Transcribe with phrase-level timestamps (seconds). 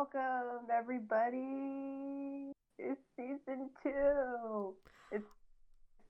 [0.00, 2.52] Welcome, everybody.
[2.78, 4.72] It's season two.
[5.12, 5.26] It's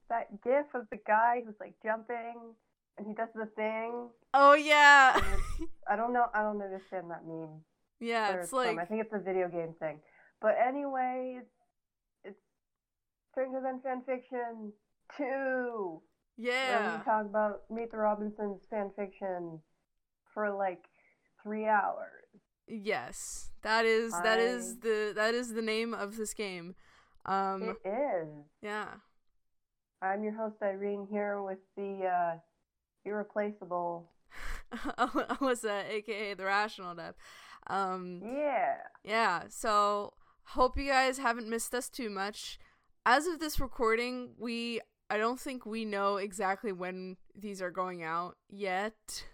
[0.09, 2.55] that gif of the guy who's like jumping
[2.97, 4.11] and he does the thing.
[4.33, 5.21] Oh yeah.
[5.91, 6.27] I don't know.
[6.33, 7.63] I don't understand that meme.
[7.99, 9.99] yeah, it's like I think it's a video game thing.
[10.41, 11.51] But anyway, it's
[12.23, 12.41] it's
[13.33, 14.73] Stranger Than Fan Fiction
[15.17, 16.01] two.
[16.37, 16.97] Where yeah.
[16.97, 19.59] we talk about Meet the Robinsons fan fiction
[20.33, 20.85] for like
[21.43, 22.21] three hours.
[22.71, 23.51] Yes.
[23.63, 26.75] That is that is the that is the name of this game.
[27.27, 28.29] Um It is.
[28.63, 28.87] yeah.
[30.03, 32.39] I'm your host Irene here with the uh,
[33.05, 34.11] irreplaceable.
[34.73, 37.15] Alyssa, aka the Rational Dove.
[37.67, 38.77] Um Yeah.
[39.05, 40.15] yeah, so
[40.45, 42.59] hope you guys haven't missed us too much.
[43.05, 44.81] As of this recording, we
[45.11, 49.27] I don't think we know exactly when these are going out yet.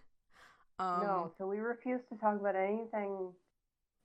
[0.78, 3.32] Um no, so we refuse to talk about anything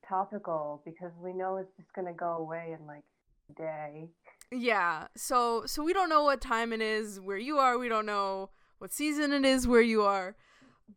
[0.08, 3.04] topical because we know it's just gonna go away in like
[3.50, 4.10] a day.
[4.52, 5.08] Yeah.
[5.16, 7.78] So so we don't know what time it is where you are.
[7.78, 10.36] We don't know what season it is where you are.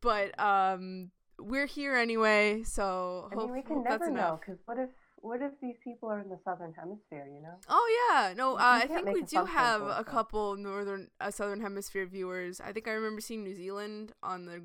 [0.00, 4.90] But um we're here anyway, so I mean, we can never know because what if
[5.16, 7.26] what if these people are in the southern hemisphere?
[7.26, 7.54] You know?
[7.68, 12.04] Oh yeah, no, uh, I think we do have a couple northern, uh, southern hemisphere
[12.04, 12.60] viewers.
[12.60, 14.64] I think I remember seeing New Zealand on the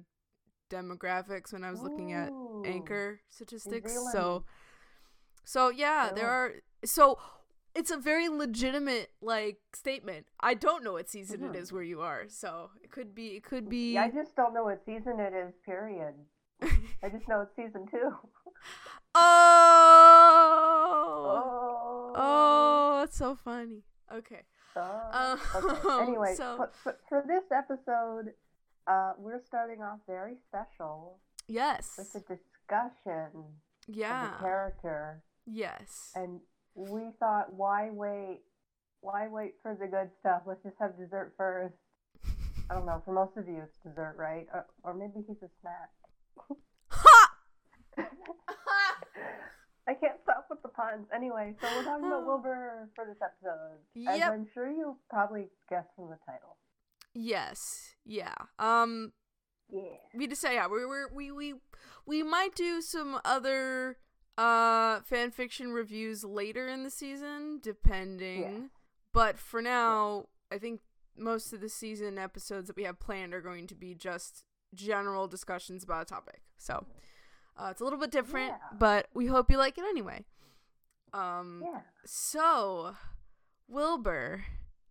[0.69, 2.63] demographics when I was looking at Ooh.
[2.65, 3.91] anchor statistics.
[3.91, 4.11] Zealand.
[4.13, 4.43] So,
[5.45, 6.53] so yeah, there are.
[6.85, 7.17] So
[7.75, 10.25] it's a very legitimate like statement.
[10.39, 11.55] I don't know what season it Mhm.
[11.61, 13.35] is where you are, so it could be.
[13.35, 13.93] It could be.
[13.93, 15.53] Yeah, I just don't know what season it is.
[15.65, 16.15] Period.
[17.01, 18.11] I just know it's season two.
[19.15, 20.51] oh,
[21.35, 22.13] Oh.
[22.15, 23.83] oh, that's so funny.
[24.13, 24.41] Okay.
[24.75, 26.01] Oh, Um.
[26.07, 28.33] Anyway, so- for, for, for this episode,
[28.89, 31.95] uh, we're starting off very special Yes.
[31.97, 34.35] with a discussion of Yeah.
[34.35, 36.11] a character, Yes.
[36.15, 36.41] and
[36.75, 38.41] we thought, why wait?
[39.01, 40.41] Why wait for the good stuff?
[40.45, 41.75] Let's just have dessert first.
[42.69, 43.01] I don't know.
[43.05, 44.45] For most of you, it's dessert, right?
[44.53, 45.89] Or, or maybe he's a snack.
[46.89, 47.31] Ha!
[49.87, 51.07] I can't stop with the puns.
[51.15, 53.79] Anyway, so we're talking about Wilbur for this episode.
[54.07, 56.57] As I'm sure you probably guessed from the title.
[57.13, 57.95] Yes.
[58.05, 58.33] Yeah.
[58.57, 59.13] Um.
[59.69, 59.81] Yeah.
[60.15, 60.67] We just say yeah.
[60.67, 61.53] We we we we
[62.05, 63.97] we might do some other
[64.37, 68.41] uh fan fiction reviews later in the season, depending.
[68.41, 68.49] Yeah.
[69.13, 70.81] But for now, I think
[71.17, 74.43] most of the season episodes that we have planned are going to be just
[74.73, 76.41] general discussions about a topic.
[76.57, 76.85] So
[77.57, 78.77] uh, it's a little bit different, Yeah.
[78.77, 80.25] but we hope you like it anyway.
[81.13, 81.61] Um.
[81.65, 81.81] Yeah.
[82.05, 82.95] So,
[83.67, 84.45] Wilbur,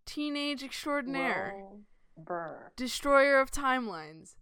[0.05, 1.55] teenage extraordinaire,
[2.19, 2.73] Wilbur.
[2.77, 4.35] destroyer of timelines.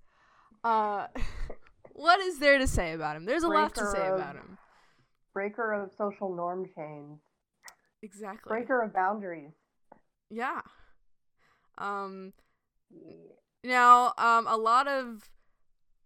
[0.65, 1.07] Uh,
[1.93, 3.25] what is there to say about him?
[3.25, 4.59] There's a lot to say of- about him.
[5.35, 7.21] Breaker of social norm chains.
[8.03, 8.49] Exactly.
[8.49, 9.53] Breaker of boundaries.
[10.31, 10.61] Yeah.
[11.79, 12.33] Um.
[12.91, 13.13] Yeah.
[13.65, 15.31] Now, um, a lot of,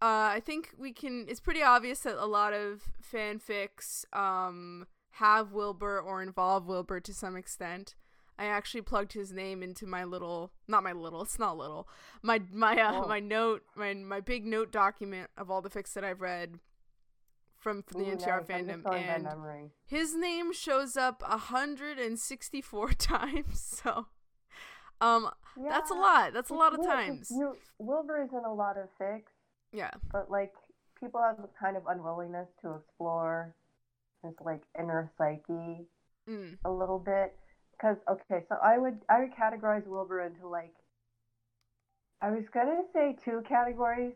[0.03, 1.27] uh, I think we can.
[1.29, 2.83] It's pretty obvious that a lot of
[3.13, 7.95] fanfics, um, have Wilbur or involve Wilbur to some extent.
[8.41, 11.87] I actually plugged his name into my little, not my little, it's not little,
[12.23, 13.07] my my uh, Oh.
[13.07, 16.59] my note, my my big note document of all the fics that I've read
[17.59, 18.47] from, from the Ooh, MTR.
[18.47, 23.61] Fandom, just going by and his name shows up 164 times.
[23.85, 24.07] So,
[25.03, 25.31] um,
[25.69, 26.33] that's a lot.
[26.33, 27.31] That's a lot of times.
[27.31, 29.25] you- Wilbur is in a lot of fics,
[29.73, 29.91] Yeah.
[30.11, 30.55] but like
[30.99, 33.55] people have a kind of unwillingness to explore
[34.23, 35.87] his like inner psyche
[36.29, 36.59] Mm.
[36.65, 37.35] a little bit.
[37.81, 40.73] Because okay, so I would I would categorize Wilbur into like
[42.21, 44.13] I was gonna say two categories,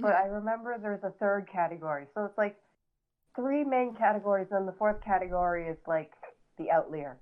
[0.00, 0.14] but Mhm.
[0.14, 2.06] I remember there's a third category.
[2.14, 2.56] So it's like
[3.34, 6.12] three main categories, and the fourth category is like
[6.56, 7.18] the outlier.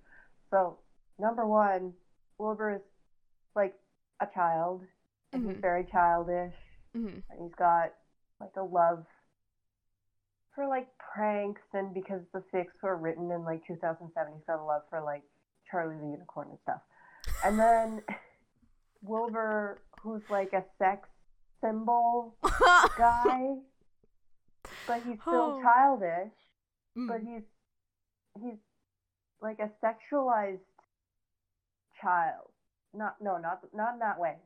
[0.51, 0.79] So
[1.19, 1.95] number one,
[2.39, 2.83] Wilbur is
[3.57, 3.75] like
[4.21, 4.87] a child,
[5.33, 5.61] and he's Mhm.
[5.61, 6.55] very childish,
[6.95, 7.23] Mhm.
[7.31, 7.93] and he's got
[8.39, 9.07] like a love
[10.55, 14.63] for like pranks, and because the fics were written in like 2007, he's got a
[14.65, 15.25] love for like
[15.74, 16.80] Charlie the Unicorn and stuff.
[17.44, 18.03] And then
[19.03, 21.09] Wilbur, who's like a sex
[21.60, 22.36] symbol
[22.98, 23.56] guy,
[24.86, 25.62] but he's still Oh.
[25.62, 26.32] childish.
[26.97, 27.09] Mm.
[27.09, 27.42] But he's
[28.41, 28.59] he's
[29.42, 30.60] like a sexualized
[32.00, 32.50] child.
[32.92, 34.36] Not no, not not in that way.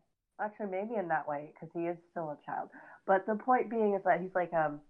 [0.40, 2.70] Actually, maybe in that way because he is still a child.
[3.06, 4.80] But the point being is that he's like um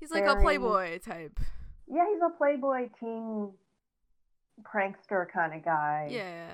[0.00, 1.38] He's like a playboy type.
[1.86, 3.50] yeah he's a playboy teen
[4.62, 6.08] prankster kind of guy.
[6.10, 6.50] Yeah.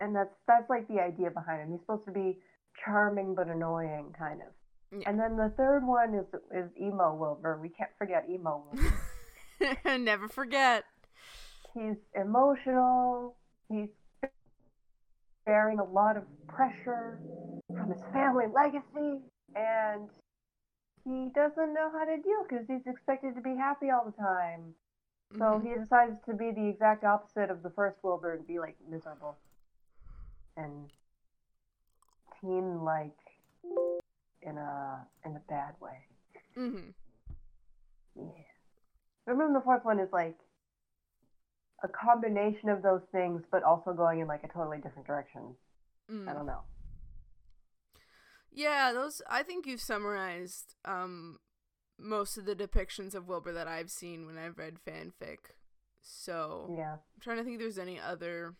[0.00, 1.72] And that's that's like the idea behind him.
[1.72, 2.38] He's supposed to be
[2.84, 4.98] charming but annoying, kind of.
[4.98, 5.08] Yeah.
[5.08, 7.58] And then the third one is is emo Wilbur.
[7.60, 9.98] We can't forget emo Wilbur.
[9.98, 10.84] Never forget.
[11.74, 13.36] He's emotional.
[13.68, 13.88] He's
[15.46, 17.20] bearing a lot of pressure
[17.68, 19.20] from his family legacy,
[19.54, 20.08] and
[21.04, 24.74] he doesn't know how to deal because he's expected to be happy all the time.
[25.38, 25.62] So Mhm.
[25.62, 29.36] he decides to be the exact opposite of the first Wilbur and be like miserable
[30.56, 30.90] and
[32.40, 33.16] teen like
[34.42, 36.06] in a in a bad way.
[36.56, 36.94] Mhm.
[38.16, 38.44] Yeah.
[39.26, 40.38] Remember the fourth one is like
[41.82, 45.56] a combination of those things, but also going in like a totally different direction.
[46.08, 46.34] I Mm.
[46.34, 46.64] don't know.
[48.52, 51.38] Yeah, those I think you've summarized um
[52.00, 55.38] most of the depictions of Wilbur that I've seen when I've read fanfic.
[56.00, 56.94] So Yeah.
[56.94, 58.54] I'm trying to think if there's any other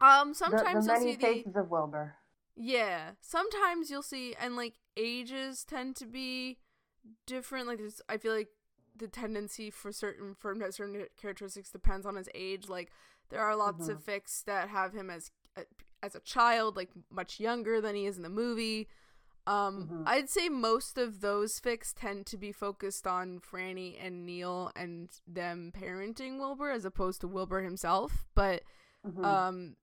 [0.00, 2.14] um sometimes the you'll many see the faces of Wilbur.
[2.56, 3.10] Yeah.
[3.20, 6.58] Sometimes you'll see and like ages tend to be
[7.26, 7.66] different.
[7.66, 8.48] Like there's I feel like
[8.96, 12.68] the tendency for certain for certain characteristics depends on his age.
[12.68, 12.90] Like
[13.30, 15.30] there are lots of fics that have him as
[16.02, 18.88] as a child, like much younger than he is in the movie.
[19.48, 20.02] Um, Mhm.
[20.06, 25.08] I'd say most of those fics tend to be focused on Franny and Neil and
[25.26, 28.26] them parenting Wilbur as opposed to Wilbur himself.
[28.34, 28.62] But
[29.06, 29.24] Mhm.
[29.24, 29.76] um,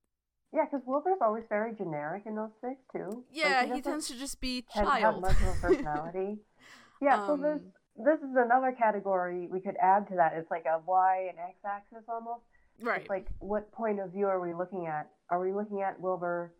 [0.51, 3.07] yeah, because Wilbur's always very generic in those things too.
[3.09, 6.39] Like, yeah, he tends to just be to have much of a personality.
[7.01, 10.33] yeah, so this Um, this is another category we could add to that.
[10.33, 12.44] It's like a Y and X axis almost.
[12.81, 13.01] right.
[13.01, 15.09] It's like what point of view are we looking at?
[15.29, 16.53] Are we looking at Wilbur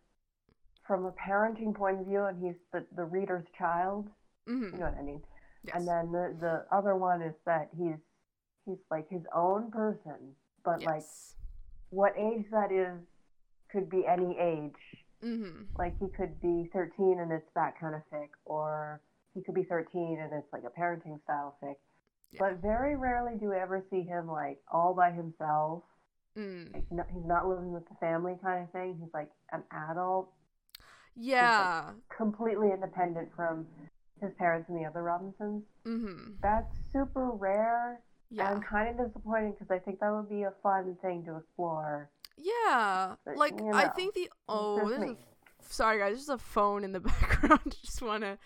[0.88, 4.08] from a parenting point of view and he's the, the reader's child?
[4.48, 5.22] hmm You know what I mean?
[5.64, 5.76] Yes.
[5.78, 7.98] And then the, the other one is that he's
[8.66, 11.04] he's like his own person, but like
[11.90, 13.00] what age that is
[13.72, 14.74] could be any age.
[15.22, 19.02] hmm Like he could be 13 and it's that kind of fic, or
[19.34, 21.76] he could be 13 and it's like a parenting style fic.
[22.31, 22.40] Yeah.
[22.40, 25.84] But very rarely do we ever see him like all by himself.
[26.38, 26.74] Mm.
[26.74, 28.98] Like no, he's not living with the family kind of thing.
[29.00, 30.31] He's like an adult,
[31.16, 31.92] Yeah.
[32.16, 33.66] completely independent from
[34.22, 35.64] his parents and the other Robinsons.
[35.86, 38.00] hmm That's super rare.
[38.32, 38.50] Yeah.
[38.52, 42.10] I'm kind of disappointed because I think that would be a fun thing to explore.
[42.38, 43.16] Yeah.
[43.26, 45.18] But, Like you I think the oh just there's a
[45.62, 47.76] sorry guys, there's a phone in the background.
[47.84, 48.38] Just want to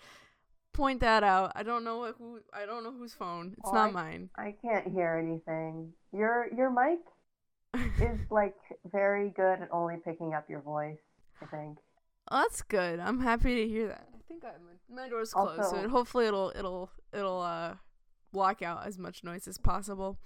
[0.72, 1.52] point that out.
[1.56, 3.54] I don't know what who I don't know whose phone.
[3.58, 4.30] It's Oh, not I- mine.
[4.36, 5.92] I can't hear anything.
[6.12, 7.00] Your your mic
[8.00, 8.54] is like
[8.92, 10.98] very good at only picking up your voice.
[11.42, 11.78] I think.
[12.30, 13.00] Oh, that's good.
[13.00, 14.06] I'm happy to hear that.
[14.14, 14.52] I think I,
[14.92, 17.74] my, my door's closed, so Also- it, hopefully it'll it'll it'll uh
[18.32, 20.18] block out as much noise as possible.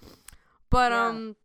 [0.71, 1.07] But Yeah.
[1.07, 1.37] um,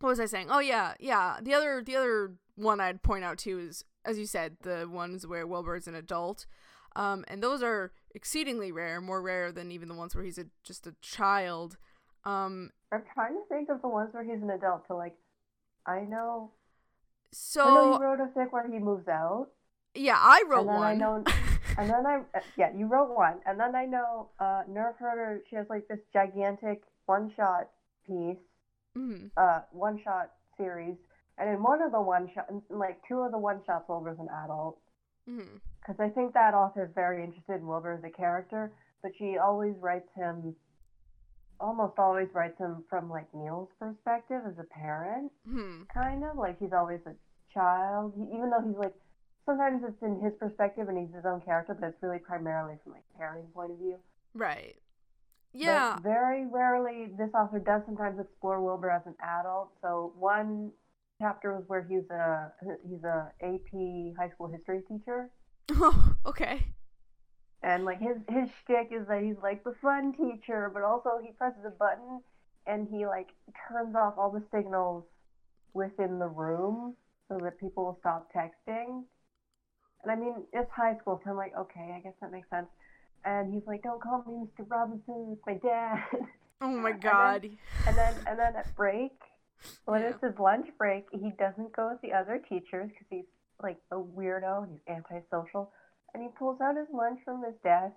[0.00, 0.48] what was I saying?
[0.50, 1.38] Oh yeah, yeah.
[1.42, 5.26] The other the other one I'd point out too is, as you said, the ones
[5.26, 6.46] where Wilbur is an adult,
[6.94, 10.46] um, and those are exceedingly rare, more rare than even the ones where he's a
[10.64, 11.76] just a child.
[12.24, 14.84] Um, I'm trying to think of the ones where he's an adult.
[14.88, 15.16] So like,
[15.86, 16.52] I know.
[17.32, 19.48] So I know you wrote a fic where he moves out,
[19.94, 20.98] yeah, I wrote then I one.
[20.98, 21.24] know,
[21.78, 25.42] and then I uh, yeah, you wrote one, and then I know uh, Nerf Herder.
[25.48, 27.68] She has like this gigantic one shot
[28.06, 28.36] piece,
[28.96, 29.26] mm-hmm.
[29.36, 30.96] uh, one shot series,
[31.38, 34.28] and in one of the one shot, like two of the one shots, Wilbur's an
[34.44, 34.78] adult.
[35.28, 35.56] mm-hmm
[35.86, 39.38] because I think that author is very interested in Wilbur as a character, but she
[39.38, 40.54] always writes him,
[41.60, 45.82] almost always writes him from like Neil's perspective as a parent, Hmm.
[45.92, 47.14] kind of like he's always a
[47.52, 48.94] child, he, even though he's like
[49.46, 52.92] sometimes it's in his perspective and he's his own character, but it's really primarily from
[52.92, 53.96] like a parenting point of view.
[54.34, 54.74] Right.
[55.52, 55.98] But Yeah.
[56.02, 59.70] very rarely, this author does sometimes explore Wilbur as an adult.
[59.80, 60.72] So one
[61.20, 62.52] chapter was where he's a
[62.86, 65.30] he's a AP high school history teacher.
[65.70, 66.74] Oh, okay.
[67.66, 71.32] And like his his shtick is that he's like the fun teacher, but also he
[71.32, 72.20] presses a button
[72.66, 73.28] and he like
[73.68, 75.02] turns off all the signals
[75.74, 76.94] within the room
[77.28, 79.02] so that people will stop texting.
[80.04, 82.68] And I mean, it's high school, so I'm like, okay, I guess that makes sense.
[83.24, 84.64] And he's like, don't call me Mr.
[84.70, 86.04] Robinson, it's my dad.
[86.62, 87.44] Oh my then- god.
[87.86, 89.12] and then and then at break,
[89.84, 90.08] when Yeah.
[90.10, 93.26] it's his lunch break, he doesn't go with the other teachers because he's
[93.62, 95.70] like a weirdo and he's antisocial.
[96.16, 97.92] And he pulls out his lunch from his desk,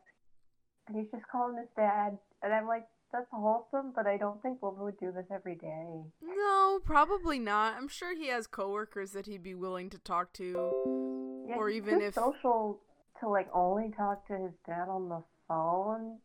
[0.86, 2.18] and he's just calling his dad.
[2.44, 2.84] And I'm like,
[3.14, 6.04] that's wholesome, but I don't think Wilbur would do this every day.
[6.22, 7.78] No, probably not.
[7.78, 11.46] I'm sure he has coworkers that he'd be willing to talk to.
[11.48, 12.82] Yeah, Or even if- social
[13.22, 16.20] to like only talk to his dad on the phone,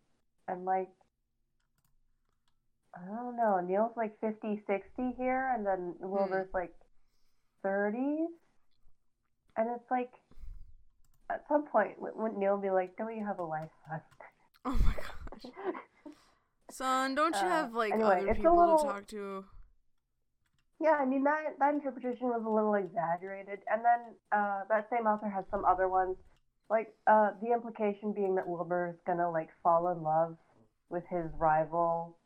[0.49, 0.91] and like.
[2.93, 3.61] I don't know.
[3.61, 6.09] Neil's like 50, 60 here, and then hmm.
[6.11, 6.75] Wilbur's like
[7.65, 8.27] 30s.
[9.57, 10.11] And it's like,
[11.31, 14.01] at some point, wouldn't Neil be like, "Don't you have a life, son?"
[14.67, 15.53] Oh my gosh,
[16.71, 19.45] son, don't you Uh, have like anyway, other people little- to talk to?
[20.81, 25.07] Yeah, I mean that that interpretation was a little exaggerated, and then uh, that same
[25.07, 26.17] author has some other ones,
[26.69, 30.37] like uh, the implication being that Wilbur is gonna like fall in love
[30.91, 32.17] with his rival,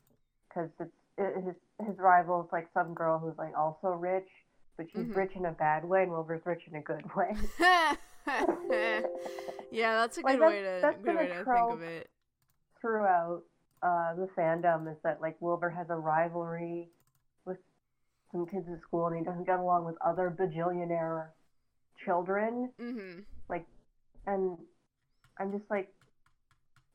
[0.49, 4.29] because it's it, his his rival is like some girl who's like also rich,
[4.77, 5.15] but she's Mhm.
[5.17, 7.37] rich in a bad way, and Wilbur's rich in a good way.
[9.71, 12.11] yeah, that's a Like, good that's- way to that's good way to think of it.
[12.81, 13.43] Throughout
[13.83, 16.89] uh, the fandom is that like Wilbur has a rivalry
[17.45, 17.59] with
[18.33, 21.29] some kids at school, and he doesn't get along with other bajillionaire
[22.05, 22.71] children.
[22.81, 23.25] Mhm.
[24.27, 24.59] and
[25.39, 25.89] I'm just like,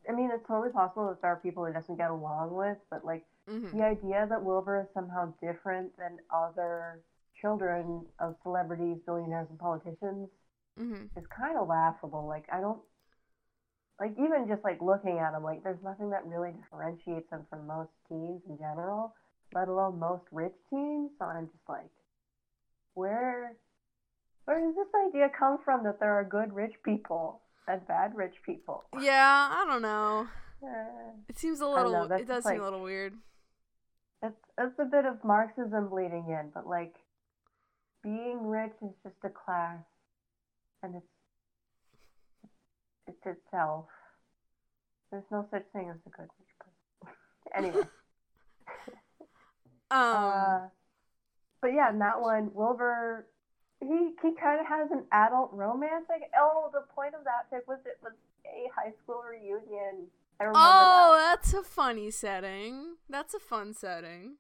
[0.08, 3.04] I mean, it's totally possible that there are people he doesn't get along with, but
[3.04, 3.72] like Mhm.
[3.72, 7.02] the idea that Wilbur is somehow different than other
[7.42, 10.30] children of celebrities, billionaires, and politicians
[10.80, 11.10] Mhm.
[11.15, 12.25] is kind of laughable.
[12.27, 12.82] Like, I don't,
[14.00, 17.68] like, even just like looking at him, like, there's nothing that really differentiates him from
[17.68, 19.13] most teens in general,
[19.53, 21.12] let alone most rich teens.
[21.20, 21.92] So I'm just like,
[22.96, 23.56] where,
[24.46, 28.36] where does this idea come from that there are good rich people and bad rich
[28.46, 28.84] people?
[29.00, 30.27] Yeah, I don't know.
[30.63, 31.92] Uh, It seems a little.
[31.92, 33.13] know, it does just seem a little weird.
[34.22, 36.96] it's it's a bit of Marxism bleeding in, but like
[38.01, 39.84] being rich is just a class,
[40.84, 41.06] and it's
[43.08, 43.86] it's itself.
[45.12, 47.16] There's no such thing as a good person.
[47.56, 47.84] anyway,
[49.92, 50.16] Um.
[50.16, 50.60] uh,
[51.62, 53.28] but yeah, in that one, Wilbur,
[53.80, 56.06] he he kind of has an adult romance.
[56.10, 58.13] Like, oh, the point of that fic was it was
[58.46, 60.08] a high school reunion.
[60.40, 61.36] I remember oh, that.
[61.36, 62.96] that's a funny setting.
[63.10, 64.38] That's a fun setting.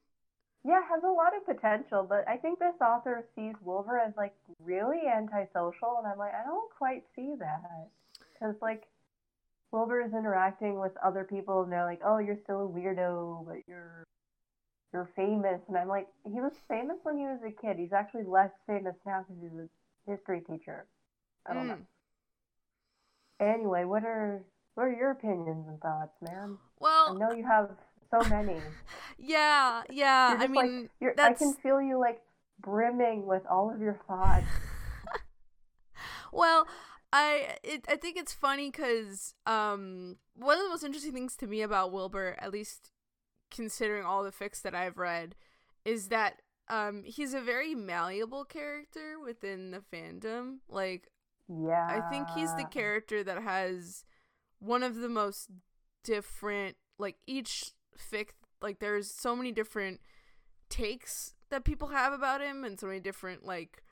[0.65, 4.33] Yeah, has a lot of potential, but I think this author sees Wilbur as like
[4.63, 7.89] really antisocial, and I'm like, I don't quite see that.
[8.33, 8.83] Because like,
[9.71, 13.57] Wilbur is interacting with other people, and they're like, oh, you're still a weirdo, but
[13.67, 14.05] you're
[14.93, 17.77] you're famous, and I'm like, he was famous when he was a kid.
[17.77, 20.85] He's actually less famous now because he's a history teacher.
[21.45, 21.77] I don't know.
[23.41, 23.53] Mm.
[23.53, 24.43] Anyway, what are
[24.75, 26.57] what are your opinions and thoughts, man?
[26.79, 27.71] Well, I know you have
[28.11, 28.57] so many.
[29.17, 30.35] yeah, yeah.
[30.39, 32.21] I like- mean, You're, I can feel you like
[32.59, 34.45] brimming with all of your thoughts.
[36.31, 36.67] well,
[37.11, 41.47] I it, I think it's funny because um one of the most interesting things to
[41.47, 42.91] me about Wilbur, at least
[43.51, 45.35] considering all the fics that I've read,
[45.85, 50.57] is that um he's a very malleable character within the fandom.
[50.69, 51.09] Like
[51.47, 51.87] Yeah.
[51.87, 54.05] I think he's the character that has
[54.59, 55.49] one of the most
[56.03, 57.71] different like each
[58.11, 58.29] fic
[58.63, 59.99] like there's so many different
[60.69, 63.83] takes that people have about him and so many different like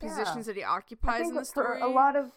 [0.00, 0.08] Yeah.
[0.08, 1.80] positions that he occupies in the story.
[1.80, 2.30] a lot of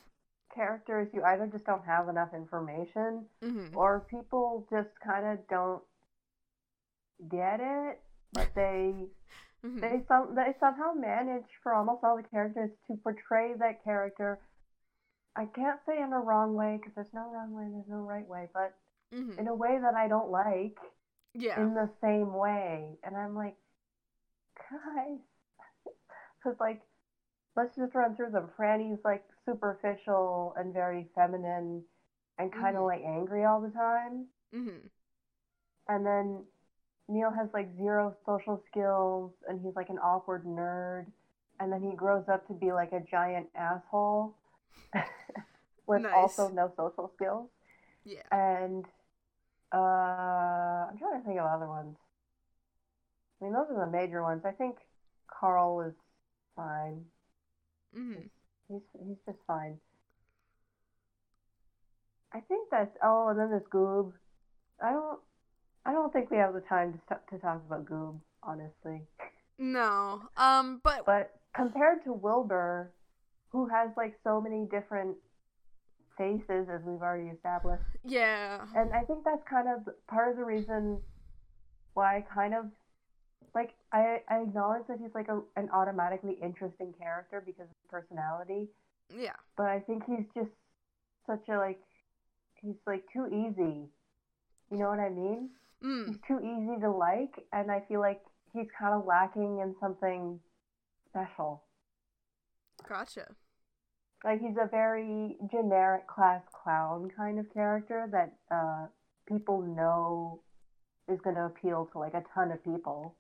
[0.54, 3.76] characters, you either just don't have enough information, Mhm.
[3.76, 5.84] or people just kind of don't
[7.30, 8.02] get it,
[8.34, 9.10] but they
[9.64, 9.82] Mhm.
[9.82, 14.40] they some they somehow manage for almost all the characters to portray that character.
[15.36, 18.26] I can't say in a wrong way because there's no wrong way, there's no right
[18.28, 18.78] way, but
[19.12, 19.38] Mhm.
[19.38, 20.78] in a way that I don't like.
[21.38, 21.62] Yeah.
[21.62, 22.98] in the same way.
[23.04, 23.56] And I'm like,
[24.70, 25.20] guys,
[26.44, 26.82] because like,
[27.56, 28.50] let's just run through them.
[28.58, 31.84] Franny's like superficial and very feminine
[32.38, 32.88] and kind of Mhm.
[32.88, 34.28] like angry all the time.
[34.54, 34.90] Mhm.
[35.88, 36.44] And then
[37.08, 41.06] Neil has like zero social skills and he's like an awkward nerd.
[41.60, 44.36] And then he grows up to be like a giant asshole
[45.88, 46.14] with Nice.
[46.14, 47.50] also no social skills.
[48.04, 48.22] Yeah.
[48.32, 48.86] And
[49.74, 49.78] uh,
[50.90, 51.98] I'm trying to think of other ones.
[53.42, 54.44] I mean, those are the major ones.
[54.46, 54.78] I think
[55.28, 55.94] Carl is
[56.56, 57.06] fine.
[57.96, 58.30] Mhm.
[58.68, 59.80] He's he's just fine.
[62.34, 64.14] I think that's oh, and then there's Goob.
[64.82, 65.20] I don't
[65.86, 69.02] I don't think we have the time to st- to talk about Goob, honestly.
[69.58, 70.22] No.
[70.38, 72.92] Um but But compared to Wilbur,
[73.50, 75.18] who has like so many different
[76.18, 77.84] faces, as we've already established.
[78.04, 78.66] yeah.
[78.76, 81.00] And I think that's kind of part of the reason
[81.94, 82.66] why I kind of
[83.54, 87.90] like I, I acknowledge that he's like a, an automatically interesting character because of his
[87.90, 88.68] personality,
[89.16, 89.36] Yeah.
[89.56, 90.52] but I think he's just
[91.26, 91.80] such a like
[92.56, 93.88] he's like too easy.
[94.72, 95.50] You know what I mean?
[95.84, 96.08] Mm.
[96.08, 100.40] He's too easy to like, and I feel like he's kind of lacking in something
[101.10, 101.64] special.
[102.88, 103.28] Gotcha.
[104.24, 108.88] Like he's a very generic class clown kind of character that uh,
[109.28, 110.42] people know
[111.08, 113.16] is going to appeal to like a ton of people,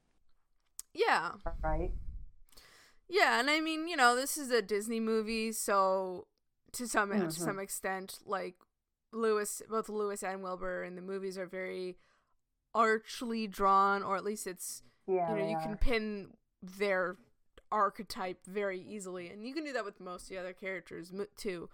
[0.93, 1.33] Yeah.
[1.63, 1.91] right?
[3.07, 6.27] Yeah, and I mean, you know, this is a Disney movie, so
[6.73, 7.39] to some to Mhm.
[7.39, 8.19] some extent.
[8.25, 8.55] Like
[9.11, 11.97] Lewis, both Lewis and Wilbur in the movies are very
[12.73, 15.61] archly drawn, or at least it's Yeah, you know you are.
[15.63, 17.17] can pin their
[17.71, 21.69] archetype very easily, and you can do that with most of the other characters too.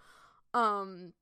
[0.54, 1.12] Um,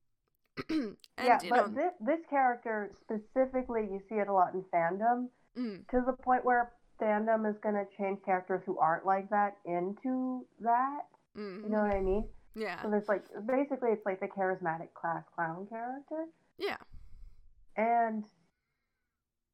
[0.69, 5.29] and yeah, but know, this this character specifically, you see it a lot in fandom
[5.57, 9.57] mm, to the point where fandom is going to change characters who aren't like that
[9.65, 11.03] into that.
[11.37, 12.29] mm, You know what I mean?
[12.55, 16.27] yeah, So there's like basically it's like the charismatic class clown character,
[16.59, 16.77] yeah,
[17.77, 18.25] and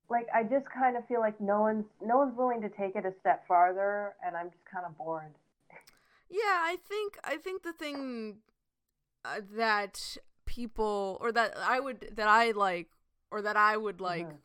[0.08, 3.04] like I just kind of feel like no one's no one's willing to take it
[3.04, 5.34] a step farther, and I'm just kind of bored.
[6.30, 6.40] yeah.
[6.64, 8.38] I think I think the thing
[9.24, 12.88] uh, that people or that I would that I like
[13.30, 14.38] or that I would like Mhm.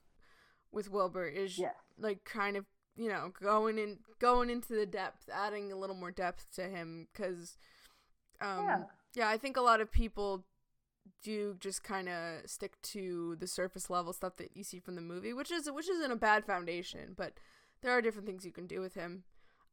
[0.71, 1.75] with Wilbur is Yes.
[1.97, 2.65] like kind of
[2.95, 7.07] you know going in going into the depth adding a little more depth to him
[7.11, 7.57] because
[8.41, 8.83] um Yeah.
[9.13, 10.45] yeah i think a lot of people
[11.23, 15.01] do just kind of stick to the surface level stuff that you see from the
[15.01, 17.33] movie which is which isn't a bad foundation but
[17.81, 19.23] there are different things you can do with him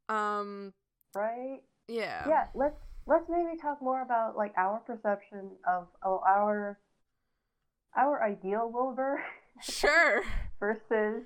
[0.09, 0.73] um
[1.15, 1.61] Right.
[1.89, 2.47] yeah Yeah.
[2.55, 6.79] Let's let's maybe talk more about like our perception of oh, our
[7.97, 9.23] our ideal Wilbur
[9.63, 10.23] sure
[10.61, 11.25] versus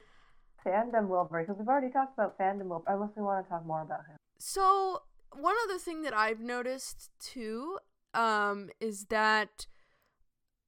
[0.64, 2.84] fandom Wilbur because we've already talked about fandom Wilbur.
[2.88, 4.16] Unless we want to talk more about him.
[4.38, 5.02] So
[5.36, 7.78] one other thing that I've noticed too,
[8.14, 9.66] um, is that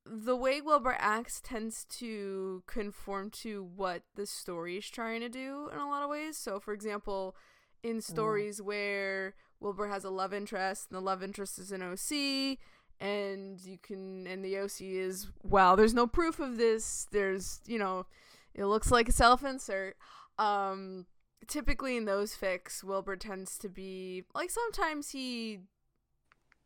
[0.07, 5.71] the way Wilbur acts tends to conform to what the story is trying to do
[5.73, 6.37] in a lot of ways.
[6.37, 7.35] So, for example,
[7.83, 12.59] in stories where Wilbur has a love interest and the love interest is an OC,
[13.01, 17.07] and you can, and the OC is, well, there's no proof of this.
[17.11, 18.07] There's, you know,
[18.55, 19.97] it looks like a self insert.
[20.39, 21.07] Um,
[21.47, 25.61] typically in those fics, Wilbur tends to be like sometimes he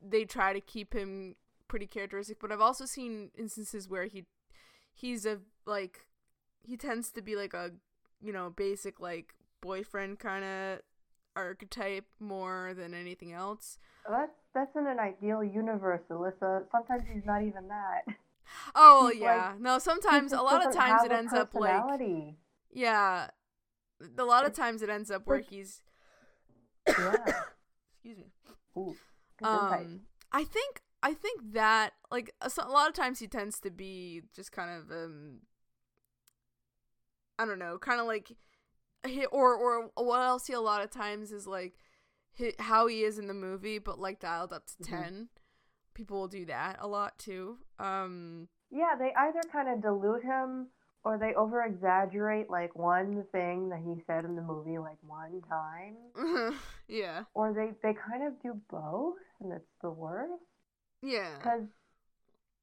[0.00, 1.34] they try to keep him
[1.68, 4.24] pretty characteristic, but I've also seen instances where he
[4.94, 6.06] he's a like
[6.62, 7.72] he tends to be like a
[8.20, 10.80] you know basic like boyfriend kind of
[11.36, 13.78] archetype more than anything else.
[14.08, 16.64] That's that's in an ideal universe, Alyssa.
[16.72, 18.02] Sometimes he's not even that.
[18.74, 19.78] Oh He's, yeah, no.
[19.78, 22.00] Sometimes a lot of times it ends up like
[22.72, 23.28] yeah,
[24.18, 25.82] a lot of times it ends up where he's
[26.88, 27.12] Yeah.
[27.92, 28.32] excuse me.
[28.76, 28.96] Ooh,
[29.38, 29.86] good insight.
[29.86, 30.00] Um,
[30.32, 34.22] I think I think that like a a lot of times he tends to be
[34.34, 35.40] just kind of um
[37.38, 38.32] I don't know, kind of like
[39.06, 41.74] he, or or what I'll see a lot of times is like
[42.38, 44.84] hi how he is in the movie, but like dialed up to Mhm.
[44.84, 45.28] 10
[45.94, 47.58] People will do that a lot too.
[47.78, 50.68] Um, Yeah, they either kind of dilute him
[51.04, 55.42] or they over exaggerate like one thing that he said in the movie like one
[55.48, 55.96] time.
[56.88, 60.42] yeah, Or they, they kind of do both and it's the worst.
[61.02, 61.36] Yeah.
[61.38, 61.62] Because,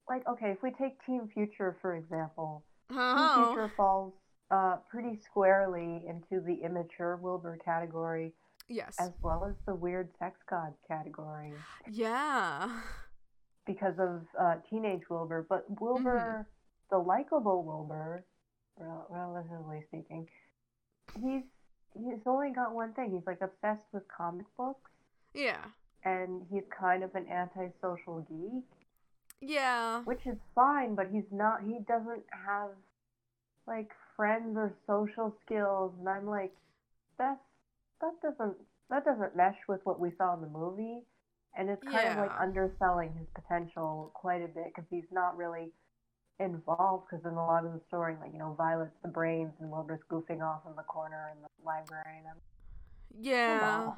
[0.09, 4.13] like, okay, if we take Team Future for example, Team Oh, Future falls
[4.51, 8.33] uh, pretty squarely into the immature Wilbur category
[8.67, 11.53] yes, as well as the weird sex god category
[11.91, 12.69] yeah,
[13.65, 15.45] because of uh, teenage Wilbur.
[15.49, 16.47] But Wilbur,
[16.91, 18.23] the likable Wilbur,
[18.77, 20.27] rel- relatively speaking,
[21.15, 21.43] he's
[21.95, 23.11] he's only got one thing.
[23.11, 24.91] He's like obsessed with comic books,
[25.33, 25.57] yeah,
[26.05, 28.63] and he's kind of an antisocial geek,
[29.41, 30.01] yeah.
[30.03, 30.95] which is fine.
[30.95, 31.61] But he's not.
[31.65, 32.69] He doesn't have
[33.67, 36.53] like friends or social skills, and I'm like,
[37.17, 37.41] that's
[38.01, 38.55] that doesn't
[38.89, 41.01] that doesn't mesh with what we saw in the movie.
[41.57, 45.71] And it's kind of like underselling his potential quite a bit because he's not really
[46.37, 47.07] involved.
[47.09, 50.03] Because in a lot of the story, like you know, Violet's the brains and Wilbur's
[50.11, 52.41] goofing off in the corner in the library, and I'm
[53.19, 53.91] Yeah.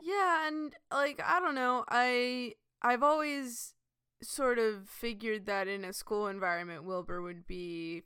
[0.00, 3.74] Yeah, and like I don't know, I I've always
[4.22, 8.02] sort of figured that in a school environment Wilbur would be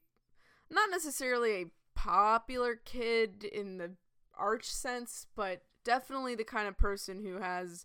[0.70, 3.92] not necessarily a popular kid in the
[4.38, 7.84] arch sense, but definitely the kind of person who has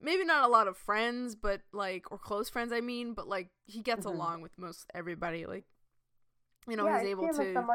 [0.00, 3.50] maybe not a lot of friends, but like or close friends I mean, but like
[3.66, 4.10] he gets Mhm.
[4.14, 5.64] along with most everybody like
[6.68, 7.66] you know, yeah, he's able see him as to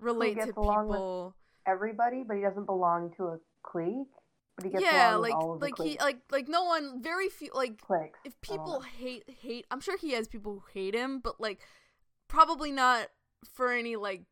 [0.00, 1.34] relate to people.
[1.66, 4.08] Everybody, but he doesn't belong to a clique.
[4.56, 6.64] But he gets Yeah, along with like all of the like he like like no
[6.64, 8.18] one very few like cliques.
[8.24, 8.80] if people know.
[8.80, 11.60] hate hate i'm sure he has people who hate him but like
[12.28, 13.08] probably not
[13.54, 14.24] for any like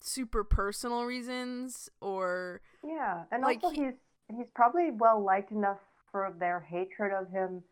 [0.00, 3.94] super personal reasons or Yeah, and Like, also he- he's
[4.28, 5.78] he's probably well liked enough
[6.12, 7.62] for their hatred of him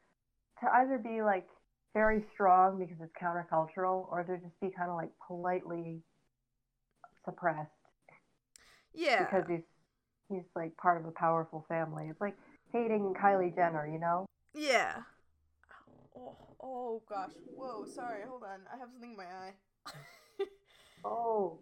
[0.61, 1.47] to either be like
[1.95, 6.03] very strong because it's countercultural, or to just be kind of like politely
[7.25, 7.71] suppressed
[8.97, 9.63] yeah because he's
[10.29, 12.09] he's like part of a powerful family.
[12.11, 12.37] It's like
[12.73, 14.27] hating Kylie Jenner, you know?
[14.55, 15.03] yeah
[16.17, 17.33] Oh, oh gosh.
[17.55, 18.23] Whoa, sorry.
[18.27, 18.61] Hold on.
[18.73, 19.53] I have something in my eye.
[21.05, 21.59] Oh,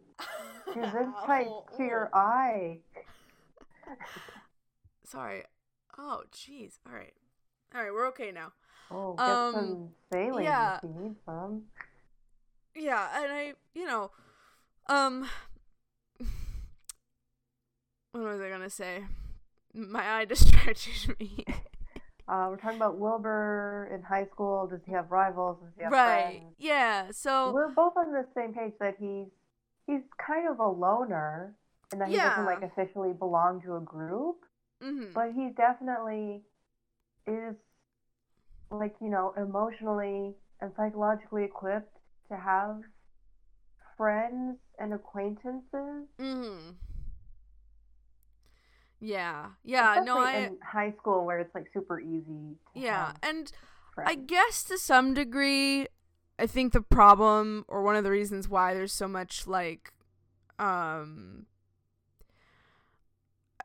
[0.72, 2.78] she's in tight to your eye.
[5.04, 5.42] Sorry.
[5.98, 6.78] Oh, jeez.
[6.86, 7.12] All right.
[7.74, 8.52] All right, we're okay now.
[8.90, 10.76] Oh, get Um, some saline yeah.
[10.78, 11.64] if you need some.
[12.74, 14.10] Yeah, and I, you know,
[14.88, 15.28] um,
[18.14, 19.04] what was I gonna say?
[19.74, 21.44] My eye distracted me.
[22.26, 24.66] Uh, we're talking about Wilbur in high school.
[24.66, 25.58] Does he have rivals?
[25.60, 26.38] Does he have right.
[26.38, 26.54] friends?
[26.58, 27.10] Yeah.
[27.10, 27.52] So.
[27.52, 29.26] We're both on the same page that he's
[29.86, 31.54] he's kind of a loner
[31.92, 34.36] and that he doesn't like officially belong to a group,
[34.82, 35.12] mhm.
[35.12, 36.40] but he definitely
[37.26, 37.56] is
[38.70, 41.98] like you know emotionally and psychologically equipped
[42.28, 42.80] to have
[43.98, 46.08] friends and acquaintances.
[46.18, 46.76] Mhm.
[49.04, 49.50] Yeah.
[49.64, 50.02] Yeah.
[50.04, 50.32] No, I.
[50.38, 52.24] in high school where it's like super easy.
[52.24, 53.52] To Yeah, and
[53.94, 54.10] friends.
[54.10, 55.86] I guess to some degree,
[56.38, 59.92] I think the problem or one of the reasons why there's so much like
[60.58, 61.46] um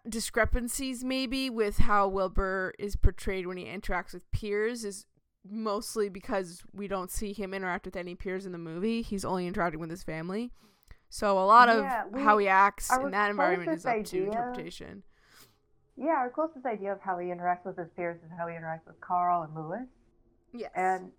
[0.08, 5.06] discrepancies maybe with how Wilbur is portrayed when he interacts with peers is
[5.50, 9.02] mostly because we don't see him interact with any peers in the movie.
[9.02, 10.52] He's only interacting with his family.
[11.10, 14.12] So a lot of Yeah, we- how he acts in that environment is up closest
[14.12, 15.04] to interpretation.
[16.00, 18.88] Yeah, our closest idea of how he interacts with his peers is how he interacts
[18.88, 19.88] with Carl and Lewis.
[20.54, 20.72] Yes.
[20.76, 21.12] And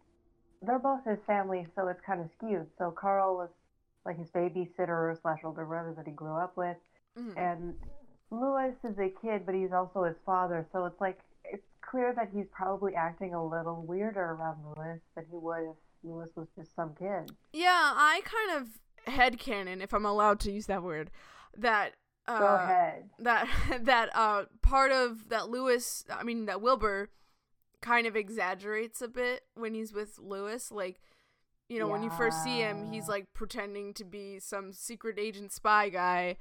[0.63, 2.67] they're both his family, so it's kind of skewed.
[2.79, 3.51] So Carl was
[4.07, 6.79] like his babysitter slash older brother that he grew up with,
[7.19, 7.37] Mhm.
[7.37, 7.79] and
[8.31, 10.67] Lewis is a kid, but he's also his father.
[10.73, 15.27] So it's like it's clear that he's probably acting a little weirder around Lewis than
[15.27, 17.31] he would if Lewis was just some kid.
[17.53, 18.81] Yeah, I kind of
[19.13, 21.11] headcanon, if I'm allowed to use that word,
[21.57, 21.97] that
[22.29, 23.11] uh, Go ahead.
[23.19, 23.49] that
[23.83, 27.11] that uh part of that Lewis, I mean that Wilbur,
[27.81, 30.71] kind of exaggerates a bit when he's with Lewis.
[30.71, 31.01] Like,
[31.69, 35.53] you know, when you first see him, he's like pretending to be some secret agent
[35.53, 36.37] spy guy.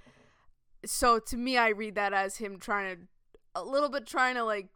[0.85, 3.01] So to me, I read that as him trying to,
[3.55, 4.69] a little bit trying to like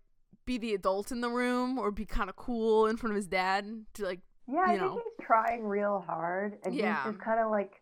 [0.46, 3.28] be the adult in the room or be kind of cool in front of his
[3.28, 5.02] dad to like Yeah, I you think know.
[5.18, 7.04] he's trying real hard, and Yeah.
[7.04, 7.82] he's just kind of like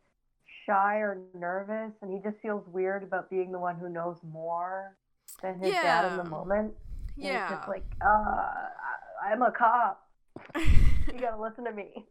[0.65, 4.95] shy or nervous, and he just feels weird about being the one who knows more
[5.41, 6.73] than his dad in the moment.
[7.17, 7.49] And It's yeah.
[7.49, 10.07] just like, uh, I- I'm a cop.
[10.55, 12.05] You gotta listen to me.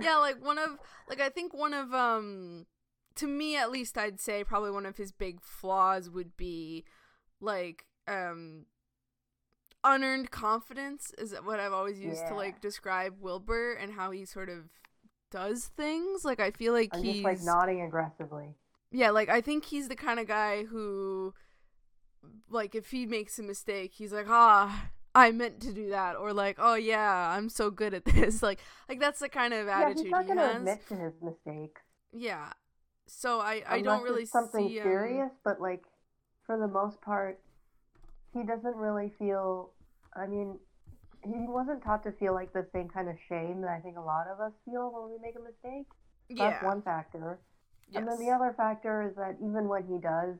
[0.00, 0.70] yeah like one of
[1.08, 2.66] like i think one of um
[3.14, 6.84] to me at least i'd say probably one of his big flaws would be
[7.40, 8.66] like um
[9.84, 14.48] unearned confidence is what i've always used to like describe wilbur and how he sort
[14.48, 14.68] of
[15.30, 18.54] does things like i feel like I'm he's just like nodding aggressively.
[18.90, 21.34] yeah like i think he's the kind of guy who
[22.48, 26.32] like if he makes a mistake he's like ah i meant to do that or
[26.32, 29.80] like oh yeah i'm so good at this like like that's the kind of Yeah,
[29.82, 31.80] attitude he's not he gonna has admit to his mistakes.
[32.12, 32.52] yeah.
[33.06, 35.82] So I I unless don't really it's something see um, serious, but like
[36.46, 37.40] for the most part,
[38.32, 39.70] he doesn't really feel.
[40.14, 40.58] I mean,
[41.24, 44.00] he wasn't taught to feel like the same kind of shame that I think a
[44.00, 45.86] lot of us feel when we make a mistake.
[46.28, 46.50] yeah.
[46.50, 47.38] That's one factor.
[47.90, 48.00] Yes.
[48.00, 50.36] And then the other factor is that even when he does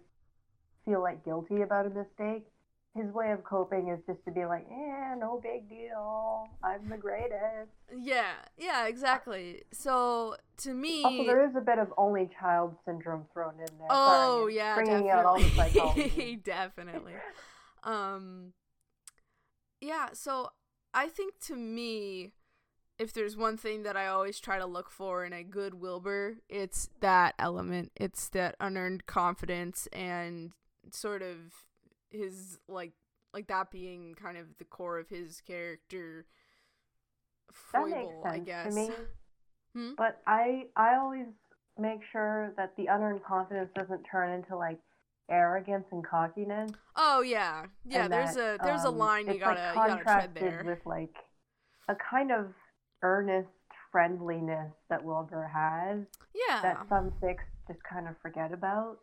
[0.84, 2.46] feel like guilty about a mistake,
[2.94, 6.48] his way of coping is just to be like, eh, no big deal.
[6.62, 7.70] I'm the greatest.
[7.96, 8.32] Yeah.
[8.58, 8.86] Yeah.
[8.86, 9.62] Exactly.
[9.72, 11.04] So to me.
[11.04, 13.88] Also, there is a bit of only child syndrome thrown in there.
[13.90, 14.74] oh Sorry, yeah.
[14.76, 15.10] bringing definitely.
[15.10, 16.36] out all the psychology.
[16.42, 17.14] definitely.
[17.84, 18.52] Um.
[19.80, 20.08] Yeah.
[20.12, 20.50] So
[20.92, 22.32] I think to me,
[22.98, 26.38] if there's one thing that I always try to look for in a good Wilbur,
[26.48, 27.92] it's that element.
[27.96, 30.52] It's that unearned confidence and
[30.90, 31.36] sort of
[32.10, 32.92] his like
[33.32, 36.26] like that being kind of the core of his character
[37.72, 38.74] that foible, makes sense I guess.
[38.74, 38.90] to me.
[39.74, 39.90] Hmm?
[39.96, 41.26] But I, I always
[41.78, 44.78] make sure that the unearned confidence doesn't turn into like
[45.30, 46.70] arrogance and cockiness.
[46.96, 48.04] Oh yeah, yeah.
[48.04, 50.62] and there's that, a there's a um, line you gotta like, you gotta tread there.
[50.66, 51.14] with like
[51.88, 52.46] a kind of
[53.02, 53.48] earnest
[53.92, 56.00] friendliness that Wilbur has
[56.34, 58.98] yeah, that some fics just kind of forget about.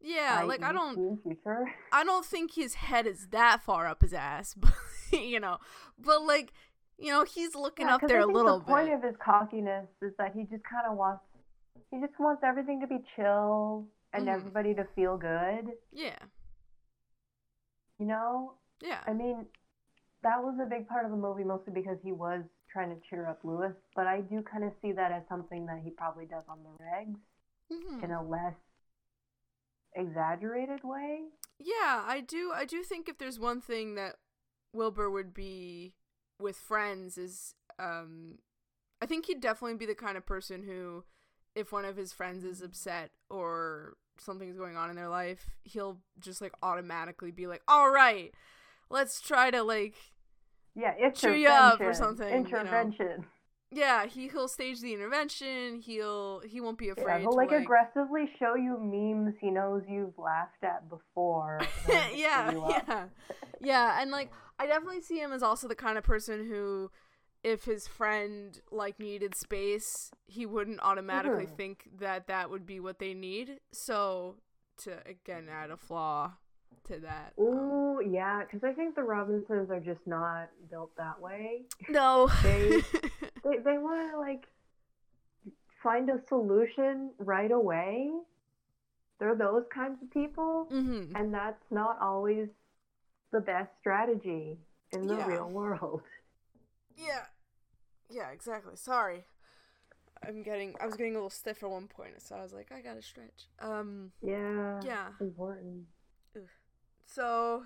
[0.00, 0.42] yeah.
[0.44, 1.20] Like I don't.
[1.92, 4.72] I don't think his head is that far up his ass, but
[5.12, 5.58] you know,
[5.98, 6.52] but like
[6.98, 9.86] you know, he's looking Yeah, up there I a little the point of his cockiness
[10.02, 11.22] is that he just kind of wants,
[11.92, 14.32] he just wants everything to be chill and Mhm.
[14.34, 15.78] everybody to feel good.
[15.92, 16.18] Yeah,
[17.98, 19.46] You know, yeah, I mean,
[20.22, 23.26] that was a big part of the movie, mostly because he was trying to cheer
[23.26, 23.74] up Lewis.
[23.94, 26.70] But I do kind of see that as something that he probably does on the
[26.82, 27.18] regs
[27.70, 28.02] Mhm.
[28.04, 28.54] in a less
[29.94, 31.28] exaggerated way.
[31.58, 32.04] yeah.
[32.06, 32.52] I do.
[32.54, 34.16] I do think if there's one thing that
[34.72, 35.96] Wilbur would be
[36.38, 38.38] with friends is um
[39.02, 41.04] I think he'd definitely be the kind of person who
[41.58, 45.98] if one of his friends is upset or something's going on in their life, he'll
[46.20, 48.34] just like automatically be like, "All right,
[48.90, 49.94] let's try to like
[50.74, 52.94] Yeah, cheer you up or intervention, something, you know.
[52.96, 53.26] Intervention.
[53.70, 55.80] yeah, he he'll stage the intervention.
[55.80, 59.50] He'll he won't be Yeah, afraid he'll to like, like aggressively show you memes he
[59.50, 61.58] knows you've laughed at before.
[61.84, 62.88] and then just yeah, cheer you up.
[62.88, 63.08] yeah,
[63.60, 66.90] yeah, and like I definitely see him as also the kind of person who,
[67.44, 71.56] if his friend like needed space, he wouldn't automatically Mhm.
[71.56, 73.60] think that that would be what they need.
[73.72, 74.36] So
[74.78, 76.32] to again add a flaw
[76.84, 77.34] to that.
[77.38, 81.64] um, yeah, because I think the Robinsons are just not built that way.
[81.88, 82.28] no.
[82.42, 82.82] They-
[83.44, 84.46] They they want to like
[85.82, 88.10] find a solution right away.
[89.20, 92.48] They're those kinds of people, hmm and that's not always
[93.32, 94.58] the best strategy
[94.92, 95.26] in the Yeah.
[95.26, 96.02] real world.
[96.98, 97.24] Yeah.
[98.10, 98.76] Yeah, exactly.
[98.76, 99.24] Sorry.
[100.26, 102.72] I'm getting I was getting a little stiff at one point, so I was like,
[102.72, 103.48] I gotta stretch.
[103.60, 104.80] Um Yeah.
[104.84, 105.08] yeah.
[105.20, 105.86] Important.
[107.06, 107.64] So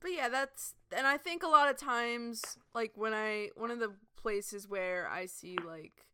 [0.00, 2.42] but yeah, that's and I think a lot of times
[2.74, 6.06] like when I one of the places where I see like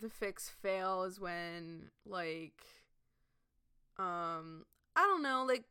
[0.00, 2.64] the fics fail is when like
[3.98, 4.64] um
[4.96, 5.64] I don't know, like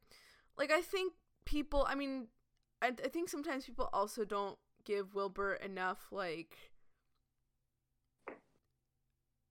[0.58, 1.14] like I think
[1.46, 2.28] people I mean
[2.82, 6.58] I, I think sometimes people also don't give Wilbur enough like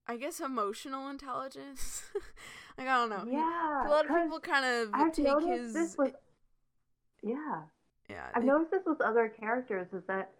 [0.07, 2.03] I guess emotional intelligence.
[2.77, 3.25] like I don't know.
[3.31, 3.87] Yeah.
[3.87, 6.13] a lot of people kind of I've take his this with
[7.23, 7.61] yeah.
[8.09, 8.25] yeah.
[8.35, 10.31] I've they- noticed this with other characters is that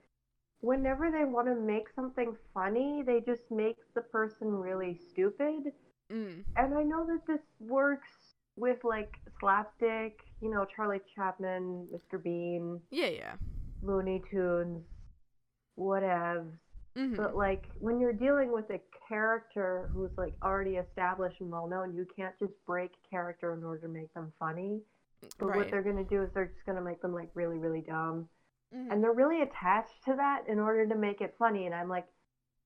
[0.60, 5.72] whenever they want to make something funny, they just make the person really stupid.
[6.12, 8.10] mm, And I know that this works
[8.58, 12.22] with like slapstick, you know, Charlie Chaplin, Mr.
[12.22, 13.34] Bean, yeah, yeah.
[13.84, 14.84] Looney Tunes,
[15.78, 16.52] whatevs.
[16.96, 21.67] hmm But like when you're dealing with a character who's like already established and well
[21.67, 24.82] known, you can't just break character in order to make them funny.
[25.39, 28.30] But what they're gonna do is they're just gonna make them like really, really dumb.
[28.74, 28.91] Mhm.
[28.91, 31.65] And they're really attached to that in order to make it funny.
[31.65, 32.08] And I'm like,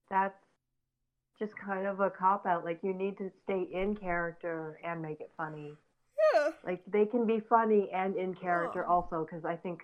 [0.10, 0.38] that's
[1.40, 2.66] just kind of a cop out.
[2.66, 5.78] Like you need to stay in character and make it funny.
[6.34, 6.50] yeah.
[6.66, 8.94] Like they can be funny and in character Oh.
[8.96, 9.82] also because I think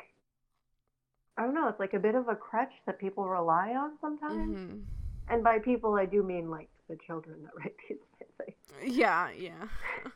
[1.38, 4.58] I don't know, it's like a bit of a crutch that people rely on sometimes.
[4.66, 4.82] hmm
[5.30, 7.98] And by people I do mean like the children that write these
[8.38, 8.56] things.
[8.84, 9.68] Yeah, yeah.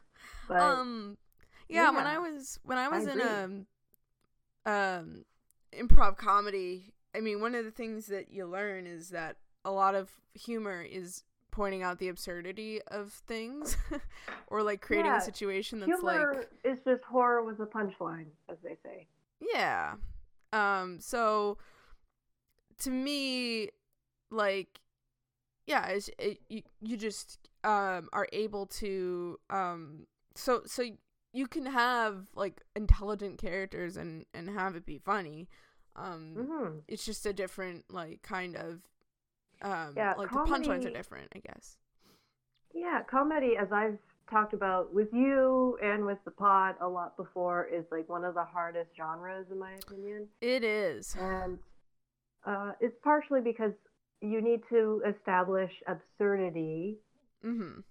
[0.47, 1.17] But um
[1.69, 3.21] yeah, when I was when I was in agree.
[3.21, 3.65] um
[4.65, 5.25] um
[5.73, 9.95] improv comedy, I mean one of the things that you learn is that a lot
[9.95, 13.77] of humor is pointing out the absurdity of things
[14.47, 18.27] or like creating Yeah, a situation that's humor like is just horror with a punchline,
[18.49, 19.07] as they say.
[19.39, 19.95] Yeah.
[20.53, 21.57] Um so
[22.79, 23.69] to me
[24.31, 24.79] like
[25.67, 30.83] yeah, it's, it, you you just um are able to um so so
[31.33, 35.49] you can have like intelligent characters and and have it be funny.
[35.95, 38.81] Um hmm it's just a different like kind of
[39.61, 41.77] um Yeah, like the punchlines are different, I guess.
[42.73, 43.99] Yeah, comedy, as I've
[44.29, 48.33] talked about with you and with the pod a lot before, is like one of
[48.33, 50.27] the hardest genres in my opinion.
[50.41, 51.15] It is.
[51.19, 51.59] And
[52.45, 53.73] uh, it's partially because
[54.21, 56.97] you need to establish absurdity,
[57.43, 57.83] Mhm.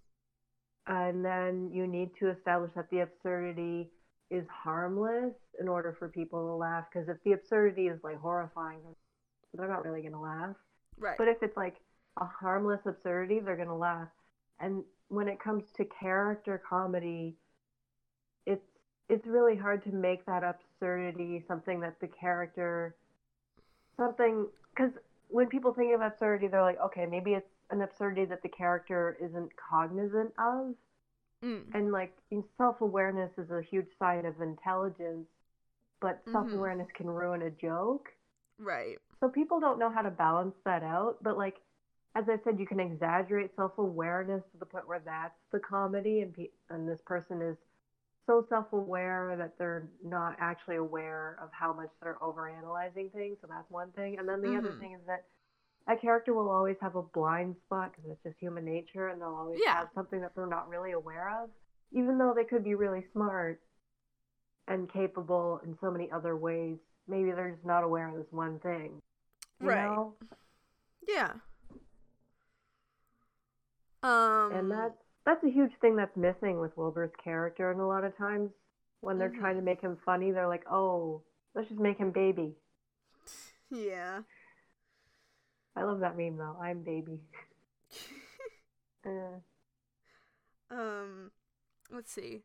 [0.87, 3.91] and then you need to establish that the absurdity
[4.31, 6.87] is harmless in order for people to laugh.
[6.93, 8.97] Because if the absurdity is like horrifying,
[9.55, 10.57] they're not really gonna laugh.
[10.99, 11.17] Right.
[11.19, 11.77] But if it's like
[12.19, 14.09] a harmless absurdity, they're gonna laugh.
[14.59, 17.37] And when it comes to character comedy,
[18.47, 18.67] it's
[19.09, 22.97] it's really hard to make that absurdity something that the character
[23.97, 24.93] something because
[25.29, 29.17] when people think of absurdity, they're like, okay, maybe it's an absurdity that the character
[29.21, 30.75] isn't cognizant of,
[31.43, 31.63] mm.
[31.75, 32.13] and like
[32.57, 35.27] self awareness is a huge sign of intelligence,
[36.01, 36.33] but Mhm.
[36.33, 38.09] self awareness can ruin a joke.
[38.59, 38.99] Right.
[39.21, 41.57] So people don't know how to balance that out, but like
[42.17, 46.33] as I said, you can exaggerate self-awareness to the point where that's the comedy, and
[46.33, 47.57] pe- and this person is
[48.27, 53.37] so self-aware that they're not actually aware of how much they're overanalyzing things.
[53.41, 54.79] So that's one thing, and then the other Mhm.
[54.81, 55.27] thing is that
[55.87, 59.35] a character will always have a blind spot because it's just human nature, and they'll
[59.37, 59.75] always Yeah.
[59.81, 61.51] have something that they're not really aware of,
[61.93, 63.61] even though they could be really smart
[64.69, 66.79] and capable in so many other ways.
[67.07, 69.01] Maybe they're just not aware of this one thing.
[69.61, 69.89] You Right.
[69.91, 70.17] know?
[71.07, 71.35] Yeah.
[74.07, 77.71] Um and that's that's a huge thing that's missing with Wilbur's character.
[77.71, 78.51] And a lot of times
[79.01, 81.23] when they're trying to make him funny, they're like, "Oh,
[81.55, 82.55] let's just make him baby."
[83.71, 84.21] Yeah.
[85.75, 86.57] I love that meme though.
[86.61, 87.21] I'm baby.
[89.05, 89.41] uh,
[90.71, 91.31] um,
[91.91, 92.43] let's see.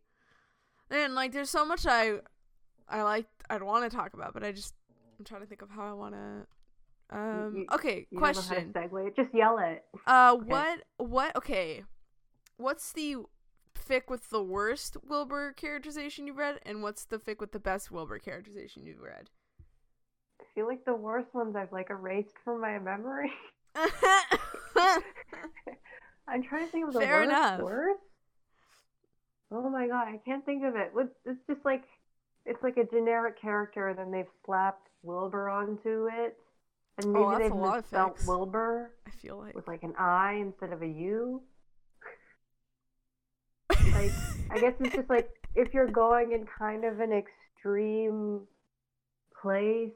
[0.89, 2.17] And like, there's so much I,
[2.89, 3.27] I like.
[3.49, 4.73] I'd want to talk about, but I just
[5.17, 6.45] I'm trying to think of how I want to.
[7.11, 7.53] Um.
[7.55, 8.07] you- okay.
[8.09, 8.73] you don't know how to question.
[8.73, 9.15] segue.
[9.15, 9.83] Just yell it.
[10.07, 10.35] Uh.
[10.37, 10.45] Okay.
[10.49, 10.79] What?
[10.97, 11.35] What?
[11.35, 11.83] Okay.
[12.57, 13.17] What's the
[13.77, 17.91] fic with the worst Wilbur characterization you've read, and what's the fic with the best
[17.91, 19.29] Wilbur characterization you've read?
[20.39, 23.31] I feel like the worst ones I've like erased from my memory.
[26.27, 27.29] I'm trying to think of the Fair worst.
[27.29, 27.61] enough.
[27.61, 27.99] Worst?
[29.51, 30.91] Oh my god, I can't think of it.
[31.25, 31.83] It's just like
[32.45, 36.37] it's like a generic character, and then they've slapped Wilbur onto it,
[37.03, 38.17] and maybe Oh, they've misspelled.
[38.27, 39.55] Wilbur I feel like.
[39.55, 41.41] with like an I instead of a U.
[43.93, 44.11] Like,
[44.51, 48.41] I guess it's just like if you're going in kind of an extreme
[49.41, 49.91] place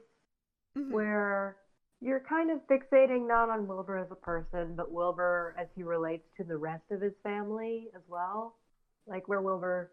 [0.76, 0.90] Mhm.
[0.92, 1.56] where
[2.00, 6.24] you're kind of fixating not on Wilbur as a person, but Wilbur as he relates
[6.36, 8.56] to the rest of his family as well.
[9.06, 9.92] Like where Wilbur,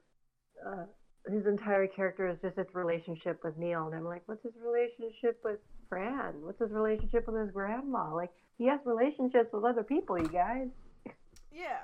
[0.66, 0.86] uh,
[1.28, 5.40] his entire character is just his relationship with Neil, and I'm like, what's his relationship
[5.44, 5.60] with
[5.94, 6.34] Fran?
[6.42, 8.14] What's his relationship with his grandma?
[8.14, 10.68] Like he has relationships with other people, you guys.
[11.52, 11.82] Yeah.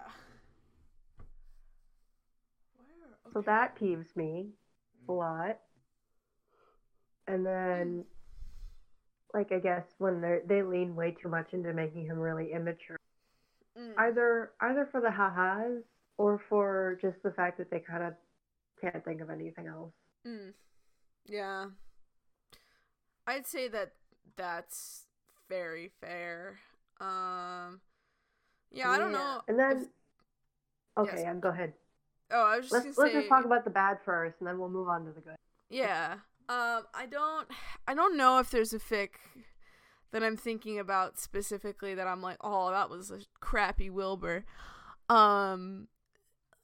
[3.34, 4.48] So that peeves me
[5.08, 5.60] a lot.
[7.28, 8.06] And then,
[9.34, 12.98] like I guess when they they lean way too much into making him really immature,
[13.78, 13.94] Mm.
[13.98, 15.84] either either for the ha-has
[16.18, 18.14] or for just the fact that they kind of
[18.82, 19.94] can't think of anything else.
[20.26, 20.54] Mm.
[21.28, 21.66] Yeah.
[23.28, 23.92] I'd say that
[24.36, 25.06] that's
[25.48, 26.60] very fair.
[27.02, 27.82] Um
[28.72, 29.42] Yeah, I don't know.
[29.48, 29.88] And then, if-
[30.98, 31.22] okay, yes.
[31.26, 31.74] yeah, go ahead.
[32.32, 34.48] Oh, I was just Let's gonna let's say just talk about the bad first, and
[34.48, 35.36] then we'll move on to the good.
[35.70, 36.14] Yeah.
[36.48, 37.48] Um I don't
[37.88, 39.10] I don't know if there's a fic
[40.12, 44.46] that I'm thinking about specifically that I'm like, "Oh, that was a crappy Wilbur."
[45.10, 45.88] Um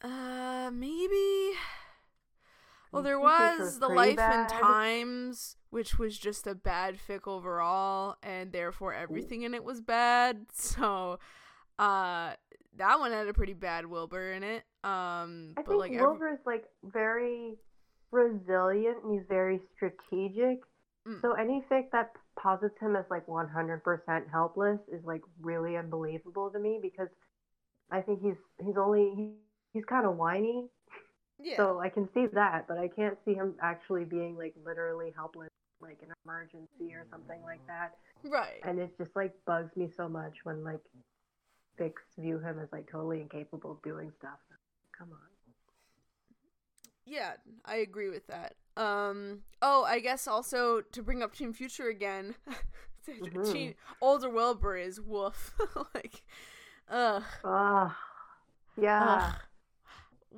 [0.02, 1.54] uh maybe
[2.96, 4.52] well, there was the Life bad.
[4.52, 9.82] and Times, which was just a bad fic overall, and therefore everything in it was
[9.82, 10.46] bad.
[10.54, 11.20] So,
[11.78, 12.34] uh,
[12.78, 14.64] that one had a pretty bad Wilbur in it.
[14.84, 17.56] Um, I but think like every- Wilbur is like very
[18.12, 20.60] resilient and he's very strategic.
[21.08, 21.22] Mm.
[21.22, 23.82] So any fic that posits him as like 100%
[24.32, 27.10] helpless is like really unbelievable to me because
[27.92, 29.32] I think he's he's only he,
[29.74, 30.68] he's kind of whiny.
[31.42, 35.12] Yeah, So I can see that, but I can't see him actually being like literally
[35.16, 35.50] helpless
[35.82, 37.96] like an emergency or something like that.
[38.24, 38.62] right.
[38.64, 40.80] And it just like bugs me so much when like
[41.80, 44.40] fics view him as like totally incapable of doing stuff.
[44.98, 45.18] Come on.
[47.06, 47.34] Yeah,
[47.66, 48.56] I agree with that.
[48.78, 52.36] Um, oh, I guess also to bring up Team Future again,
[53.08, 53.52] Mhm.
[53.54, 55.54] Team- older Wilbur is woof.
[55.94, 56.24] like,
[56.90, 57.96] ugh, Ah,
[58.82, 59.32] yeah.
[59.34, 59.42] ugh.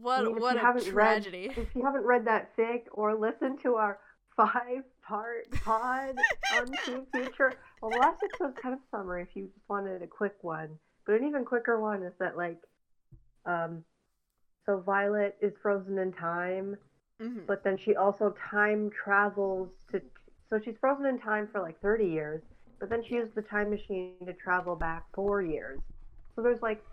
[0.02, 1.52] What I mean, what a haven't read- tragedy.
[1.56, 4.00] If you haven't read that fic or listened to our
[4.38, 6.16] five-part pod
[6.56, 10.08] on Team Future, well, the last episode's kind of summary if you just wanted a
[10.08, 10.70] quick one.
[11.06, 12.58] But an even quicker one is that like,
[13.46, 13.84] um,
[14.66, 16.78] so Violet is frozen in time,
[17.22, 17.46] Mhm.
[17.48, 20.02] but then she also time travels to.
[20.50, 22.42] So she's frozen in time for like 30 years,
[22.80, 25.80] but then she used the time machine to travel back four years.
[26.36, 26.84] So there's like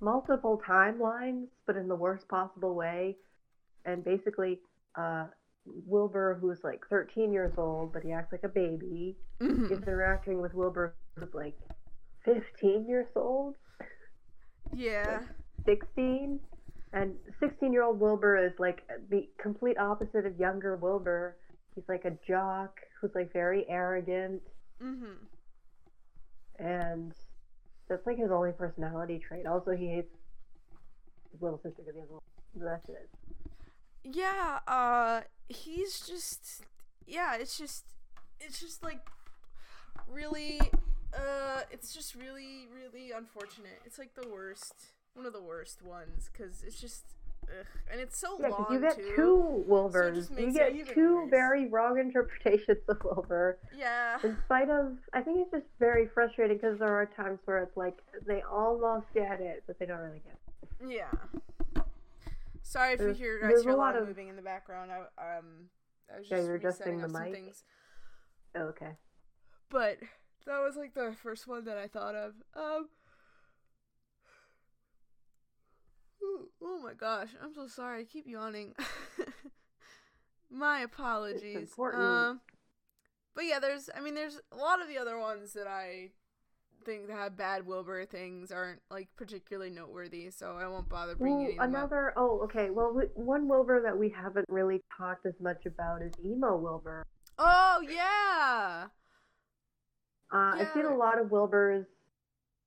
[0.00, 3.16] multiple timelines, but in the worst possible way.
[3.84, 4.60] And basically,
[4.96, 5.26] uh,
[5.66, 9.70] Wilbur, who's like 13 years old, but he acts like a baby, Mhm.
[9.70, 11.58] is interacting with Wilbur, who's like
[12.24, 13.56] 15 years old,
[14.72, 15.22] Yeah.
[15.64, 16.40] 16.
[16.92, 21.36] And 16 year old Wilbur is like the complete opposite of younger Wilbur.
[21.74, 24.42] He's like a jock who's like very arrogant,
[24.80, 25.24] Mm-hmm.
[26.58, 27.14] and
[27.90, 29.44] that's like his only personality trait.
[29.46, 30.14] Also, he hates
[31.32, 32.22] his little sister because he has a little.
[32.56, 33.10] That's it.
[34.02, 36.62] Yeah, uh he's just
[37.06, 37.84] yeah, it's just
[38.40, 39.00] it's just like
[40.08, 40.60] really
[41.14, 43.80] uh it's just really really unfortunate.
[43.84, 44.74] It's like the worst
[45.14, 47.04] one of the worst ones cuz it's just
[47.58, 47.66] ugh.
[47.90, 49.16] and it's so Yeah, long because you get too.
[49.16, 50.14] two Wilburs.
[50.14, 51.30] just you get two worse.
[51.30, 53.58] very wrong interpretations of Wilbur.
[53.76, 54.18] Yeah.
[54.22, 57.76] In spite of, I think it's just very frustrating because there are times where it's
[57.76, 60.88] like they almost get it, but they don't really get it.
[60.88, 61.82] Yeah.
[62.62, 64.92] Sorry if There's- you hear guys hear a lot of- moving in the background.
[64.92, 65.68] I um
[66.12, 67.32] I was Yeah, just you're adjusting the mic?
[67.34, 67.64] things.
[68.54, 68.96] Oh, okay.
[69.70, 69.98] But
[70.46, 72.34] that was like the first one that I thought of.
[72.54, 72.88] Um.
[76.22, 78.00] Ooh, Oh my gosh, I'm so sorry.
[78.02, 78.74] I keep yawning.
[80.50, 81.56] my apologies.
[81.56, 82.02] important.
[82.02, 82.40] Um.
[83.34, 83.88] But yeah, there's.
[83.96, 86.10] I mean, there's a lot of the other ones that I
[86.84, 91.38] think that have bad Wilbur things aren't like particularly noteworthy, so I won't bother bringing
[91.38, 91.68] Well, any of up.
[91.68, 92.12] another.
[92.16, 92.70] Oh, okay.
[92.70, 97.04] Well, we, one Wilbur that we haven't really talked as much about is emo Wilbur.
[97.38, 98.86] Oh yeah.
[100.32, 101.86] Uh, I've seen a lot of Wilburs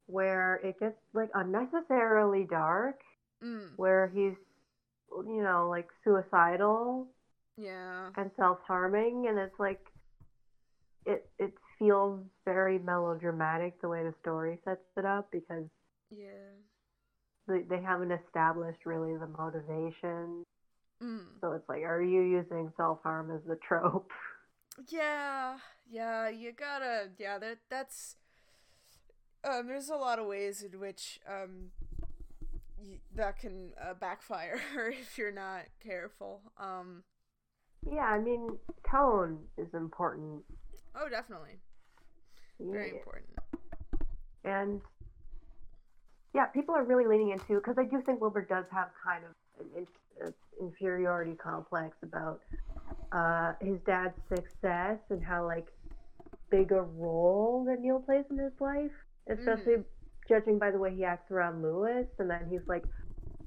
[0.08, 3.00] where it gets like unnecessarily dark,
[3.44, 3.72] Mm.
[3.76, 4.36] where he's,
[5.12, 7.08] you know, like suicidal
[7.58, 8.10] Yeah.
[8.16, 9.86] and self-harming, and it's like,
[11.06, 15.66] it it feels very melodramatic the way the story sets it up because
[16.10, 16.54] Yeah.
[17.48, 20.44] they they haven't established really the motivation.
[21.02, 21.26] Mm.
[21.42, 24.12] So it's like, are you using self-harm as the trope?
[24.90, 28.16] Yeah, yeah, you gotta, yeah, that that's.
[29.44, 31.70] Um, there's a lot of ways in which um,
[33.16, 34.60] that can uh, backfire
[34.90, 36.42] if you're not careful.
[36.58, 37.04] Um,
[37.92, 38.58] Yeah, I mean,
[38.90, 40.44] tone is important.
[40.96, 41.60] oh, definitely,
[42.60, 43.32] very important.
[44.46, 44.82] And
[46.34, 49.66] yeah, people are really leaning into because I do think Wilbur does have kind of
[49.78, 49.88] an
[50.22, 52.42] an inferiority complex about
[53.12, 55.68] uh, his dad's success and how like
[56.50, 58.92] big a role that Neil plays in his life,
[59.28, 59.84] especially
[60.28, 62.08] judging by the way he acts around Lewis.
[62.20, 62.84] And then he's like,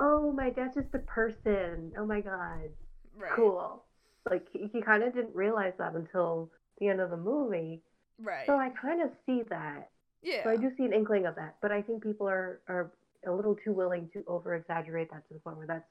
[0.00, 1.92] "Oh, my dad's just a person.
[1.98, 2.70] Oh my god,
[3.16, 3.32] Right.
[3.34, 3.84] cool."
[4.28, 7.82] Like he, he kind of didn't realize that until the end of the movie.
[8.18, 8.46] Right.
[8.46, 9.90] So I kind of see that.
[10.22, 10.42] yeah.
[10.44, 12.92] So I do see an inkling of that, but I think people are are
[13.26, 15.88] a little too willing to over exaggerate that to the point where that's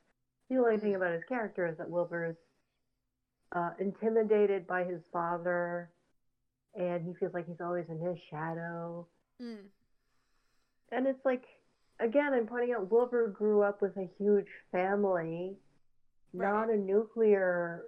[0.49, 2.35] the only thing about his character is that Wilbur's
[3.55, 5.89] uh, intimidated by his father,
[6.75, 9.07] and he feels like he's always in his shadow.
[9.41, 9.65] Mm.
[10.91, 11.43] And it's like,
[11.99, 15.57] again, I'm pointing out Wilbur grew up with a huge family,
[16.33, 16.51] Right.
[16.51, 17.85] not a nuclear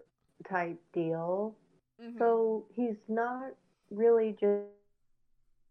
[0.50, 1.56] type deal.
[2.02, 2.18] Mhm.
[2.18, 3.54] So he's not
[3.90, 4.68] really just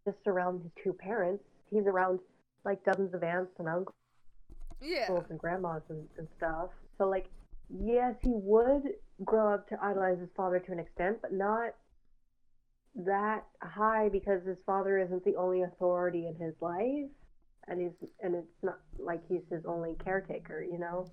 [0.05, 1.43] just around his two parents.
[1.69, 2.19] He's around
[2.63, 3.95] like dozens of aunts and uncles
[4.79, 5.11] yeah.
[5.29, 6.69] and grandmas and, and stuff.
[6.97, 7.29] So like,
[7.69, 8.83] yes, he would
[9.25, 11.75] grow up to idolize his father to an extent, but not
[12.95, 17.09] that high because his father isn't the only authority in his life,
[17.67, 20.63] and he's and it's not like he's his only caretaker.
[20.63, 21.11] You know?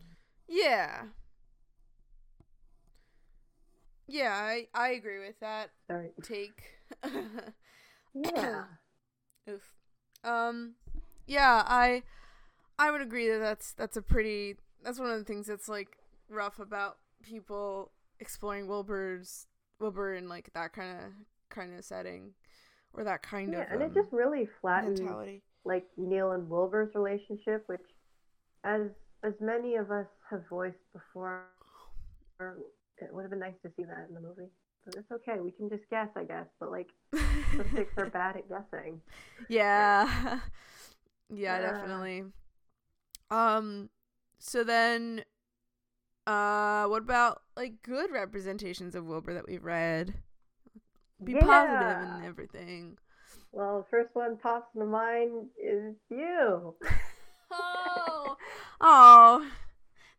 [0.48, 1.04] Yeah.
[4.06, 6.10] Yeah, I I agree with that Sorry.
[6.22, 6.62] take.
[8.14, 8.64] Yeah.
[9.50, 9.74] Oof.
[10.22, 10.74] Um,
[11.26, 12.02] yeah, I
[12.78, 15.98] I would agree that that's that's a pretty that's one of the things that's like
[16.28, 17.90] rough about people
[18.20, 19.46] exploring Wilbur's
[19.80, 21.04] Wilbur in like that kind of
[21.50, 22.32] kind of setting
[22.92, 25.42] or that kind yeah, of and it um, just really flattens mentality.
[25.64, 27.80] Like Neil and Wilbur's relationship, which,
[28.64, 28.82] as
[29.22, 31.44] as many of us have voiced before,
[32.40, 34.50] it would have been nice to see that in the movie.
[34.84, 36.46] But it's okay, we can just guess, I guess.
[36.60, 39.00] But like, the six are bad at guessing.
[39.48, 40.06] yeah.
[41.30, 41.60] yeah, Yeah.
[41.60, 42.24] definitely.
[43.30, 43.88] Um
[44.38, 45.24] so then
[46.26, 50.14] uh what about like good representations of Wilbur that we've read?
[51.22, 52.02] Be Yeah.
[52.02, 52.98] and everything.
[53.54, 56.74] Well, the first one pops into mind is you.
[57.56, 58.36] Oh.
[58.80, 59.50] oh.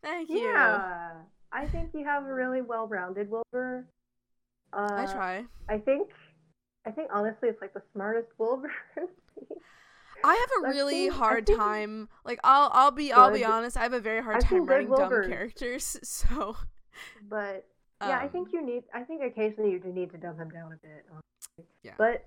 [0.02, 0.38] Thank you.
[0.38, 1.12] Yeah,
[1.52, 3.84] I think you have a really well-rounded Wilbur.
[4.72, 5.44] Uh, I try.
[5.68, 6.08] I think,
[6.86, 8.70] I think honestly, it's like the smartest Wilbur.
[10.24, 12.08] I have a I've really seen- hard seen time.
[12.24, 13.76] Like I'll I'll be I'll be honest.
[13.76, 15.98] I have a very hard I've time writing dumb characters.
[16.02, 16.56] So
[17.28, 17.66] but
[18.00, 18.84] yeah, I um, think you need.
[18.94, 21.04] I think occasionally you do need to dumb him down a bit.
[21.10, 21.70] honestly.
[21.82, 21.92] Yeah.
[21.98, 22.24] But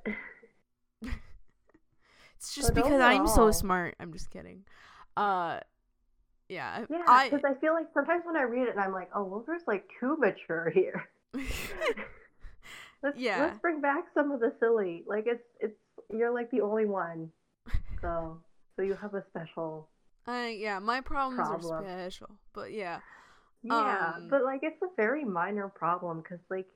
[1.01, 3.95] It's just But because I'm so smart.
[3.99, 4.63] I'm just kidding.
[5.17, 5.59] Uh,
[6.47, 6.85] yeah.
[6.89, 9.83] yeah, because I, feel like sometimes when I read it, I'm like, oh, Wilbur's like
[9.99, 11.09] too mature here.
[13.03, 13.39] Let's Yeah.
[13.41, 15.03] let's bring back some of the silly.
[15.07, 15.77] Like it's it's
[16.11, 17.31] you're like the only one.
[18.01, 18.41] So
[18.75, 19.87] so you have a special.
[20.27, 20.79] I yeah.
[20.79, 21.85] My problems Problem.
[21.85, 22.99] are special, but yeah.
[23.63, 26.67] Yeah, Um, but like it's a very minor problem because like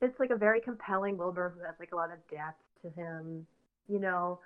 [0.00, 3.46] it's like a very compelling Wilbur who has like a lot of depth to him,
[3.88, 4.38] you know,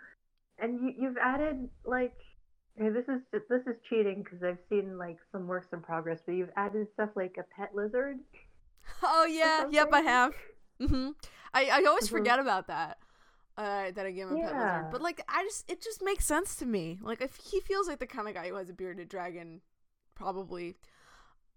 [0.59, 2.15] and you you've added like
[2.77, 6.51] this is this is cheating because I've seen like some works in progress, but you've
[6.57, 8.19] added stuff like a pet lizard.
[9.03, 9.65] Oh yeah.
[9.71, 9.89] Yep.
[9.93, 10.35] I have.
[10.81, 11.11] hmm
[11.55, 12.11] I I always Mhm.
[12.11, 12.99] forget about that.
[13.57, 16.25] Uh, that I give him a pet lizard, but like I just it just makes
[16.25, 16.99] sense to me.
[17.03, 19.61] Like if he feels like the kind of guy who has a bearded dragon,
[20.15, 20.77] probably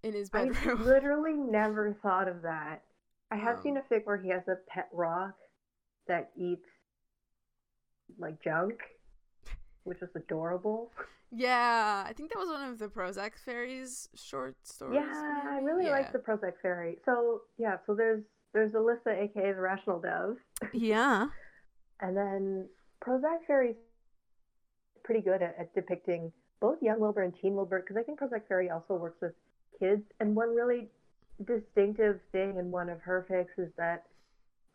[0.04, 0.78] in his bedroom.
[0.80, 2.84] I literally never thought of that.
[3.32, 5.36] I have Um, seen a fic where he has a pet rock
[6.08, 6.68] that eats
[8.20, 8.80] like junk,
[9.84, 10.92] which was adorable.
[11.32, 14.96] yeah, I think that was one of the Prozac Fairy's short stories.
[15.04, 15.92] Yeah, I really yeah.
[15.92, 17.00] like the Prozac Fairy.
[17.06, 18.24] So yeah, so there's
[18.54, 20.38] there's Alyssa, aka the Rational Dove,
[20.74, 21.28] Yeah.
[22.02, 22.68] And then
[23.02, 23.76] Prozac Fairy's
[25.04, 28.48] pretty good at, at depicting both young Wilbur and teen Wilbur because I think Prozac
[28.50, 29.32] Fairy also works with
[29.80, 30.04] kids.
[30.20, 30.90] And one really
[31.44, 34.04] distinctive thing in one of her fics is that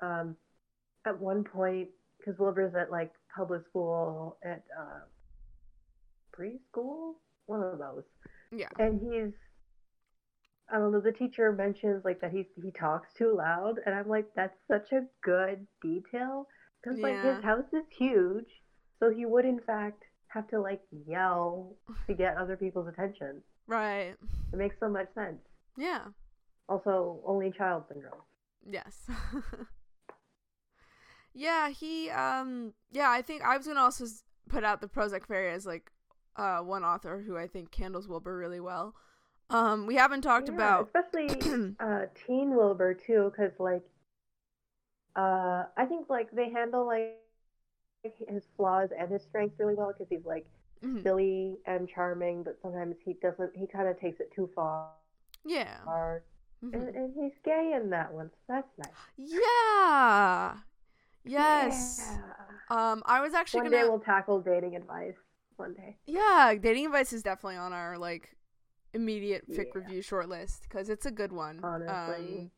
[0.03, 0.37] um,
[1.07, 1.89] at one point,
[2.19, 5.01] because Wilbur's at like public school at uh,
[6.37, 7.15] preschool,
[7.47, 8.05] one of those,
[8.53, 8.69] Yeah.
[8.79, 9.33] and he's
[10.73, 11.01] I don't know.
[11.01, 14.93] The teacher mentions like that he he talks too loud, and I'm like, that's such
[14.93, 16.47] a good detail
[16.83, 18.47] because like his house is huge,
[19.01, 21.75] so he would in fact have to like yell
[22.07, 23.43] to get other people's attention.
[23.67, 24.15] Right.
[24.53, 25.41] It makes so much sense.
[25.77, 26.05] Yeah.
[26.71, 28.23] Also, only child syndrome.
[28.69, 29.09] Yes.
[31.35, 34.07] yeah, he um yeah, I think I was gonna also
[34.49, 35.91] put out the Prozac Fairy as like
[36.37, 38.95] uh one author who I think handles Wilbur really well.
[39.51, 41.29] Um we haven't talked Yeah, about especially
[41.81, 43.83] uh, teen Wilbur too, because like
[45.17, 47.19] uh, I think like they handle like
[48.29, 50.47] his flaws and his strengths really well because he's like
[50.83, 51.03] Mhm.
[51.03, 53.55] silly and charming, but sometimes he doesn't.
[53.57, 54.89] He kind of takes it too far,
[55.45, 55.77] Yeah.
[55.87, 56.23] and,
[56.63, 56.95] Mhm.
[56.97, 58.91] and he's gay in that one, so that's nice.
[59.17, 60.57] Yeah.
[61.25, 62.11] Yes.
[62.11, 62.35] Yeah.
[62.69, 65.17] Um I was actually One gonna day we'll tackle dating advice.
[65.57, 65.99] One day.
[66.07, 68.37] Yeah, dating advice is definitely on our like
[68.93, 69.81] immediate fic Yeah.
[69.81, 71.61] review shortlist because it's a good one.
[71.63, 72.51] Honestly.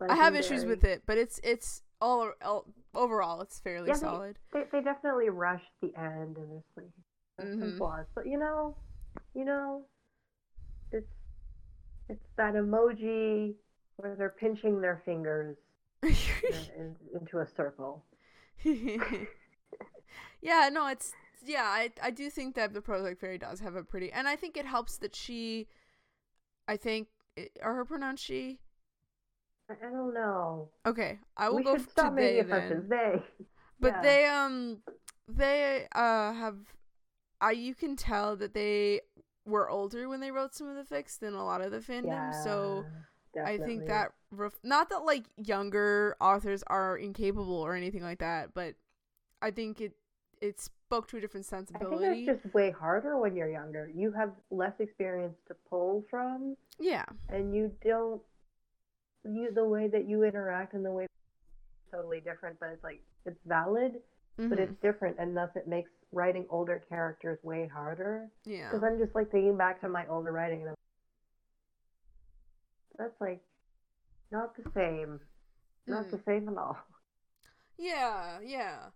[0.00, 3.94] Um, I have issues with it, but it's it's all, all overall it's fairly Yeah,
[3.94, 4.38] solid.
[4.52, 6.90] They, they definitely rushed the end and there's like
[7.38, 8.06] there's some flaws.
[8.14, 8.76] But you know,
[9.34, 9.84] you know,
[10.92, 11.06] it's
[12.08, 13.54] it's that emoji
[13.96, 15.56] where they're pinching their fingers
[16.02, 16.12] in,
[16.78, 18.04] in, into a circle.
[20.42, 21.12] yeah, no, it's
[21.44, 21.64] yeah.
[21.64, 24.56] I I do think that the Prozac Fairy does have a pretty, and I think
[24.56, 25.66] it helps that she,
[26.68, 27.08] I think,
[27.62, 28.60] are her pronounced she?
[29.70, 30.68] I, don't know.
[30.86, 32.86] Okay, I will we go to they then.
[32.88, 33.22] They.
[33.80, 34.02] But Yeah.
[34.02, 34.78] they um
[35.28, 36.58] they uh have
[37.40, 39.00] I you can tell that they
[39.46, 42.06] were older when they wrote some of the fics than a lot of the fandom.
[42.06, 42.86] Yeah, so
[43.44, 48.54] I think that ref- not that like younger authors are incapable or anything like that,
[48.54, 48.74] but
[49.42, 49.92] I think it
[50.40, 52.26] it spoke to a different I think sensibility.
[52.26, 53.90] it's just way harder when you're younger.
[53.94, 57.04] You have less experience to pull from, Yeah.
[57.28, 58.20] and you don't.
[59.24, 61.06] You the way that you interact and the way
[61.90, 64.02] totally different, but it's like it's valid,
[64.36, 64.58] but Mhm.
[64.58, 68.28] it's different, and thus it makes writing older characters way harder.
[68.44, 68.70] yeah.
[68.70, 70.74] Because I'm just like thinking back to my older writing, and I'm,
[72.98, 73.40] that's like
[74.30, 75.20] not the same,
[75.86, 76.24] not the Mm.
[76.24, 76.78] same at all.
[77.78, 78.90] Yeah, yeah.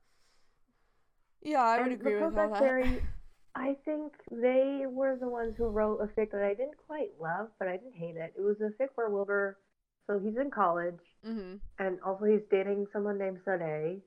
[1.43, 2.59] Yeah, I would And agree with all that.
[2.59, 3.03] Fairy,
[3.55, 7.49] I think they were the ones who wrote a fic that I didn't quite love,
[7.59, 8.35] but I didn't hate it.
[8.37, 9.59] It was a fic where Wilbur,
[10.07, 11.59] so he's in college, mhm.
[11.79, 14.01] and also he's dating someone named Sade,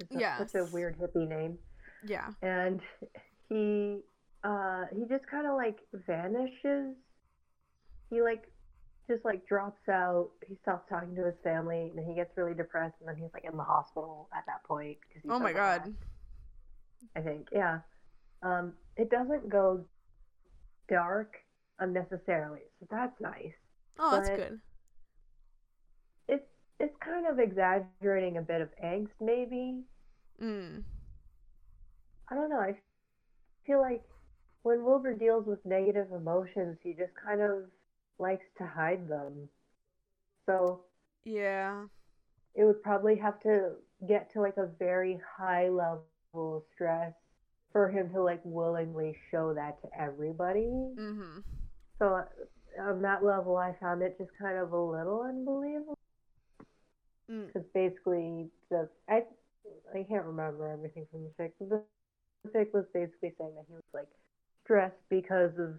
[0.00, 0.06] is
[0.38, 1.58] such a weird hippie name.
[2.06, 2.28] Yeah.
[2.42, 2.80] and
[3.48, 4.00] he
[4.44, 6.94] uh he just kind of like vanishes
[8.10, 8.44] he like
[9.08, 12.94] just like drops out he stops talking to his family and he gets really depressed
[13.00, 15.82] and then he's like in the hospital at that point because Oh my god.
[17.16, 17.78] i think yeah
[18.42, 19.84] um it doesn't go
[20.88, 21.34] dark
[21.80, 23.52] unnecessarily so that's nice
[23.98, 24.60] Oh, that's good.
[26.28, 26.44] it's
[26.78, 29.82] it's kind of exaggerating a bit of angst maybe
[30.42, 30.82] Mm.
[32.30, 32.60] I don't know.
[32.60, 32.76] I
[33.66, 34.02] feel like
[34.62, 37.64] when Wilbur deals with negative emotions, he just kind of
[38.18, 39.48] likes to hide them.
[40.46, 40.80] So
[41.24, 41.86] Yeah.
[42.54, 43.72] it would probably have to
[44.06, 46.04] get to like a very high level
[46.34, 47.12] of stress
[47.72, 50.68] for him to like willingly show that to everybody.
[50.96, 51.42] Mhm.
[51.98, 52.24] So uh,
[52.82, 55.96] on that level, I found it just kind of a little unbelievable
[57.30, 57.46] Mm.
[57.46, 59.24] because basically the I
[59.94, 61.52] I can't remember everything from the fic.
[61.60, 61.86] but
[62.44, 64.08] Was basically saying that he was like
[64.64, 65.74] stressed because of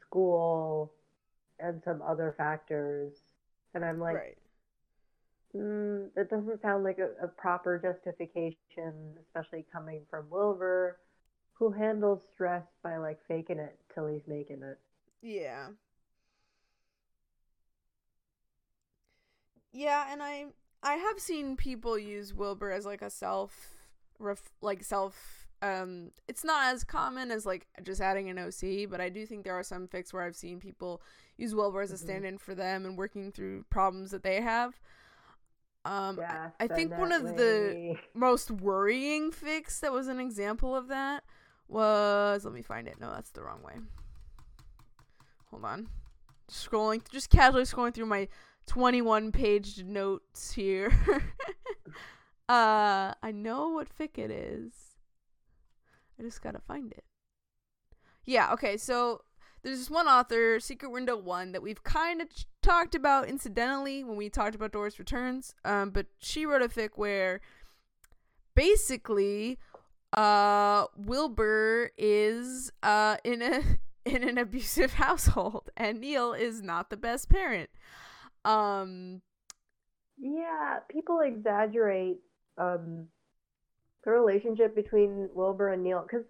[0.00, 0.92] school
[1.58, 3.14] and some other factors,
[3.74, 4.38] and I'm like, right.
[5.56, 10.98] mm, that doesn't sound like a, a proper justification, especially coming from Wilbur,
[11.54, 14.78] who handles stress by like faking it till he's making it.
[15.22, 15.68] Yeah.
[19.72, 20.46] Yeah, and I
[20.82, 23.70] I have seen people use Wilbur as like a self
[24.18, 29.00] ref, like self um it's not as common as like just adding an OC, but
[29.00, 31.00] I do think there are some fics where I've seen people
[31.38, 31.98] use Wilbur as a Mhm.
[31.98, 34.74] stand-in for them and working through problems that they have.
[35.84, 40.74] Um I- Yeah, I think one of the most worrying fics that was an example
[40.76, 41.24] of that
[41.68, 43.00] was let me find it.
[43.00, 43.74] No, that's the wrong way.
[45.50, 45.88] Hold on.
[46.50, 48.28] Scrolling just casually scrolling through my
[48.66, 50.92] 21 page notes here.
[52.48, 54.91] Uh, I know what fic it is.
[56.22, 57.04] I just gotta find it.
[58.24, 59.22] Yeah, okay, so
[59.62, 64.04] there's this one author, Secret Window 1, that we've kind of ch- talked about incidentally
[64.04, 65.54] when we talked about Doris Returns.
[65.64, 67.40] Um, but she wrote a fic where
[68.54, 69.58] basically
[70.12, 73.62] uh Wilbur is uh in a
[74.04, 77.70] in an abusive household and Neil is not the best parent.
[78.44, 79.22] Um
[80.18, 82.18] Yeah, people exaggerate
[82.58, 83.06] um,
[84.04, 86.26] the relationship between Wilbur and Neil because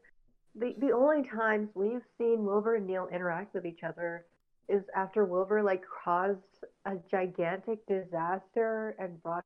[0.55, 4.27] the the only times we've seen Wilbur and Neil interact with each other
[4.69, 6.39] is after Wilbur like caused
[6.85, 9.45] a gigantic disaster and brought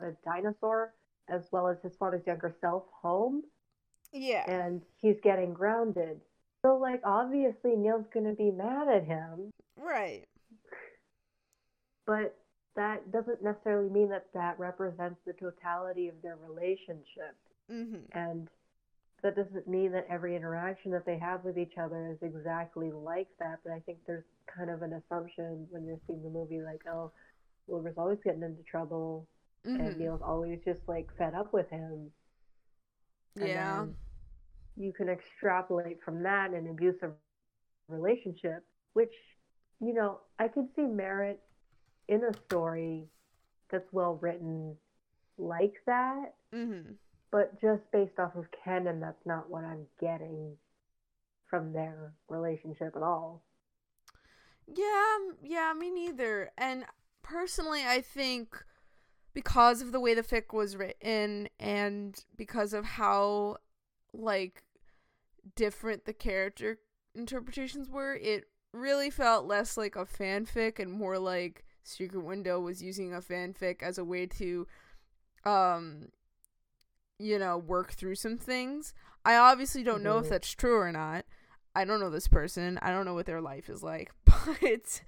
[0.00, 0.94] a dinosaur
[1.28, 3.42] as well as his father's younger self home
[4.12, 4.44] yeah.
[4.50, 6.20] and he's getting grounded.
[6.62, 10.24] So like obviously Neil's gonna be mad at him, Right.
[12.06, 12.36] but
[12.74, 17.36] that doesn't necessarily mean that that represents the totality of their relationship.
[17.70, 18.04] Mhm.
[18.12, 18.48] And
[19.22, 23.28] that doesn't mean that every interaction that they have with each other is exactly like
[23.38, 23.60] that.
[23.62, 27.12] But I think there's kind of an assumption when you're seeing the movie, like, oh,
[27.66, 29.28] Wilbur's always getting into trouble,
[29.64, 29.96] and Mhm.
[29.98, 32.12] Neil's always just like fed up with him.
[33.36, 33.86] And Yeah.
[34.76, 37.14] you can extrapolate from that an abusive
[37.88, 38.64] relationship,
[38.94, 39.14] which,
[39.80, 41.40] you know, I could see merit
[42.12, 43.08] in a story
[43.70, 44.76] that's well written
[45.38, 46.98] like that, Mhm.
[47.30, 50.58] but just based off of canon, that's not what I'm getting
[51.46, 53.42] from their relationship at all.
[54.66, 56.50] Yeah, yeah, me neither.
[56.56, 56.86] And
[57.22, 58.62] personally, I think
[59.32, 63.56] because of the way the fic was written and because of how
[64.12, 64.62] like
[65.56, 66.78] different the character
[67.14, 72.82] interpretations were, it really felt less like a fanfic and more like Secret Window was
[72.82, 74.66] using a fanfic as a way to
[75.44, 76.08] um
[77.18, 78.92] you know, work through some things.
[79.24, 81.24] I obviously don't know if that's true or not.
[81.74, 82.78] I don't know this person.
[82.82, 85.02] I don't know what their life is like, but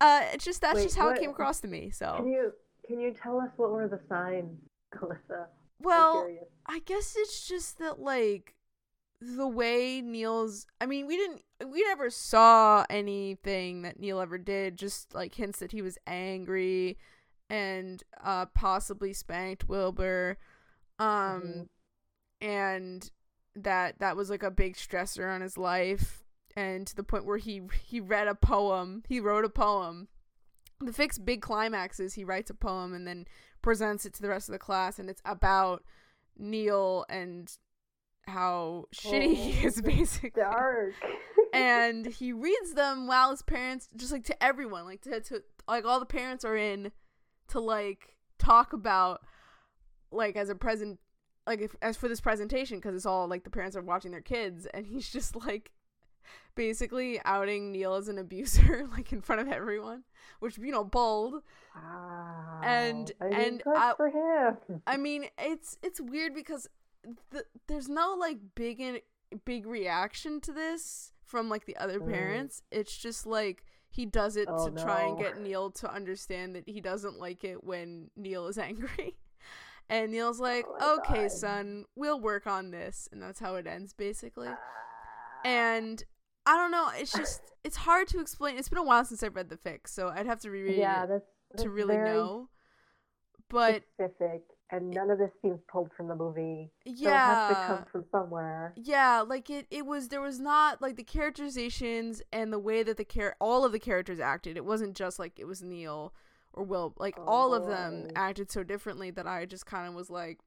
[0.00, 1.90] uh, it's just that's Wait, just how what- it came across to me.
[1.90, 2.52] So Can you
[2.86, 4.58] can you tell us what were the signs,
[4.96, 5.46] Alyssa?
[5.80, 6.28] Well.
[6.66, 8.54] I guess it's just that like
[9.36, 10.66] the way Neil's.
[10.80, 11.42] I mean, we didn't.
[11.70, 14.76] We never saw anything that Neil ever did.
[14.76, 16.98] Just like hints that he was angry
[17.48, 20.38] and uh possibly spanked Wilbur.
[20.98, 21.08] Um,
[21.42, 21.68] Mhm.
[22.40, 23.10] and
[23.54, 26.24] that that was like a big stressor on his life
[26.56, 30.08] and to the point where he he read a poem he wrote a poem
[30.80, 33.26] the fic's big climax is he writes a poem and then
[33.60, 35.82] presents it to the rest of the class and it's about
[36.38, 37.58] neil and
[38.26, 40.92] how shitty he Oh, is basically Dark.
[41.52, 45.84] and he reads them while his parents just like to everyone like to, to like
[45.84, 46.92] all the parents are in
[47.48, 49.20] to like talk about
[50.10, 50.98] like as a present
[51.46, 54.20] like if, as for this presentation because it's all like the parents are watching their
[54.20, 55.72] kids and he's just like
[56.54, 60.04] basically outing Neil as an abuser like in front of everyone
[60.40, 61.42] which you know bold
[61.74, 62.60] Wow.
[62.62, 64.82] And- I mean, and I- for him.
[64.86, 66.68] I mean, it's it's weird because
[67.30, 69.00] the, there's no like big in,
[69.44, 72.10] big reaction to this from like the other Mm.
[72.12, 72.62] parents.
[72.70, 76.68] It's just like he does it Oh, to try and get Neil to understand that
[76.68, 79.16] he doesn't like it when Neil is angry.
[79.88, 81.32] And Neil's like, Oh "Okay, God.
[81.32, 84.48] son, we'll work on this." And that's how it ends basically.
[84.48, 84.58] Ah.
[85.44, 86.02] And
[86.46, 88.56] I don't know, it's just it's hard to explain.
[88.58, 91.04] It's been a while since I've read the fic, so I'd have to reread yeah,
[91.04, 92.48] it that's, that's to really know.
[93.48, 94.42] But specific,
[94.72, 96.70] and none of this seems pulled from the movie.
[96.86, 98.72] So it has to come from somewhere.
[98.76, 102.96] Yeah, like it it was there was not like the characterizations and the way that
[102.96, 104.56] the char- all of the characters acted.
[104.56, 106.12] It wasn't just like it was Neil
[106.52, 106.94] or Will.
[106.98, 110.40] Like Oh, all of them acted so differently that I just kind of was like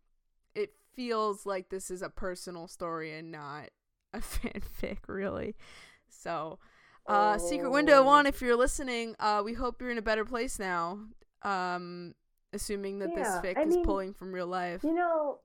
[0.56, 3.70] it feels like this is a personal story and not
[4.14, 5.56] a fanfic really.
[6.10, 6.58] So,
[7.06, 8.04] uh Secret Window Oh.
[8.06, 11.00] 1 if you're listening, uh we hope you're in a better place now.
[11.44, 12.16] Um
[12.56, 14.84] assuming that Yeah, this fic I is mean, pulling from real life.
[14.84, 15.40] You know,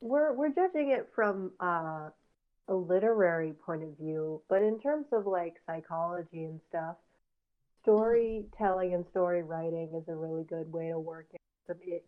[0.00, 2.10] we're we're judging it from uh,
[2.68, 6.96] a literary point of view, but in terms of like psychology and stuff,
[7.82, 11.40] storytelling and story writing is a really good way to work it.
[11.66, 12.04] Some it,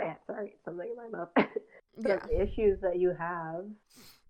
[0.00, 1.28] yeah, sorry, something in my mouth.
[2.06, 2.24] Yeah.
[2.30, 3.66] Issues that you have,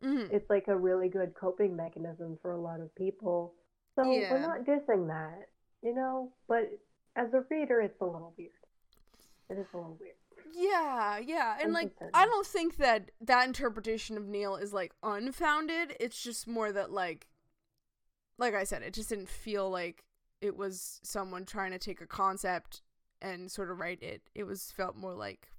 [0.03, 0.33] Mhm.
[0.33, 3.55] it's like a really good coping mechanism for a lot of people.
[3.95, 4.33] So Yeah.
[4.33, 5.51] we're not dissing that,
[5.83, 6.69] you know, but
[7.15, 8.51] as a reader, it's a little weird.
[9.51, 10.15] It is a little weird.
[10.55, 11.57] Yeah, yeah.
[11.63, 11.93] And like.
[12.15, 15.97] I don't think that that interpretation of Neil is like unfounded.
[16.01, 17.29] It's just more that like
[18.39, 20.05] like I said, it just didn't feel like
[20.41, 22.83] it was someone trying to take a concept
[23.21, 24.23] and sort of write it.
[24.35, 25.51] It was felt more like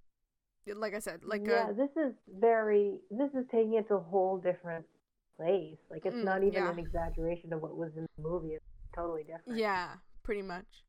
[0.76, 3.00] like I said, like yeah, a, this is very.
[3.10, 4.86] This is taking it to a whole different
[5.38, 5.78] place.
[5.90, 6.72] Like it's Mm, not even yeah.
[6.72, 8.54] an exaggeration of what was in the movie.
[8.56, 8.66] It's
[8.96, 9.58] totally different.
[9.60, 10.84] yeah, pretty much.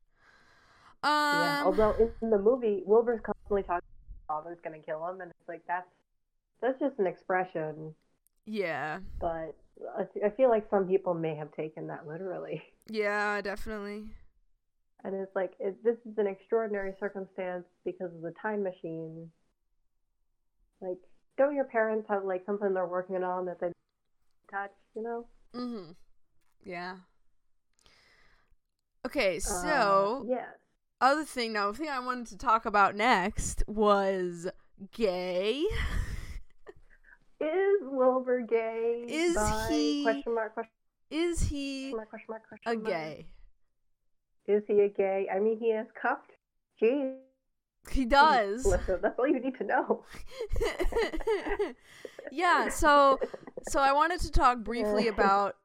[1.03, 1.63] Um, Yeah.
[1.65, 5.61] Although in the movie, Wilbur's constantly talking, his father's gonna kill him, and it's like
[5.67, 5.87] that's
[6.61, 7.93] that's just an expression.
[8.45, 9.55] yeah, But
[9.97, 12.63] I, I feel like some people may have taken that literally.
[12.89, 14.05] yeah, definitely.
[15.03, 19.29] And it's like it, this is an extraordinary circumstance because of the time machine.
[20.79, 20.97] Like,
[21.37, 23.71] don't your parents have like something they're working on that they
[24.49, 24.71] touch?
[24.95, 25.25] You know.
[25.53, 25.91] Mm-hmm.
[26.63, 26.95] Yeah.
[29.05, 30.45] Okay, Uh, so yeah.
[31.03, 34.47] Other thing now, the thing I wanted to talk about next was
[34.91, 35.63] gay.
[37.39, 39.03] Is Wilbur gay?
[39.07, 39.67] Is Bi?
[39.69, 40.53] he Question mark?
[40.53, 40.71] Question
[41.11, 42.09] Is he mark?
[42.09, 42.47] Question mark?
[42.47, 42.85] Question a mark.
[42.87, 43.25] gay?
[44.47, 45.27] Is he a gay?
[45.33, 46.31] I mean, he is cuffed.
[46.81, 47.15] Jeez.
[47.91, 48.65] He does.
[48.65, 50.05] Listen, that's all you need to know.
[52.31, 53.19] yeah, so
[53.69, 55.55] so I wanted to talk briefly about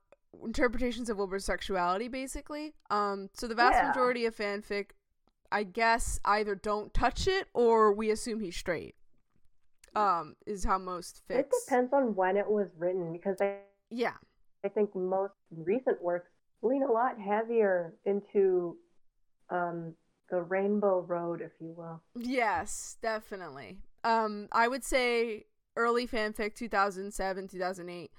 [0.45, 2.75] interpretations of Wilbur's sexuality basically.
[2.91, 3.89] Um so the vast Yeah.
[3.89, 4.91] majority of fanfic
[5.51, 8.95] I guess either don't touch it or we assume he's straight.
[9.97, 11.39] Um is how most fics.
[11.41, 13.57] It depends on when it was written because I,
[13.91, 14.15] Yeah.
[14.65, 16.29] I think most recent works
[16.63, 18.77] lean a lot heavier into
[19.51, 19.95] um,
[20.31, 22.03] the rainbow road, if you will.
[22.17, 23.79] Yes, definitely.
[24.05, 25.45] Um, I would say
[25.77, 28.11] early fanfic, two thousand seven, two thousand eight.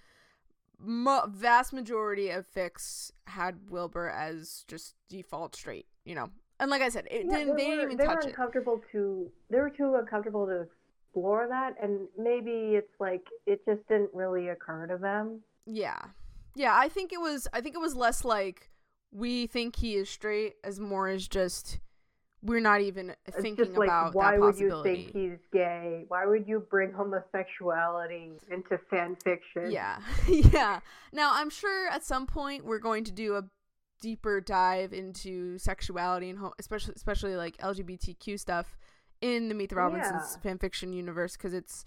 [0.79, 6.29] Mo- vast majority of fics had Wilbur as just default straight, you know.
[6.59, 7.55] And like I said, it Yeah, didn't.
[7.57, 8.27] They were, didn't even they touch were it.
[8.27, 9.31] uncomfortable to.
[9.49, 10.67] They were too uncomfortable to
[11.07, 15.39] explore that, and maybe it's like it just didn't really occur to them.
[15.65, 15.99] Yeah,
[16.55, 16.75] yeah.
[16.75, 17.47] I think it was.
[17.53, 18.69] I think it was less like
[19.11, 21.79] we think he is straight, as more as just
[22.41, 26.05] we're not even It's thinking like, about why would you think he's gay?
[26.07, 29.71] Why would you bring homosexuality into fan fiction?
[29.71, 30.79] Yeah, yeah.
[31.11, 33.43] Now I'm sure at some point we're going to do a
[34.01, 38.77] deeper dive into sexuality and ho- especially especially like LGBTQ stuff
[39.21, 41.85] in the Meet the Robinsons fanfiction universe because it's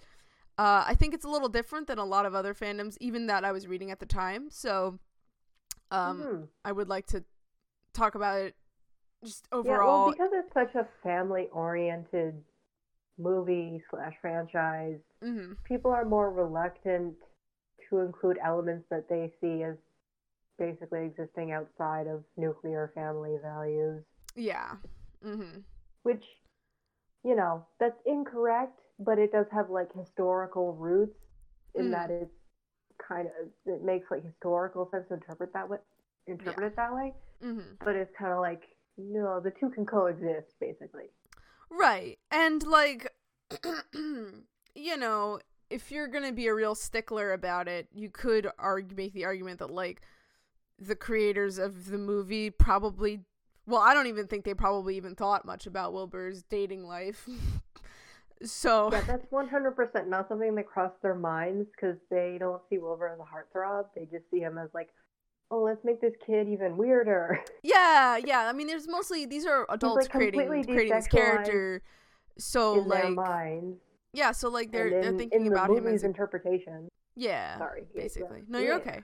[0.57, 3.43] uh, I think it's a little different than a lot of other fandoms, even that
[3.43, 4.49] I was reading at the time.
[4.51, 4.99] So,
[5.89, 6.47] um, Mhm.
[6.63, 7.23] I would like to
[7.93, 8.55] talk about it
[9.23, 10.11] just Yeah, well, overall.
[10.11, 12.43] because it's such a family-oriented
[13.17, 17.15] movie slash franchise, hmm people are more reluctant
[17.89, 19.75] to include elements that they see as
[20.57, 24.03] basically existing outside of nuclear family values,
[24.35, 24.75] Yeah.
[25.23, 25.59] hmm
[26.03, 26.23] which,
[27.23, 31.17] you know, that's incorrect, but it does have like historical roots
[31.75, 31.91] in Mm.
[31.91, 32.31] that it's
[33.07, 35.77] kind of it makes like historical sense to interpret that way,
[36.27, 37.13] interpret it that way.
[37.41, 38.63] hmm But it's kind of like
[38.97, 41.05] no, the two can coexist basically.
[41.69, 42.19] Right.
[42.29, 43.11] And like
[43.93, 45.39] you know,
[45.69, 49.25] if you're going to be a real stickler about it, you could argue make the
[49.25, 50.01] argument that like
[50.79, 53.21] the creators of the movie probably
[53.65, 57.27] well, I don't even think they probably even thought much about Wilbur's dating life.
[58.43, 62.61] so Yeah, that's one hundred percent not something that crossed their minds because they don't
[62.69, 63.85] see Wilbur as a heartthrob.
[63.95, 64.89] They just see him as like,
[65.49, 67.39] oh, let's make this kid even weirder.
[67.63, 68.49] yeah, yeah.
[68.49, 71.81] I mean, there's mostly these are adults like, creating creating this character.
[72.37, 73.15] So like
[74.11, 76.89] yeah, so like they're in, they're thinking in the about him as a, interpretation.
[77.15, 77.57] yeah.
[77.57, 78.39] Sorry, basically.
[78.39, 79.03] yeah, No, you're yeah, okay.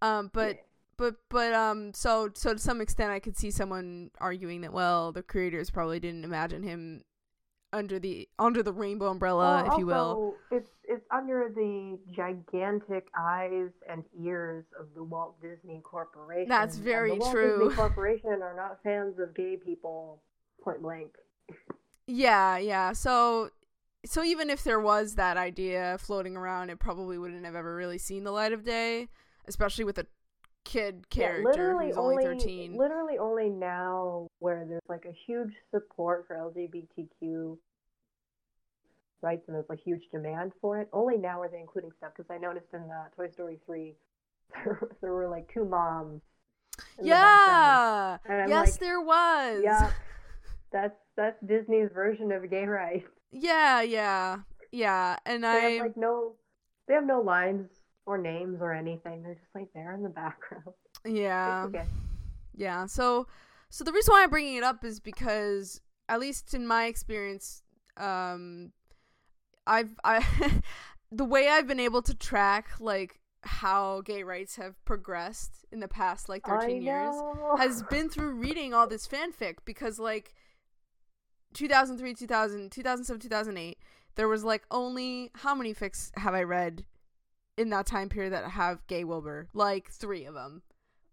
[0.00, 0.58] Um, but.
[1.00, 5.12] But but um, so so to some extent, I could see someone arguing that well,
[5.12, 7.04] the creators probably didn't imagine him
[7.72, 10.34] under the under the rainbow umbrella, Well, if you will.
[10.50, 16.50] It's it's under the gigantic eyes and ears of the Walt Disney Corporation.
[16.50, 17.58] That's and very the Walt true.
[17.60, 20.20] Disney Corporation are not fans of gay people.
[20.62, 21.12] Point blank.
[22.06, 22.92] Yeah, yeah.
[22.92, 23.48] So
[24.04, 27.96] so even if there was that idea floating around, it probably wouldn't have ever really
[27.96, 29.08] seen the light of day,
[29.48, 30.06] especially with a
[30.64, 32.76] kid character yeah, literally who's only, only thirteen.
[32.76, 37.56] Literally only now where there's like a huge support for LGBTQ
[39.22, 40.88] rights and there's a huge demand for it.
[40.92, 43.94] Only now are they including stuff because I noticed in uh, Toy Story three
[44.54, 46.22] there, there were like two moms.
[46.98, 48.18] in the yeah.
[48.28, 49.60] Yes, like, there was.
[49.62, 49.90] Yeah,
[50.72, 53.08] that's that's Disney's version of gay rights.
[53.32, 54.38] Yeah, yeah.
[54.72, 55.16] Yeah.
[55.26, 56.34] And I have like no,
[56.86, 57.68] they have no lines
[58.06, 59.22] or names or anything.
[59.22, 60.64] They're just like there in the background.
[61.04, 61.64] yeah.
[61.66, 61.84] Okay.
[62.56, 62.86] Yeah.
[62.86, 63.26] So
[63.68, 67.62] so the reason why I'm bringing it up is because at least in my experience
[67.96, 68.72] um
[69.66, 70.24] I've I
[71.12, 75.88] the way I've been able to track like how gay rights have progressed in the
[75.88, 77.14] past like 13 years
[77.58, 80.34] has been through reading all this fanfic because like
[81.54, 83.78] 2003 2000 2007 2008
[84.16, 86.84] there was like only how many fics have I read
[87.60, 89.48] in that time period that have gay Wilbur?
[89.52, 90.62] Like three of them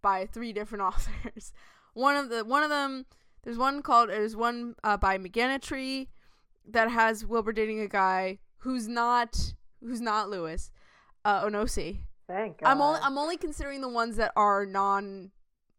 [0.01, 1.53] by three different authors.
[1.93, 3.05] one of the one of them
[3.43, 6.07] there's one called there's one uh, by McGanatry
[6.69, 10.71] that has Wilbur dating a guy who's not who's not Lewis,
[11.23, 11.99] uh, Onosi.
[12.27, 12.67] Thank God.
[12.69, 15.31] I'm only I'm only considering the ones that are non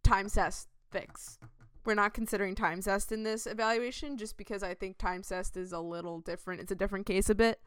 [0.02, 1.38] time cest fics.
[1.84, 5.72] We're not considering time cest in this evaluation just because I think time cest is
[5.72, 6.60] a little different.
[6.60, 7.60] It's a different case a bit.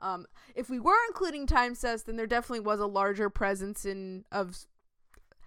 [0.00, 4.24] Um, if we were including time cest, then there definitely was a larger presence in
[4.30, 4.66] of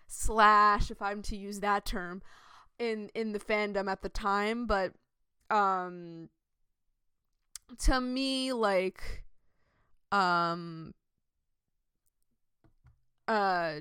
[0.07, 2.21] slash, if I'm to use that term,
[2.79, 4.65] in in the fandom at the time.
[4.65, 4.93] But
[5.49, 6.29] um,
[7.79, 9.23] to me, like,
[10.11, 10.93] um,
[13.29, 13.79] uh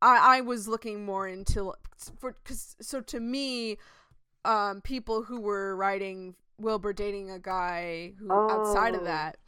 [0.00, 1.74] I I was looking more into
[2.18, 3.76] for cuz so to me
[4.44, 9.04] um people who were writing Wilbur dating a guy who outside of Oh.
[9.04, 9.38] that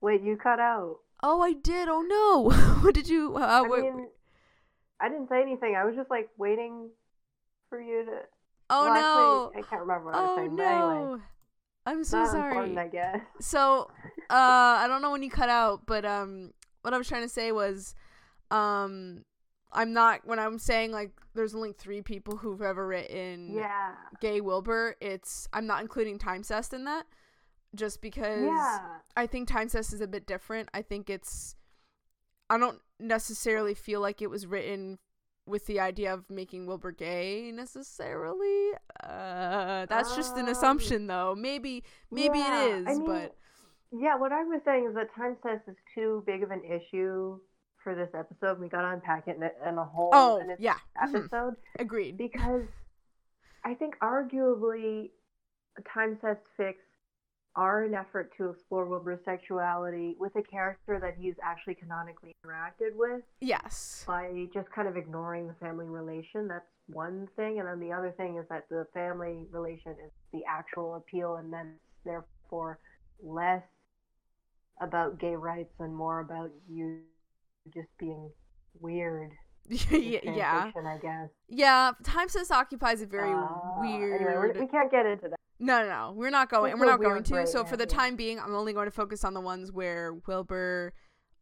[0.00, 0.98] Wait, you cut out.
[1.22, 1.88] Oh, I did.
[1.88, 2.50] Oh no.
[2.82, 4.08] what did you uh I mean,
[5.00, 5.74] I didn't say anything.
[5.76, 6.90] I was just like waiting
[7.68, 8.20] for you to.
[8.70, 9.46] Oh well, no.
[9.48, 10.56] Actually, I can't remember what I was oh saying.
[10.56, 11.20] But anyway, no.
[11.86, 12.76] I'm so sorry.
[12.76, 13.20] I guess.
[13.40, 13.90] So,
[14.30, 16.52] uh, I don't know when you cut out, but um,
[16.82, 17.94] what I was trying to say was,
[18.50, 19.24] um,
[19.72, 23.94] I'm not when I'm saying like there's only three people who've ever written Yeah.
[24.20, 24.96] gay Wilbur.
[25.00, 27.06] It's I'm not including Time Cest in that,
[27.74, 28.98] just because Yeah.
[29.16, 30.68] I think Time Cest is a bit different.
[30.72, 31.54] I think it's
[32.50, 34.98] I don't necessarily feel like it was written
[35.44, 38.72] with the idea of making Wilbur gay necessarily.
[39.02, 41.34] Uh, that's just an Um, assumption though.
[41.34, 43.34] Maybe maybe Yeah, it is, I mean, but
[43.90, 47.38] Yeah, what I was saying is that time cest is too big of an issue
[47.82, 48.58] for this episode.
[48.60, 52.16] We got to unpack it in a, in a whole oh yeah, mhm, episode agreed.
[52.16, 52.64] because
[53.64, 55.10] I think arguably
[55.92, 56.74] time cest fics
[57.56, 62.94] are an effort to explore Wilbur's sexuality with a character that he's actually canonically interacted
[62.94, 64.04] with Yes.
[64.06, 66.46] by just kind of ignoring the family relation.
[66.46, 70.42] That's one thing, and then the other thing is that the family relation is the
[70.48, 71.74] actual appeal, and then
[72.04, 72.78] therefore
[73.22, 73.64] less
[74.80, 77.00] about gay rights and more about you
[77.74, 78.30] just being
[78.80, 79.30] weird.
[79.68, 79.78] yeah,
[80.20, 81.28] fan yeah, fiction, I guess.
[81.48, 81.92] yeah.
[82.02, 83.46] Time Cest occupies a very Uh,
[83.80, 84.22] weird.
[84.22, 85.38] Anyway, we're, can't get into that.
[85.58, 86.12] No, no, no.
[86.16, 86.72] We're not going.
[86.72, 87.32] It's We're not going to.
[87.32, 90.14] gray So for the time being, I'm only going to focus on the ones where
[90.26, 90.94] Wilbur,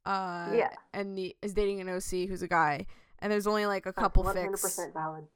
[0.05, 0.71] uh, Yeah.
[0.93, 2.87] and the is dating an OC who's a guy,
[3.21, 5.27] and there's only like a couple 100% fics valid.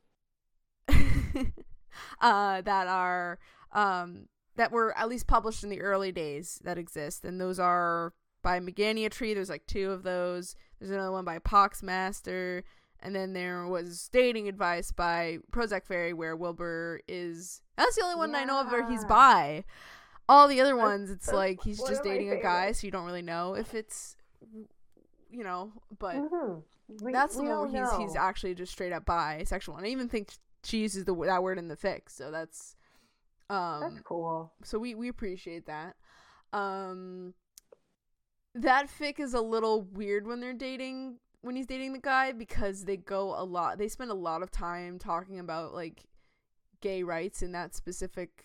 [2.20, 3.38] uh, that are
[3.72, 4.26] um
[4.56, 8.12] that were at least published in the early days that exist, and those are
[8.42, 9.32] by Megania Tree.
[9.34, 10.56] There's like two of those.
[10.80, 12.64] There's another one by Pox Master,
[13.00, 17.60] and then there was Dating Advice by Prozac Fairy, where Wilbur is.
[17.76, 19.64] That's the only one I know of where he's by.
[20.28, 23.20] All the other ones, it's like he's just dating a guy, so you don't really
[23.22, 24.16] know if it's,
[25.30, 25.72] you know.
[25.98, 26.62] But Mhm.
[27.02, 29.76] We- that's the one where he's he's actually just straight up bisexual.
[29.76, 32.76] And I even think she uses the that word in the fics, so that's
[33.48, 34.52] um That's cool.
[34.62, 35.96] so we we appreciate that.
[36.52, 37.34] Um
[38.54, 42.84] that fic is a little weird when they're dating when he's dating the guy because
[42.84, 46.04] they go a lot they spend a lot of time talking about like
[46.80, 48.44] gay rights in that specific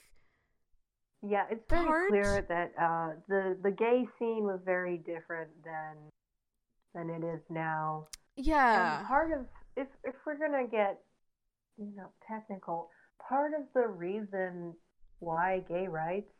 [1.27, 2.09] Yeah, it's very part.
[2.09, 5.97] clear that uh, the the gay scene was very different than
[6.93, 8.07] than it is now.
[8.35, 9.45] yeah And part of
[9.75, 10.99] if if we're gonna get
[11.77, 12.89] you know technical,
[13.27, 14.75] part of the reason
[15.19, 16.31] why gay rights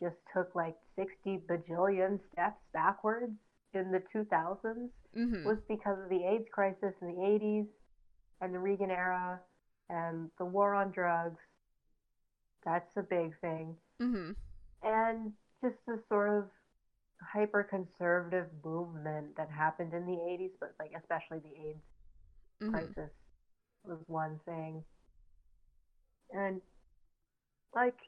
[0.00, 3.32] just took like sixty bajillion steps backwards
[3.74, 7.66] in the two thousands mhm was because of the AIDS crisis in the eighties
[8.40, 9.40] and the Reagan era
[9.90, 11.40] and the war on drugs.
[12.64, 13.76] That's a big thing.
[14.00, 14.34] Mhm
[14.82, 15.32] and
[15.62, 16.44] just the sort of
[17.32, 21.82] hyper conservative movement that happened in the 80s but like especially the AIDS
[22.60, 23.10] mhm crisis
[23.84, 24.84] was one thing.
[26.32, 26.60] And
[27.74, 27.98] like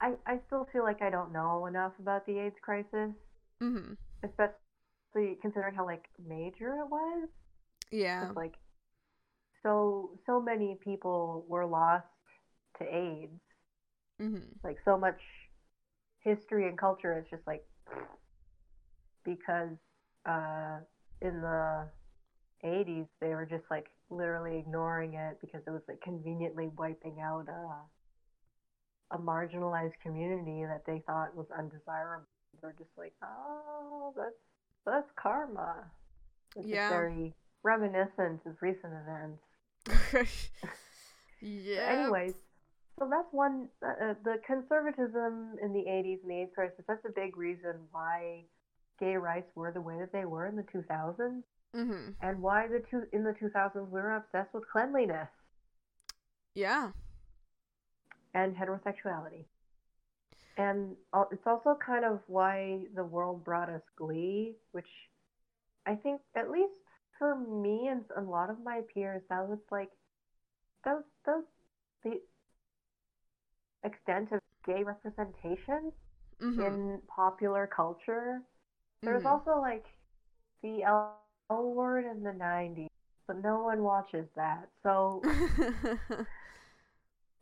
[0.00, 3.12] I I still feel like I don't know enough about the AIDS crisis
[3.60, 7.28] mhm especially considering how like major it was.
[7.90, 8.54] Yeah, like
[9.62, 12.06] so so many people were lost
[12.78, 13.40] to AIDS.
[14.18, 15.20] Mhm like so much
[16.20, 17.64] history and culture is just like
[19.24, 19.76] because
[20.26, 20.78] uh
[21.22, 21.88] in the
[22.64, 27.46] 80s they were just like literally ignoring it because it was like conveniently wiping out
[27.48, 27.95] a
[29.12, 32.26] a marginalized community that they thought was undesirable
[32.62, 34.34] they're just like oh that's
[34.84, 35.84] that's karma
[36.56, 36.88] it's Yeah.
[36.88, 39.42] very reminiscent of recent events
[41.40, 42.34] yeah anyways,
[42.98, 46.84] so that's one uh, uh, the conservatism in the 80s and the AIDS crisis.
[46.88, 48.44] That's a big reason why
[48.98, 51.42] gay rights were the way that they were in the 2000s,
[51.76, 52.10] Mm-hmm.
[52.22, 55.28] and why the two in the 2000s we were obsessed with cleanliness
[56.54, 56.90] Yeah.
[58.36, 59.56] And heterosexuality.
[60.58, 60.96] And
[61.32, 64.88] it's also kind of why the world brought us Glee, which
[65.86, 66.80] I think, at least
[67.18, 69.90] for me and a lot of my peers, that was like,
[70.84, 71.44] that was, that was
[72.04, 72.20] the
[73.84, 75.92] extent of gay representation
[76.42, 76.74] Mm-hmm.
[76.76, 78.40] in popular culture.
[79.04, 79.26] There's Mhm.
[79.26, 79.84] also like
[80.62, 82.90] the L L word in the 90s,
[83.26, 84.68] but no one watches that.
[84.82, 85.24] So,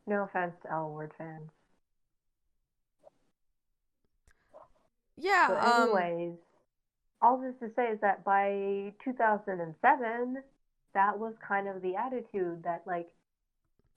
[0.06, 1.50] no offense to L word fans.
[5.16, 5.46] yeah.
[5.48, 6.36] But um, anyways,
[7.22, 10.42] all this to say is that by 2007,
[10.94, 13.08] that was kind of the attitude that like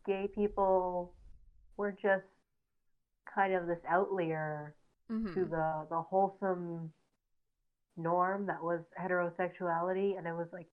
[0.06, 1.14] gay people
[1.76, 2.26] were just
[3.34, 4.74] kind of this outlier
[5.12, 5.34] mhm.
[5.34, 6.92] to the the wholesome
[7.98, 10.68] norm that was heterosexuality, and it was like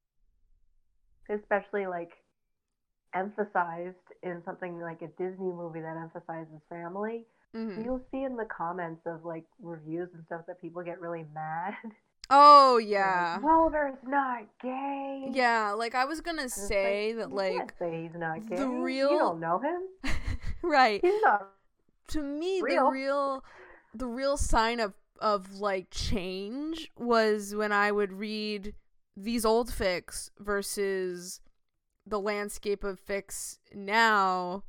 [1.29, 2.13] especially like
[3.15, 7.27] emphasized in something like a Disney movie that emphasizes family.
[7.55, 7.85] Mhm.
[7.85, 11.75] You'll see in the comments of like reviews and stuff that people get really mad.
[12.31, 13.35] Oh yeah.
[13.37, 15.29] like, Wilbur's not gay.
[15.31, 18.67] Yeah, like I was gonna say like, that you like can't say he's not the
[18.69, 20.13] real- You don't know him.
[20.63, 21.01] right.
[21.03, 21.49] He's not.
[22.09, 22.91] To me the Real.
[22.91, 23.45] real
[23.95, 28.75] the real sign of of like change was when I would read
[29.17, 31.41] these old fics versus
[32.07, 34.65] the landscape of fics now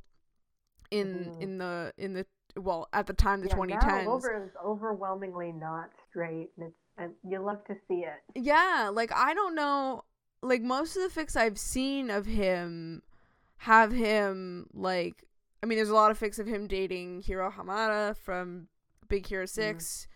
[0.90, 1.42] in Mhm.
[1.42, 2.26] in the in the
[2.56, 6.76] well at the time the Yeah, 2010s now Wilbur is overwhelmingly not straight, and it's
[6.98, 8.22] and you love to see it.
[8.34, 10.04] Yeah, like I don't know
[10.42, 13.02] like most of the fics I've seen of him
[13.58, 15.24] have him like
[15.62, 18.68] I mean there's a lot of fics of him dating Hiro Hamada from
[19.08, 20.06] Big Hero 6.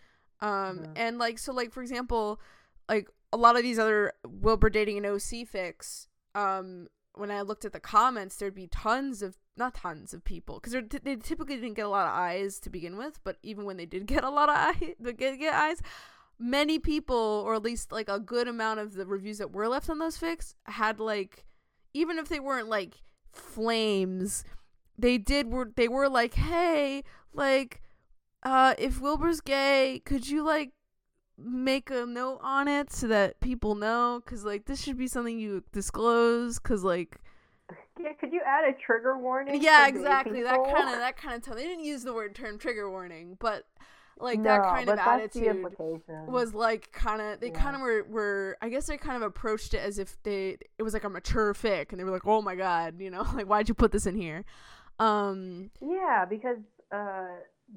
[0.40, 0.92] Um Mhm.
[0.96, 2.40] and like so like for example
[2.88, 7.64] like a lot of these other Wilbur dating an OC fics um when I looked
[7.64, 11.74] at the comments there'd be tons of not tons of people because they typically didn't
[11.74, 14.30] get a lot of eyes to begin with but even when they did get a
[14.30, 15.80] lot of eyes get, get eyes
[16.38, 19.90] many people or at least like a good amount of the reviews that were left
[19.90, 21.44] on those fics had like
[21.92, 23.02] even if they weren't like
[23.32, 24.44] flames
[24.98, 27.04] they did were they were like hey
[27.34, 27.82] like
[28.42, 30.72] uh if wilbur's gay could you like
[31.42, 35.38] make a note on it so that people know because like this should be something
[35.38, 37.16] you disclose because like
[37.98, 39.60] Yeah, could you add a trigger warning?
[39.62, 42.58] yeah exactly that kind of that kind of tone they didn't use the word term
[42.58, 43.64] trigger warning but
[44.18, 45.66] like that kind of attitude
[46.28, 47.54] was like kind of they Yeah.
[47.62, 50.82] kind of were were I guess they kind of approached it as if they it
[50.82, 53.46] was like a mature fic and they were like oh my god you know like
[53.46, 54.44] why'd you put this in here
[54.98, 56.58] um Yeah, because
[56.92, 57.28] uh,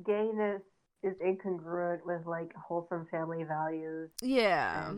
[0.05, 0.61] gayness
[1.03, 4.93] is incongruent with like wholesome family values, yeah.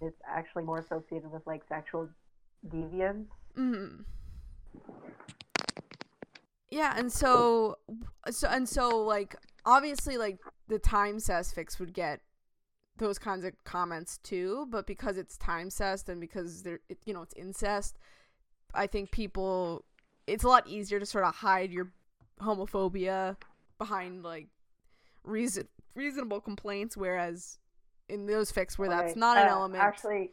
[0.00, 2.08] It's actually more associated with like sexual
[2.68, 3.26] deviance.
[3.56, 4.04] mm
[6.70, 7.76] yeah and so
[8.30, 9.34] so and so like
[9.64, 10.38] obviously like
[10.68, 12.20] the time cest fics would get
[12.98, 17.14] those kinds of comments too but because it's time cessed and because they're it, you
[17.14, 17.96] know it's incest
[18.74, 19.84] i think people
[20.26, 21.90] it's a lot easier to sort of hide your
[22.40, 23.36] homophobia
[23.78, 24.48] behind like
[25.24, 27.58] reason reasonable complaints whereas
[28.08, 29.16] in those fics where that's Right.
[29.16, 30.30] not an Uh, element Actually,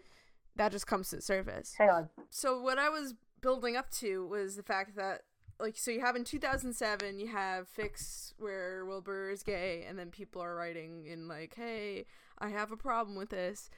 [0.55, 2.09] that just comes to the surface hang on.
[2.29, 5.21] so what I was building up to was the fact that
[5.59, 10.11] like so you have in 2007 you have fics where Wilbur is gay and then
[10.11, 12.05] people are writing in like hey
[12.38, 13.69] I have a problem with this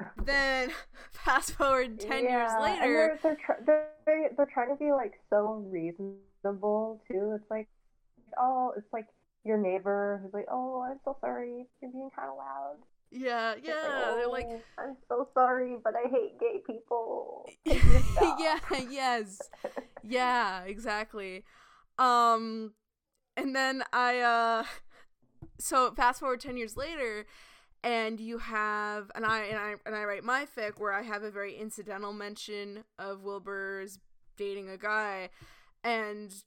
[0.16, 0.70] then
[1.12, 3.62] fast forward 10 years Yeah, and later they're they're, tr-
[4.06, 7.32] they're they're trying to be like so reasonable too.
[7.36, 7.68] It's like,
[8.38, 9.06] oh, it's like
[9.44, 12.76] your neighbor who's like, oh, I'm so sorry, you're being kind of loud.
[13.10, 17.46] yeah yeah they're like "Oh, I'm so sorry, but I hate gay people.
[17.66, 18.58] Take your stuff." yeah
[18.90, 19.38] yes
[20.04, 21.44] yeah exactly
[21.98, 22.72] um
[23.36, 24.64] and then i uh
[25.58, 27.24] so fast forward 10 years later
[27.82, 31.22] and you have and i and i and i write my fic where i have
[31.22, 33.98] a very incidental mention of wilbur's
[34.36, 35.28] dating a guy
[35.82, 36.44] and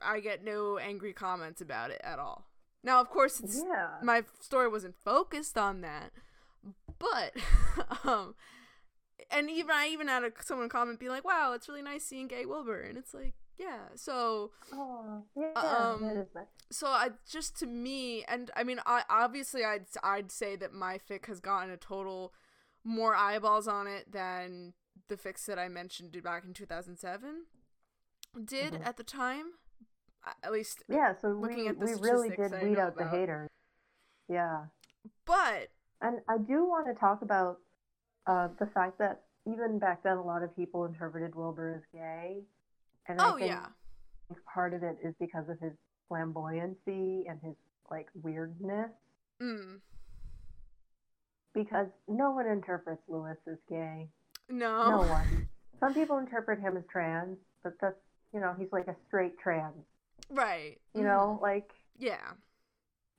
[0.00, 2.46] i get no angry comments about it at all
[2.82, 3.88] now of course it's Yeah.
[4.02, 6.10] my story wasn't focused on that
[6.98, 7.32] but
[8.04, 8.34] um
[9.30, 12.28] and even i even had a, someone comment being like wow it's really nice seeing
[12.28, 15.52] gay wilbur and it's like yeah so Oh, yeah.
[15.54, 16.46] Um, is nice.
[16.70, 20.98] so i just to me and i mean i obviously i'd i'd say that my
[20.98, 22.32] fic has gotten a total
[22.84, 24.74] more eyeballs on it than
[25.08, 27.46] the fics that i mentioned back in 2007
[28.44, 28.86] did Mhm.
[28.86, 29.54] at the time
[30.42, 33.48] at least Yeah, so looking we at the we really did weed out the haters.
[34.28, 34.64] Yeah.
[35.24, 35.68] but
[36.00, 37.58] And I do want to talk about
[38.26, 42.42] uh, the fact that even back then, a lot of people interpreted Wilbur as gay.
[43.08, 43.66] And oh I think yeah
[44.52, 45.72] part of it is because of his
[46.10, 47.54] flamboyancy and his
[47.90, 48.90] like weirdness.
[49.40, 49.80] mm.
[51.54, 54.08] Because no one interprets Lewis as gay.
[54.48, 55.48] no No one.
[55.80, 57.96] Some people interpret him as trans, but that's
[58.32, 59.84] you know he's like a straight trans.
[60.30, 60.78] Right.
[60.94, 61.42] You know, mm-hmm.
[61.42, 62.32] like yeah.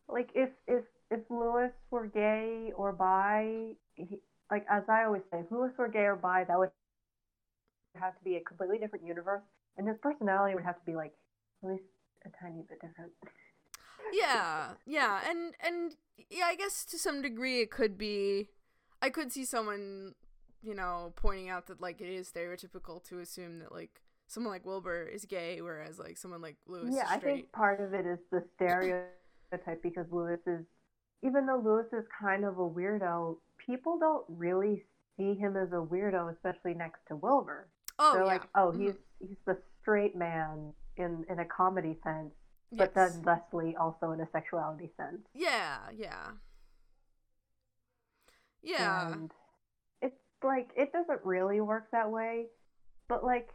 [0.08, 4.20] like if if if Lewis were gay or bi, he,
[4.52, 6.72] like as I always say, if Lewis were gay or bi, that would
[7.96, 9.44] have to be a completely different universe,
[9.78, 11.14] and his personality would have to be like
[11.64, 11.84] at least
[12.26, 13.12] a tiny bit different.
[14.14, 14.72] yeah.
[14.86, 15.22] Yeah.
[15.30, 15.96] And and
[16.30, 18.50] yeah i guess to some degree it could be
[19.02, 20.14] i could see someone
[20.62, 24.66] you know pointing out that like it is stereotypical to assume that like someone like
[24.66, 28.20] wilbur is gay whereas like someone like lewis yeah, I think part of it is
[28.32, 30.64] the stereotype because Lewis is,
[31.24, 34.86] even though Lewis is kind of a weirdo, people don't really
[35.18, 37.68] see him as a weirdo, especially next to Wilbur.
[37.98, 38.80] oh They're yeah like, oh, Mhm.
[38.82, 42.34] he's he's the straight man in in a comedy sense,
[42.72, 43.14] but Yes.
[43.14, 45.28] then Leslie also in a sexuality sense.
[45.34, 46.32] yeah yeah
[48.62, 49.32] yeah And
[50.02, 52.48] it's like it doesn't really work that way,
[53.08, 53.50] but like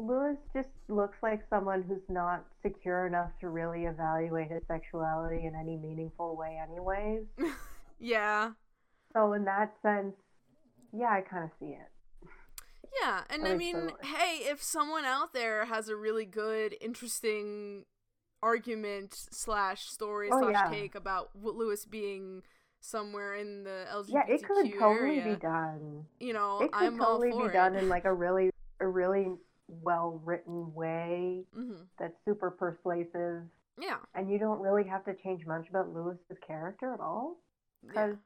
[0.00, 5.54] Lewis just looks like someone who's not secure enough to really evaluate his sexuality in
[5.54, 7.24] any meaningful way anyways.
[7.98, 8.52] yeah
[9.12, 10.14] So in that sense,
[10.92, 11.88] yeah, I kind of see it.
[13.02, 17.84] Yeah, and I mean, hey, if someone out there has a really good, interesting
[18.42, 20.70] argument slash story Oh, slash yeah.
[20.70, 22.42] take about Lewis being
[22.80, 26.04] somewhere in the LGBTQ Yeah, it could totally area, be done.
[26.18, 28.86] you know, It could I'm totally all for be done in like a really a
[28.88, 29.32] really
[29.82, 33.42] well written way hmm that's super persuasive
[33.78, 37.36] Yeah, and you don't really have to change much about Lewis's character at all.
[37.82, 38.16] yeah, because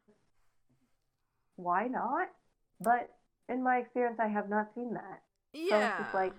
[1.56, 2.28] why not?
[2.80, 3.10] But
[3.48, 5.22] in my experience, I have not seen that.
[5.52, 5.88] So yeah.
[5.88, 6.32] it's just like,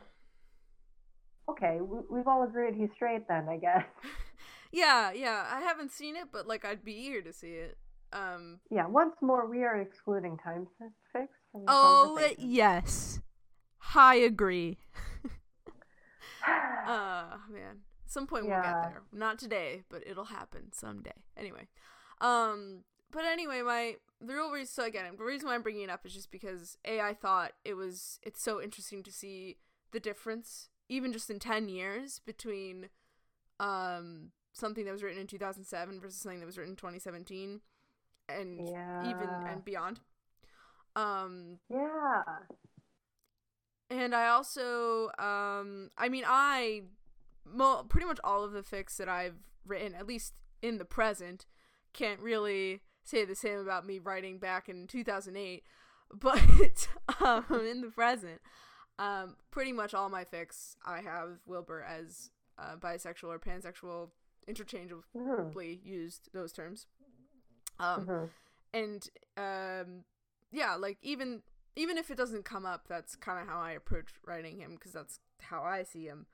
[1.49, 3.85] okay, we, we've all agreed he's straight then, I guess.
[4.71, 5.45] yeah, yeah.
[5.49, 7.77] I haven't seen it, but like, I'd be eager to see it.
[8.13, 8.59] Um.
[8.69, 10.67] Yeah, once more, we are excluding time
[11.15, 13.19] fics from the Oh yes,
[13.93, 14.77] I agree.
[16.87, 17.81] Uh man.
[18.05, 19.01] At some point we'll get there.
[19.11, 21.23] Not today, but it'll happen someday.
[21.35, 21.67] Anyway.
[22.21, 25.89] Um but anyway, my the real reason so again, the reason why I'm bringing it
[25.89, 29.57] up is just because A I thought it was it's so interesting to see
[29.91, 32.89] the difference even just in 10 years between
[33.59, 37.61] um something that was written in 2007 versus something that was written in 2017
[38.29, 39.09] and yeah.
[39.09, 39.99] even and beyond.
[40.95, 42.23] Um yeah.
[43.89, 46.83] And I also, um, I mean, I,
[47.45, 51.45] mo- pretty much all of the fics that I've written, at least in the present,
[51.93, 55.63] can't really say the same about me writing back in 2008.
[56.19, 56.87] But
[57.19, 58.39] um, in the present,
[58.99, 62.29] um, pretty much all my fics, I have Wilbur as
[62.59, 64.09] uh, bisexual or pansexual,
[64.47, 65.85] interchangeably Mhm.
[65.85, 66.85] used those terms.
[67.79, 68.29] Um, Mhm.
[68.73, 70.03] and um
[70.51, 71.41] yeah like even
[71.75, 74.91] even if it doesn't come up that's kind of how i approach writing him because
[74.91, 76.25] that's how i see him.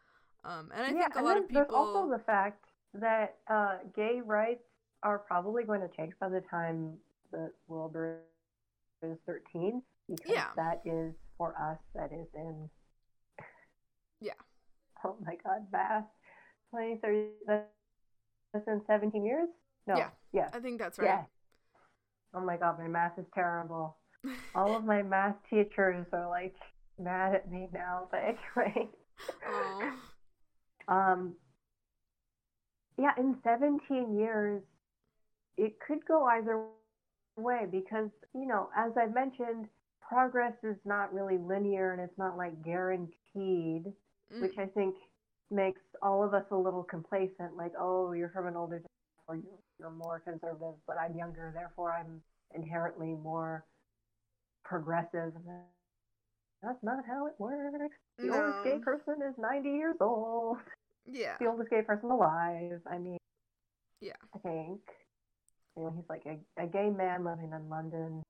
[0.44, 3.78] Um and i yeah, think a lot of people there's also the fact that uh,
[3.96, 4.64] gay rights
[5.04, 6.94] are probably going to change by the time
[7.32, 8.20] that Wilbur
[9.02, 10.48] is 13 because Yeah.
[10.56, 12.70] that is for us that is in
[14.20, 14.34] Yeah.
[15.06, 16.06] oh my god math
[16.72, 17.28] 20 30
[18.54, 19.48] that's in 17 years?
[19.88, 19.96] No.
[19.98, 20.10] Yeah.
[20.34, 20.50] yeah.
[20.54, 21.16] I think that's right yeah.
[21.16, 21.26] right.
[22.34, 23.98] Oh my god my math is terrible
[24.56, 26.56] all of my math teachers are like
[27.00, 28.90] mad at me now but anyway
[29.48, 29.92] oh
[30.88, 31.36] Um,
[32.98, 34.62] yeah, in 17 years,
[35.58, 36.66] it could go either
[37.38, 39.68] way because, you know, as I mentioned,
[40.02, 43.94] progress is not really linear and it's not like guaranteed,
[44.32, 44.96] Mm, which I think
[45.50, 47.58] makes all of us a little complacent.
[47.58, 49.40] Like, oh, you're from an older generation, or
[49.80, 52.22] you're more conservative, but I'm younger, therefore I'm
[52.54, 53.66] inherently more
[54.64, 55.34] progressive.
[55.36, 55.46] And
[56.64, 57.96] That's not how it works.
[58.18, 60.58] The oldest gay person is 90 years old
[61.12, 62.80] yeah the oldest gay person alive.
[62.90, 63.18] I mean,
[64.00, 64.14] Yeah.
[64.36, 64.80] I think.
[65.76, 68.22] You know, he's like a, a gay man living in London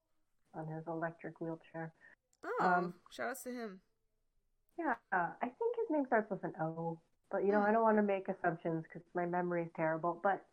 [0.53, 1.91] on his electric wheelchair.
[2.45, 3.81] oh um, shout outs to him
[4.77, 6.99] Yeah, I think his name starts with an O,
[7.31, 7.65] but you know, Hmm.
[7.67, 10.19] I don't want to make assumptions because my memory is terrible.
[10.23, 10.45] But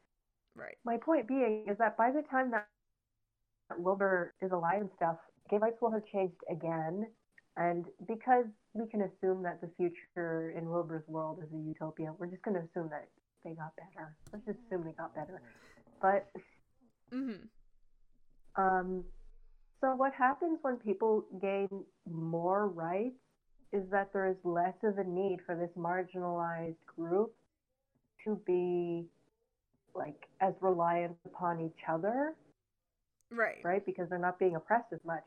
[0.57, 2.67] right my point being is that by the time that
[3.77, 5.19] Wilbur is alive and stuff,
[5.49, 7.07] gay rights will have changed again,
[7.57, 12.29] And because we can assume that the future in Wilbur's world is a utopia, we're
[12.29, 13.09] just going to assume that
[13.45, 14.15] they got better.
[14.33, 15.43] Let's just assume they got better.
[16.01, 16.31] But
[17.15, 17.47] Mm-hmm.
[18.57, 19.05] um,
[19.81, 21.69] so what happens when people gain
[22.11, 23.17] more rights
[23.73, 27.33] is that there is less of a need for this marginalized group
[28.25, 29.05] to be
[29.95, 32.35] like as reliant upon each other,
[33.31, 33.59] Right.
[33.63, 33.85] right?
[33.85, 35.25] Because they're not being oppressed as much.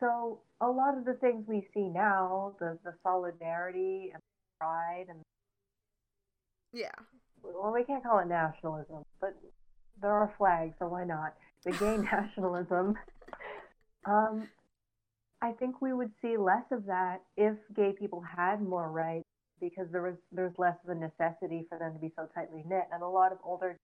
[0.00, 4.22] So a lot of the things we see now, the the solidarity and
[4.60, 5.20] pride and
[6.72, 6.90] Yeah.
[7.42, 9.34] well, we can't call it nationalism, but
[10.00, 11.34] there are flags, so why not?
[11.64, 12.96] The gay nationalism.
[14.04, 14.48] Um,
[15.42, 19.24] I think we would see less of that if gay people had more rights,
[19.60, 22.84] because there was there's less of a necessity for them to be so tightly knit,
[22.92, 23.78] and a lot of older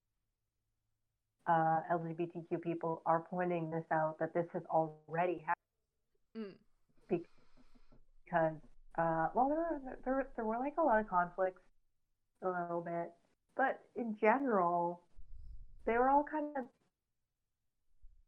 [1.47, 5.57] uh, LGBTQ people are pointing this out that this has already happened
[6.39, 6.55] Mm.
[7.09, 8.55] because
[8.99, 11.61] uh, well there were, there there were like a lot of conflicts
[12.43, 13.13] a little bit,
[13.57, 15.01] but in general
[15.87, 16.65] they were all kind of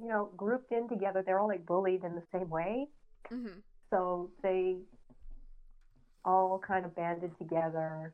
[0.00, 1.22] you know grouped in together.
[1.24, 2.88] They're all like bullied in the same way,
[3.32, 3.60] Mm-hmm.
[3.90, 4.76] so they
[6.24, 8.12] all kind of banded together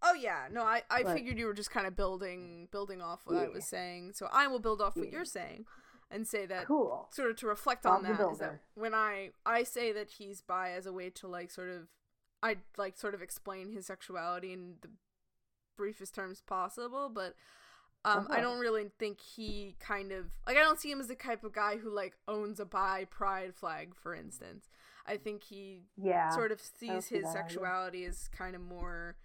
[0.03, 3.21] Oh yeah, no, I, I But- figured you were just kind of building, building off
[3.27, 4.13] what I was saying.
[4.15, 5.13] So I will build off what Yeah.
[5.13, 5.67] you're saying,
[6.11, 7.09] and say that Cool.
[7.13, 10.41] sort of to reflect Bob on that is that when I I say that he's
[10.41, 11.89] bi as a way to like sort of
[12.43, 14.89] I like sort of explain his sexuality and the
[15.77, 17.35] briefest terms possible, but
[18.05, 18.41] um I Uh-huh.
[18.41, 21.53] don't really think he kind of like I don't see him as the type of
[21.53, 24.69] guy who like owns a bi pride flag, for instance.
[25.07, 26.35] I think he Yeah.
[26.35, 29.17] sort of sees see his that sexuality as kind of more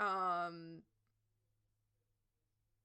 [0.00, 0.82] um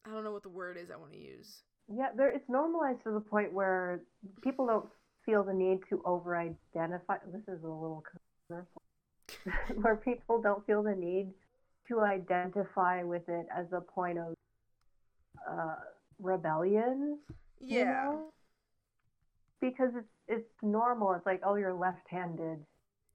[0.05, 1.63] I don't know what the word is I want to use.
[1.87, 4.01] Yeah, there it's normalized to the point where
[4.41, 4.89] people don't
[5.25, 8.03] feel the need to over identify this is a little
[9.81, 11.31] where people don't feel the need
[11.87, 14.33] to identify with it as a point of
[15.49, 15.75] uh,
[16.19, 17.19] rebellion.
[17.59, 17.85] you Yeah.
[17.85, 18.29] know?
[19.61, 21.13] Because it's it's normal.
[21.13, 22.59] It's like, oh you're left handed.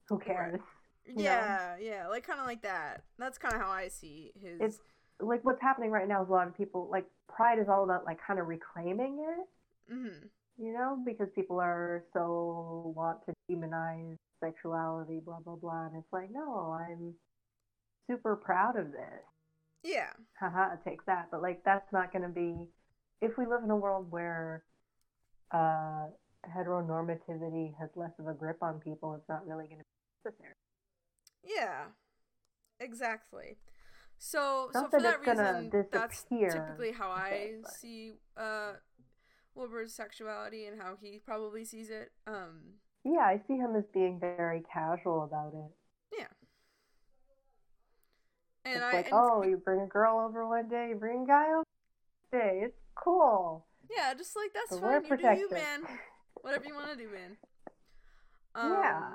[0.09, 0.27] Who Right.
[0.27, 0.61] cares?
[1.15, 1.23] know?
[1.25, 3.03] Yeah, yeah, like kind of like that.
[3.19, 4.61] That's kind of how I see his.
[4.61, 4.79] It's
[5.21, 8.05] like what's happening right now is a lot of people like pride is all about
[8.05, 9.47] like kind of reclaiming it.
[9.93, 10.27] hmm
[10.59, 16.13] you know, because people are so want to demonize sexuality, blah blah blah, and it's
[16.13, 17.15] like, no, I'm
[18.09, 19.23] super proud of this.
[19.85, 20.11] Yeah,
[20.41, 21.29] Haha, take that.
[21.31, 22.67] But like, that's not going to be.
[23.21, 24.65] If we live in a world where
[25.53, 26.07] uh,
[26.57, 30.55] heteronormativity has less of a grip on people, it's not really going to be necessary.
[31.45, 31.85] yeah,
[32.81, 33.57] exactly.
[34.19, 38.73] So, Not so for that that reason, that's typically how I but- see uh,
[39.55, 42.11] Wilbur's sexuality and how he probably sees it.
[42.27, 46.19] Um, Yeah, I see him as being very casual about it.
[46.19, 46.27] yeah.
[48.75, 51.27] And it's I, like, oh, you bring a girl over one day, you bring a
[51.27, 51.65] guy over.
[52.31, 53.67] one Day, it's cool.
[53.91, 55.05] yeah, just like that's fine.
[55.05, 55.83] You do you, man.
[56.43, 57.37] Whatever you want to do, man.
[58.55, 59.09] Um, yeah.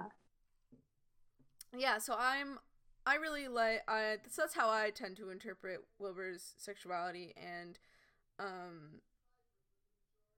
[1.76, 2.60] yeah so i'm
[3.06, 7.78] i really like i so that's how i tend to interpret wilbur's sexuality and
[8.40, 9.02] Um,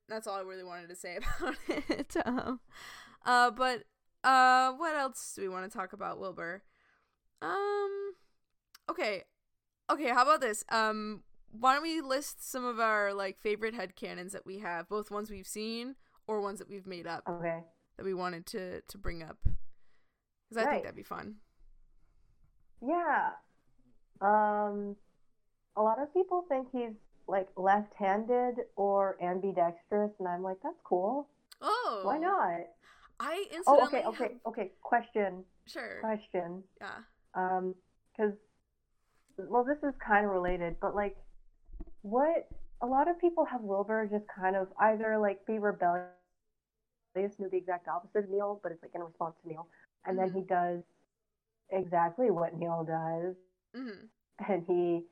[0.08, 2.16] that's all I really wanted to say about it.
[2.26, 2.60] um,
[3.26, 3.84] uh, but
[4.24, 6.64] uh, what else do we want to talk about, Wilbur?
[7.42, 8.05] Um,
[8.90, 9.24] okay,
[9.92, 10.10] okay.
[10.10, 10.64] How about this?
[10.70, 14.90] Um, why don't we list some of our like favorite head canons that we have,
[14.90, 15.96] both ones we've seen
[16.28, 17.64] or ones that we've made up Okay.
[17.98, 19.38] that we wanted to to bring up?
[20.50, 20.72] Because I Right.
[20.74, 21.36] think that'd be fun.
[22.82, 23.32] Yeah.
[24.22, 24.96] Um,
[25.76, 26.94] a lot of people think he's
[27.28, 31.28] like left-handed or ambidextrous, and I'm like, that's cool.
[31.62, 32.62] Oh, Why not?
[33.20, 34.72] I Oh, okay, okay, have- okay.
[34.82, 36.00] Question, sure.
[36.02, 36.64] question.
[36.80, 36.98] Yeah.
[37.34, 37.74] Um,
[38.12, 38.34] because,
[39.38, 41.16] well, this is kind of related, but like,
[42.02, 42.48] what
[42.82, 46.10] a lot of people have Wilbur just kind of either like be rebellious
[47.16, 49.68] do the exact opposite of Neil, but it's like in response to Neil,
[50.06, 50.34] and then Mhm.
[50.34, 50.82] he does
[51.72, 53.36] exactly what Neil does,
[53.74, 54.06] hmm
[54.50, 55.06] and he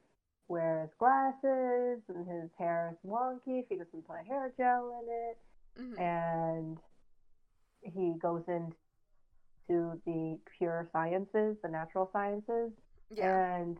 [0.49, 5.37] wears glasses and his hair is wonky if he doesn't put hair gel in it
[5.77, 6.77] hmm and
[7.81, 12.71] he goes into the pure sciences the natural sciences
[13.09, 13.55] Yeah.
[13.57, 13.77] and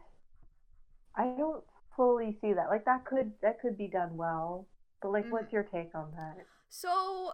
[1.15, 1.63] i don't
[1.95, 4.65] fully see that like that could that could be done well
[5.01, 5.31] but like Mhm.
[5.31, 6.35] what's your take on that
[6.69, 7.33] So,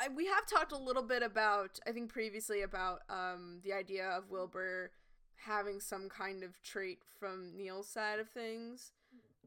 [0.00, 4.08] I, we have talked a little bit about, I think previously about um, the idea
[4.08, 4.92] of Wilbur
[5.36, 8.92] having some kind of trait from Neil's side of things,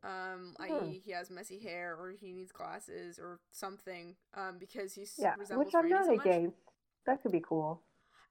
[0.04, 0.66] um, Hmm.
[0.66, 5.20] i.e., he has messy hair or he needs glasses or something, um, because he s-
[5.20, 6.58] yeah which i'm not so against
[7.06, 7.82] that could be cool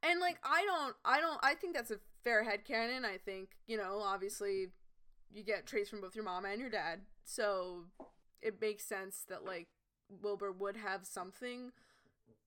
[0.02, 3.04] And like I don't I don't I think that's a fair head headcanon.
[3.04, 4.68] I think, you know, obviously
[5.32, 7.00] you get traits from both your mama and your dad.
[7.24, 7.84] So
[8.42, 9.68] it makes sense that like
[10.22, 11.72] Wilbur would have something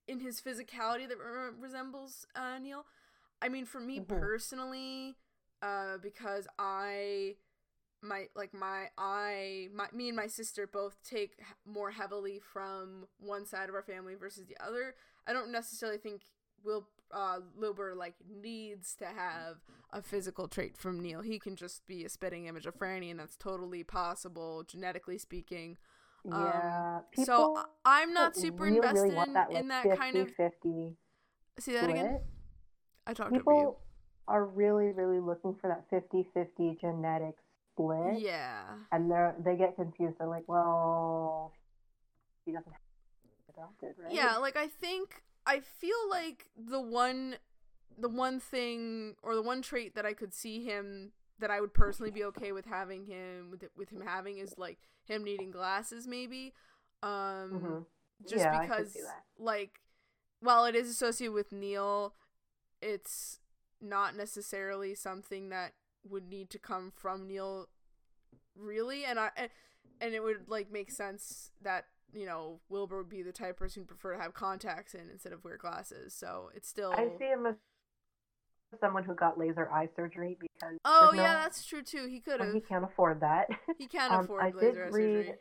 [0.08, 2.86] in his physicality that re- resembles uh, Neil.
[3.42, 4.08] I mean, for me Mhm.
[4.08, 5.16] personally,
[5.62, 7.36] uh, because I
[8.02, 13.46] my like my I my me and my sister both take more heavily from one
[13.46, 14.96] side of our family versus the other.
[15.28, 16.22] I don't necessarily think
[16.64, 19.58] Will uh Wilbur like needs to have
[19.92, 21.22] a physical trait from Neil.
[21.22, 25.78] He can just be a spitting image of Franny, and that's totally possible genetically speaking.
[26.32, 29.84] Um, yeah people so I'm not super really, invested really in, that, like, in that
[29.84, 30.32] 50, kind of.
[30.34, 30.98] 50
[31.60, 31.92] See that split.
[31.92, 32.20] again?
[33.06, 33.40] I talked over you.
[33.40, 33.80] people
[34.28, 37.36] are really really looking for that 50-50 genetic
[37.72, 38.64] split Yeah.
[38.92, 41.54] and they're they get confused they're like well
[42.44, 47.38] he doesn't have adopted right Yeah, like I think I feel like the one
[47.98, 51.74] the one thing or the one trait that I could see him that I would
[51.74, 56.08] personally be okay with having him with with him having is like him needing glasses
[56.08, 56.54] maybe.
[57.04, 57.86] Um Mhm.
[58.28, 58.96] just Yeah, because
[59.38, 59.82] like
[60.40, 62.16] while it is associated with Neil,
[62.82, 63.40] it's
[63.82, 65.74] not necessarily something that
[66.08, 67.68] would need to come from Neil
[68.56, 69.50] really and I and,
[70.02, 71.86] and it would like make sense that
[72.16, 75.10] you know Wilbur would be the type of person who'd prefer to have contacts in
[75.12, 76.14] instead of wear glasses.
[76.14, 77.56] So it's still I see him as
[78.82, 82.08] someone who got laser eye surgery because oh there's yeah no- that's true too.
[82.08, 83.48] He could have he can't afford that.
[83.78, 85.34] He can Um, afford I laser did eye read surgery.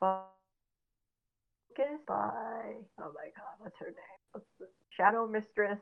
[0.00, 4.18] Focus by oh my god what's her name?
[4.32, 5.78] What's the Shadow Mistress?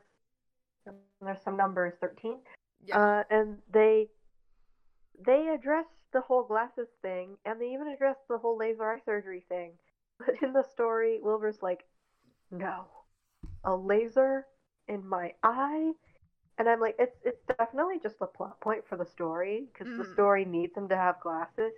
[0.85, 2.37] And there's some numbers 13
[2.83, 2.97] yeah.
[2.97, 4.07] Uh, and they
[5.23, 9.43] they address the whole glasses thing, and they even address the whole laser eye surgery
[9.49, 9.77] thing.
[10.19, 11.85] But in the story, Wilbur's like,
[12.51, 12.87] "No,
[13.63, 14.45] a laser
[14.87, 15.93] in my eye,"
[16.57, 20.03] and I'm like, "It's it's definitely just a plot point for the story because the
[20.03, 20.05] Mhm.
[20.05, 21.73] story needs him to have glasses."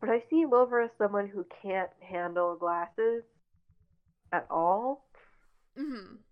[0.00, 3.24] But I see Wilbur as someone who can't handle glasses
[4.32, 5.00] at all
[5.76, 6.22] mhm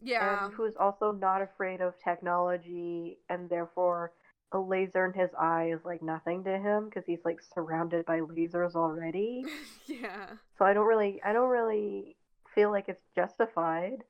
[0.00, 4.10] yeah and who's also not afraid of technology and therefore
[4.52, 8.20] a laser in his eye is like nothing to him because he's like surrounded by
[8.20, 9.44] lasers already.
[9.86, 10.26] Yeah.
[10.58, 12.16] So i don't really i don't really
[12.54, 14.02] feel like it's justified.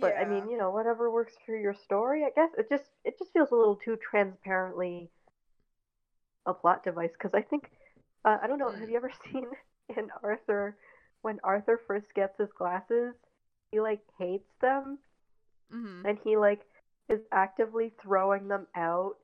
[0.00, 3.18] But i mean you know whatever works for your story i guess it just it
[3.18, 5.10] just feels a little too transparently
[6.46, 7.70] a plot device because i think
[8.24, 8.80] uh, i don't know Mm.
[8.80, 9.46] have you ever seen
[9.96, 10.76] in arthur
[11.22, 13.14] when arthur first gets his glasses
[13.70, 14.98] he like hates them
[15.70, 16.60] mhm and he like
[17.08, 19.14] is actively throwing them out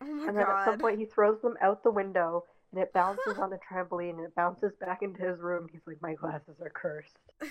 [0.00, 2.82] oh my and then god at some point he throws them out the window and
[2.82, 5.68] it bounces on the trampoline and it bounces back into his room.
[5.70, 7.18] He's like my glasses are cursed.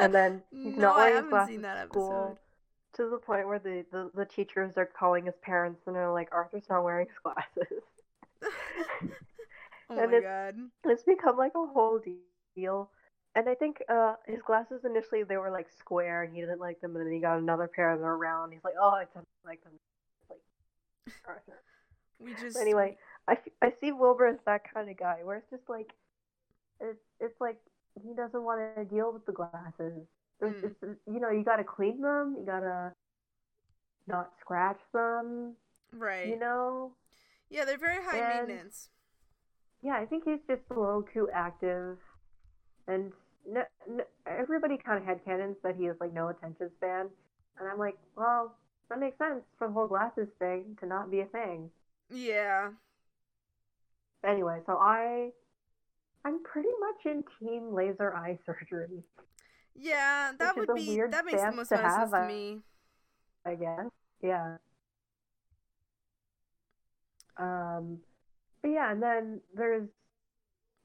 [0.00, 1.90] And then he's no, not wearing his haven't glasses seen that to episode.
[2.04, 2.38] school
[2.94, 6.28] to the point where the, the, the teachers are calling his parents and they're like
[6.30, 7.82] arthur's not wearing his glasses.
[9.90, 10.92] Oh and my it's- god.
[10.92, 11.98] it's become like a whole
[12.54, 12.90] deal.
[13.34, 16.80] And i think uh his glasses initially they were like square and he didn't like
[16.80, 16.94] them.
[16.96, 18.52] And then he got another pair and they're round.
[18.52, 19.72] He's like oh i don't like them
[21.26, 21.60] arthur
[22.20, 22.96] We just anyway,
[23.28, 25.92] I, I see Wilbur as that kind of guy where it's just like
[26.80, 27.58] it's it's like
[28.02, 30.06] he doesn't want to deal with the glasses.
[30.42, 30.64] Mm.
[30.64, 30.74] it's,
[31.06, 32.92] you know you got to clean them, you gotta
[34.06, 35.54] not scratch them.
[35.92, 36.26] Right.
[36.28, 36.92] You know,
[37.50, 38.88] yeah, they're very high And- maintenance.
[39.82, 41.98] yeah, I think he's just a little too active,
[42.88, 43.12] and
[43.48, 47.08] no, no, everybody kind of had canons that he has like no attention span,
[47.58, 48.57] and I'm like, well,
[48.88, 51.70] that makes sense for the whole glasses thing to not be a thing.
[52.10, 52.70] Yeah.
[54.24, 55.30] Anyway, so I,
[56.24, 59.04] I'm pretty much in team laser eye surgery,
[59.74, 62.60] Yeah, that would be that makes the most to sense have, to me.
[63.44, 63.86] I guess.
[64.22, 64.56] Yeah.
[67.36, 67.98] Um,
[68.62, 69.88] but yeah, and then there's,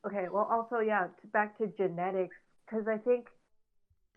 [0.06, 2.36] okay, well, also yeah, back to genetics
[2.66, 3.28] because I think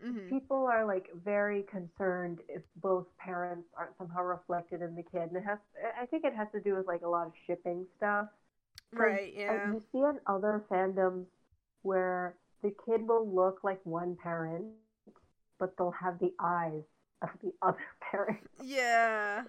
[0.01, 5.23] hmm people are like very concerned if both parents aren't somehow reflected in the kid,
[5.29, 5.59] and it has.
[5.99, 8.27] I think it has to do with like a lot of shipping stuff.
[8.91, 9.71] Right, uh, yeah.
[9.71, 11.25] You see in other fandoms
[11.83, 14.65] where the kid will look like one parent,
[15.59, 16.83] but they'll have the eyes
[17.21, 18.39] of the other parent.
[18.59, 19.45] Yeah.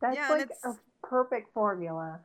[0.00, 2.20] That's Yeah, like a perfect formula.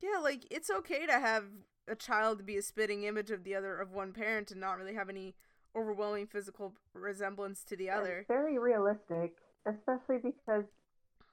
[0.00, 1.44] Yeah, like it's okay to have
[1.88, 4.94] a child be a spitting image of the other of one parent and not really
[4.94, 5.34] have any
[5.76, 8.18] overwhelming physical resemblance to the other.
[8.20, 9.32] It's very realistic,
[9.66, 10.64] especially because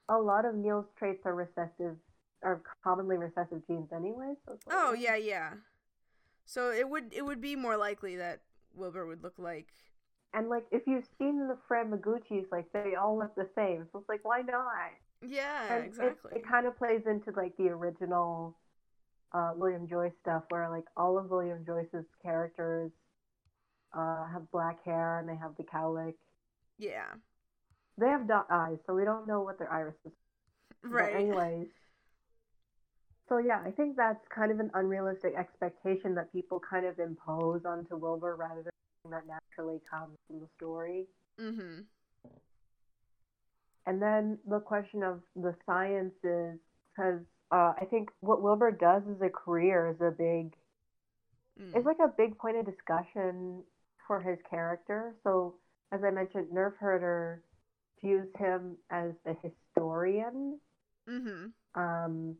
[0.09, 1.95] a lot of Neil's traits are recessive,
[2.43, 4.33] are commonly recessive genes anyway.
[4.45, 5.53] So like, Oh yeah, yeah.
[6.45, 8.41] So it would it would be more likely that
[8.73, 9.67] Wilbur would look like
[10.33, 13.87] And like, if you've seen the Fred Maguchi's, like they all look the same.
[13.91, 14.91] So it's like, why not?
[15.21, 16.31] Yeah, And it- exactly.
[16.35, 18.55] It, kind of plays into like the original
[19.33, 22.91] uh, William Joyce stuff, where like all of William Joyce's characters
[23.93, 26.15] uh, have black hair and they have the cowlick.
[26.77, 27.13] yeah.
[27.97, 30.13] They have dot eyes, so we don't know what their iris is.
[30.83, 31.15] But Right.
[31.15, 31.67] anyways.
[33.27, 37.65] So yeah, I think that's kind of an unrealistic expectation that people kind of impose
[37.65, 38.71] onto Wilbur rather than
[39.03, 41.07] something that naturally comes from the story.
[41.37, 41.85] Mhm.
[43.85, 46.59] And then the question of the sciences,
[46.95, 47.21] because
[47.51, 50.55] uh, I think what Wilbur does as a career is a big,
[51.59, 51.75] Mm.
[51.75, 53.65] it's like a big point of discussion
[54.09, 55.15] for his character.
[55.23, 55.53] So
[55.93, 57.43] as I mentioned, Nerf Herder
[58.01, 60.59] views him as a historian.
[61.07, 61.53] Mhm.
[61.75, 62.35] Um,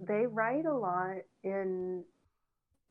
[0.00, 2.04] they write a lot in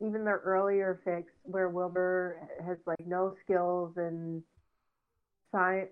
[0.02, 4.44] even their earlier fics where Wilbur has like no skills in
[5.52, 5.90] science.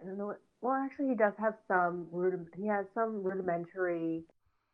[0.62, 4.24] Well, actually, he does have some rudim- He has some rudimentary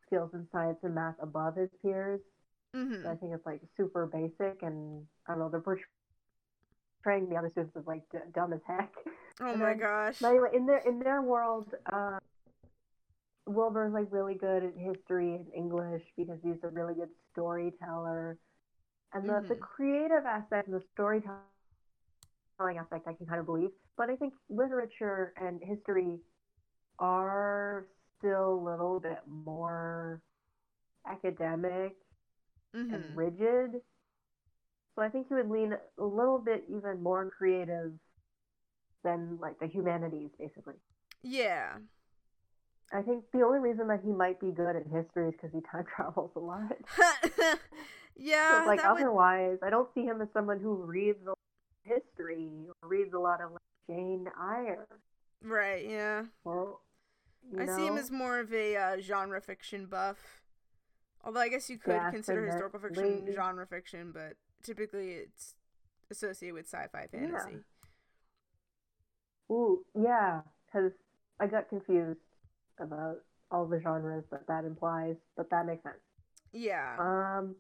[0.05, 2.19] skills in science and math above his peers.
[3.05, 3.19] I Mhm.
[3.19, 5.49] think it's like super basic, and I don't know.
[5.49, 5.59] They're
[7.07, 8.93] portraying the other students as like d- dumb as heck.
[9.39, 10.15] Oh and my then- gosh.
[10.19, 12.17] But anyway, in their in their world, uh,
[13.45, 18.39] Wilbur's like really good at history and English because he's a really good storyteller.
[19.13, 19.59] And the, the Mhm.
[19.59, 21.43] creative aspect and the storytelling
[22.59, 23.69] aspect I can kind of believe.
[23.95, 26.17] But I think literature and history
[26.97, 27.85] are
[28.17, 30.19] still a little bit more
[31.07, 31.95] academic
[32.73, 33.15] and Mhm.
[33.15, 33.81] rigid.
[34.98, 37.91] So I think he would lean a little bit even more creative
[39.03, 40.74] than like the humanities, basically.
[41.22, 41.74] Yeah.
[42.91, 45.60] I think the only reason that he might be good at history is because he
[45.72, 46.72] time travels a lot.
[48.15, 48.60] yeah.
[48.60, 51.38] but like that would- otherwise, I don't see him as someone who reads a lot
[51.86, 52.49] of history
[52.82, 54.88] or reads a lot of like Jane Eyre.
[55.44, 55.88] Right.
[55.88, 56.24] Yeah.
[56.44, 56.80] Or
[57.56, 60.41] I see him as more of a uh, genre fiction buff.
[61.24, 64.38] Although I guess you could consider historical fiction genre fiction, but
[64.68, 65.56] typically it's
[66.11, 67.60] associated with sci-fi fantasy.
[69.49, 70.91] Ooh, yeah, because
[71.39, 72.19] I got confused
[72.80, 73.18] about
[73.49, 75.95] all the genres that that implies, but that makes sense.
[76.52, 76.98] Yeah.
[76.99, 77.56] Um,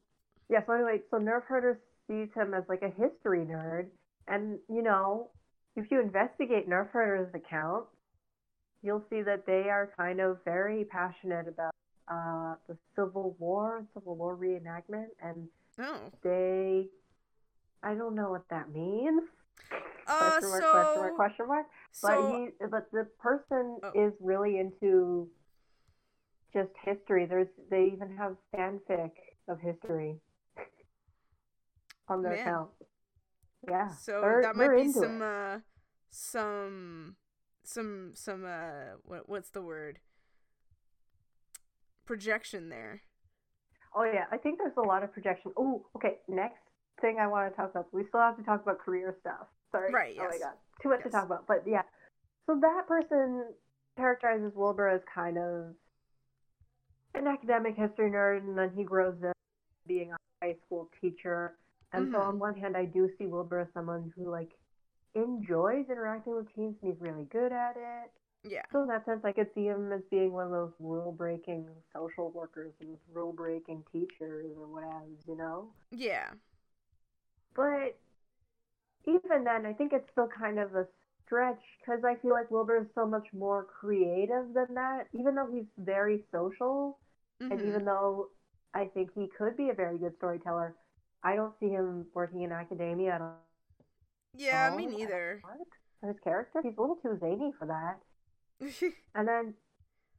[0.49, 0.59] yeah.
[0.65, 3.87] So anyway, so Nerf Herder sees him as like a history nerd,
[4.27, 5.29] and you know,
[5.77, 7.85] if you investigate Nerf Herder's account,
[8.83, 11.73] you'll see that they are kind of very passionate about
[12.09, 15.47] uh, the Civil War, Civil War reenactment, and
[15.79, 16.11] oh.
[16.23, 16.87] they,
[17.83, 19.23] I don't know what that means.
[20.07, 21.65] Uh, question mark, question so mark, question mark.
[22.01, 23.91] But so he, but the person Oh.
[23.95, 25.29] is really into
[26.53, 27.25] just history.
[27.25, 29.11] There's, they even have fanfic
[29.49, 30.19] of history
[32.07, 32.41] on their Man.
[32.41, 32.69] account.
[33.67, 35.59] Yeah, so they're- that might be some uh
[36.09, 37.15] some
[37.63, 39.99] some some uh what what's the word
[42.05, 43.01] projection there.
[43.97, 45.51] Oh yeah, I think there's a lot of projection.
[45.57, 46.17] Oh, okay.
[46.27, 46.61] Next
[47.01, 47.91] thing I want to talk about.
[47.91, 49.47] We still have to talk about career stuff.
[49.71, 49.91] Sorry.
[49.91, 50.53] Right, Oh my god,
[50.83, 51.47] too much to talk about.
[51.47, 51.81] But yeah,
[52.45, 53.45] so that person
[53.97, 55.73] characterizes Wilbur as kind of
[57.15, 59.33] an academic history nerd, and then he grows up
[59.87, 61.57] being a high school teacher.
[61.91, 62.27] And so, Mhm.
[62.27, 64.51] on one hand, I do see Wilbur as someone who like
[65.15, 68.11] enjoys interacting with teens, and he's really good at it.
[68.43, 68.63] Yeah.
[68.71, 72.31] So in that sense, I could see him as being one of those rule-breaking social
[72.31, 75.69] workers and rule-breaking teachers or whatever, you know.
[75.91, 76.31] Yeah.
[77.55, 77.97] But
[79.05, 80.85] even then, I think it's still kind of a
[81.25, 85.07] stretch because I feel like Wilbur is so much more creative than that.
[85.13, 86.99] Even though he's very social,
[87.39, 87.67] and Mhm.
[87.69, 88.29] even though
[88.73, 90.75] I think he could be a very good storyteller,
[91.23, 93.39] I don't see him working in academia at all.
[94.33, 95.39] Yeah, me neither.
[95.41, 95.67] What?
[95.99, 97.99] For his character, he's a little too zany for that.
[99.15, 99.53] And then,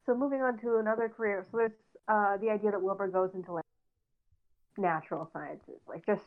[0.06, 1.46] so moving on to another career.
[1.50, 1.72] So there's
[2.08, 3.64] uh, the idea that Wilbur goes into like
[4.76, 6.24] natural sciences, like just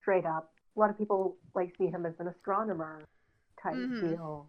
[0.00, 0.50] straight up.
[0.76, 3.00] A lot of people like see him as an astronomer
[3.62, 4.12] type Mhm.
[4.12, 4.46] deal.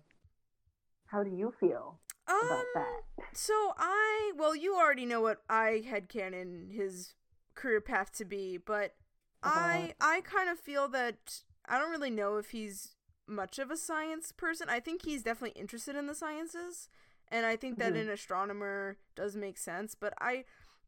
[1.07, 3.25] How do you feel um, about that?
[3.33, 7.13] So I, well, you already know what I had canon his
[7.55, 8.95] career path to be, but
[9.43, 9.59] Uh-huh.
[9.59, 12.95] I, I kind of feel that I don't really know if he's
[13.29, 14.69] much of a science person.
[14.69, 16.89] I think he's definitely interested in the sciences,
[17.29, 18.01] and I think that Mhm.
[18.01, 19.95] an astronomer does make sense.
[19.95, 20.45] But I,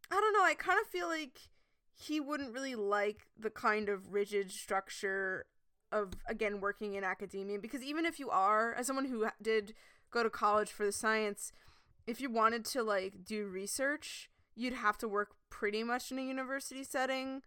[0.09, 0.43] I don't know.
[0.43, 1.39] I kind of feel like
[1.93, 5.45] he wouldn't really like the kind of rigid structure
[5.91, 9.73] of again working in academia because even if you are as someone who did
[10.09, 11.51] go to college for the science
[12.07, 16.21] if you wanted to like do research you'd have to work pretty much in a
[16.21, 17.41] university setting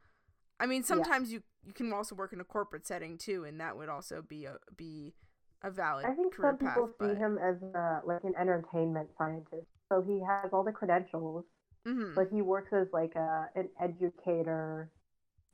[0.60, 3.76] i mean sometimes you you can also work in a corporate setting too and that
[3.76, 5.14] would also be a be
[5.62, 8.34] a valid I think career some people path see but him as uh, like an
[8.38, 9.66] entertainment scientist.
[9.90, 11.44] So he has all the credentials,
[11.86, 12.14] Mhm.
[12.14, 14.90] but he works as like a an educator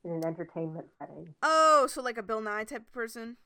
[0.03, 1.33] in an entertainment setting.
[1.43, 3.37] oh so like a bill nye type of person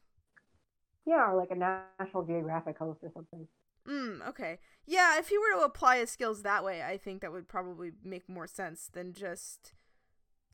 [1.06, 3.48] Yeah, or like a National Geographic host or something.
[3.88, 4.57] Mm, okay.
[4.88, 7.91] Yeah, if he were to apply his skills that way, I think that would probably
[8.03, 9.74] make more sense than just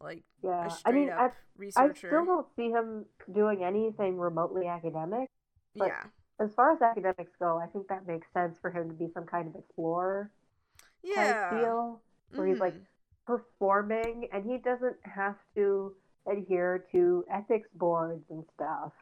[0.03, 1.29] like Yeah, I mean, I,
[1.75, 5.29] I still don't see him doing anything remotely academic.
[5.75, 6.03] but- yeah.
[6.39, 9.25] As far as academics go, I think that makes sense for him to be some
[9.27, 10.31] kind of explorer
[11.03, 11.51] Yeah.
[11.59, 12.01] deal,
[12.33, 12.85] where he's like Mhm.
[13.27, 15.95] performing, and he doesn't have to
[16.25, 18.93] adhere to ethics boards and stuff.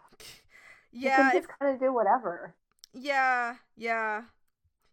[0.91, 2.55] Yeah, He can kind of do whatever.
[2.91, 4.23] yeah, yeah.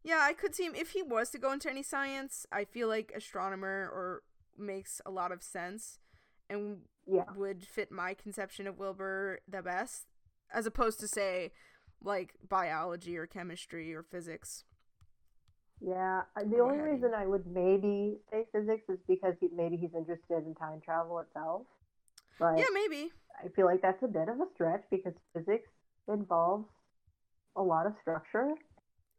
[0.05, 2.87] Yeah, I could see him if he was to go into any science, I feel
[2.87, 4.23] like astronomer or
[4.59, 5.99] makes a lot of sense
[6.49, 10.07] and Yeah, would fit my conception of Wilbur the best
[10.53, 11.53] as opposed to say
[12.03, 14.65] like biology or chemistry or physics.
[15.81, 16.23] yeah.
[16.37, 20.47] Uh, the only reason I would maybe say physics is because he, maybe he's interested
[20.47, 21.63] in time travel itself.
[22.39, 23.13] But Yeah, maybe.
[23.45, 25.69] I feel like that's a bit of a stretch because physics
[26.09, 26.67] involves
[27.57, 28.55] a lot of structure,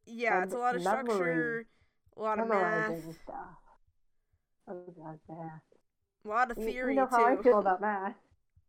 [0.05, 1.65] Yeah, it's a lot of structure,
[2.15, 2.93] a lot of math,
[3.23, 3.57] stuff.
[4.67, 5.61] Oh god, math.
[6.25, 8.15] a lot of You- theory you know how I feel about math.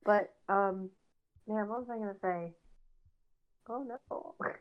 [0.05, 0.91] But um,
[1.47, 2.55] man, what was I gonna say?
[3.69, 4.35] Oh no.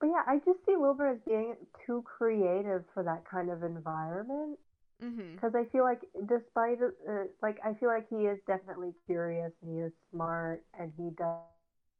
[0.00, 4.58] But yeah, I just see Wilbur as being too creative for that kind of environment.
[5.36, 9.70] Because I feel like, despite uh, like, I feel like he is definitely curious and
[9.74, 11.36] he is smart and he does,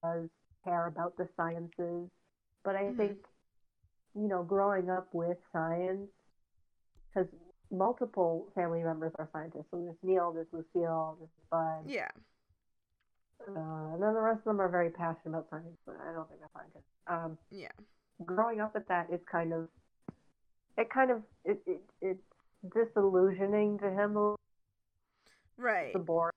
[0.03, 0.29] does
[0.65, 2.11] care about the sciences.
[2.65, 2.97] But I Mhm.
[2.97, 3.19] think,
[4.15, 6.11] you know, growing up with science,
[7.13, 7.29] because
[7.71, 9.67] multiple family members are scientists.
[9.71, 12.09] So there's Neil, there's Lucille, there's Bud, Yeah.
[13.49, 16.29] uh, and then the rest of them are very passionate about science, but I don't
[16.29, 16.85] think they're scientists.
[17.07, 17.73] Um, Yeah.
[18.25, 19.69] growing up with that is kind of,
[20.77, 22.21] it kind of, it, it it's
[22.75, 24.35] disillusioning to him a
[25.57, 25.93] Right.
[25.93, 26.33] the boring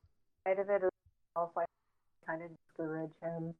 [0.45, 0.89] side of it is
[1.35, 1.67] also like,
[2.25, 3.53] kind of discourage him.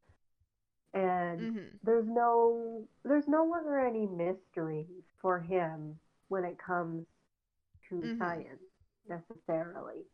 [0.94, 4.86] And hmm there's no there's no longer any mystery
[5.22, 5.98] for him
[6.30, 7.06] when it comes
[8.02, 8.18] to Mhm.
[8.20, 8.62] science
[9.08, 10.06] necessarily.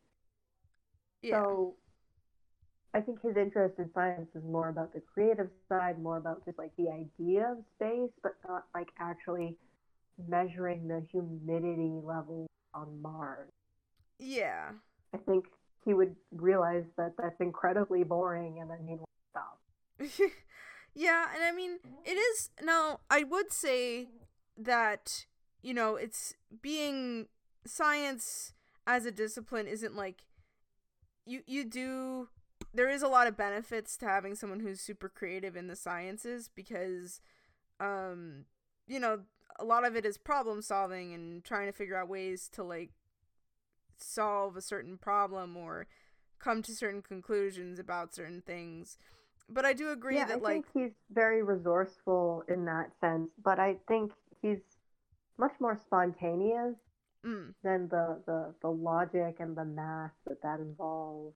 [1.22, 1.42] Yeah.
[1.42, 1.76] So
[2.92, 6.58] I think his interest in science is more about the creative side, more about just
[6.58, 9.56] like the idea of space, but not like actually
[10.28, 13.48] measuring the humidity level on Mars.
[14.18, 14.70] yeah.
[15.14, 15.46] I think
[15.84, 19.00] he would realize that that's incredibly boring and then he'd
[19.30, 19.58] stop.
[20.94, 22.50] yeah, and I mean, it is.
[22.62, 24.08] Now, I would say
[24.56, 25.26] that,
[25.62, 27.26] you know, it's being
[27.66, 28.52] science
[28.86, 30.22] as a discipline isn't like
[31.26, 32.28] you you do
[32.72, 36.48] there is a lot of benefits to having someone who's super creative in the sciences
[36.54, 37.20] because
[37.78, 38.44] um
[38.86, 39.20] you know
[39.58, 42.90] a lot of it is problem solving and trying to figure out ways to like
[43.98, 45.86] solve a certain problem or
[46.38, 48.96] come to certain conclusions about certain things.
[49.48, 53.30] But i do agree yeah, that I like think he's very resourceful in that sense,
[53.44, 54.60] but I think he's
[55.38, 56.76] much more spontaneous
[57.24, 57.54] Mm.
[57.62, 61.34] than the, the the logic and the math that that involves.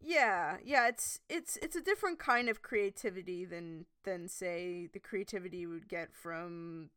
[0.00, 5.58] Yeah, yeah, it's it's it's a different kind of creativity than than say the creativity
[5.58, 6.90] you would get from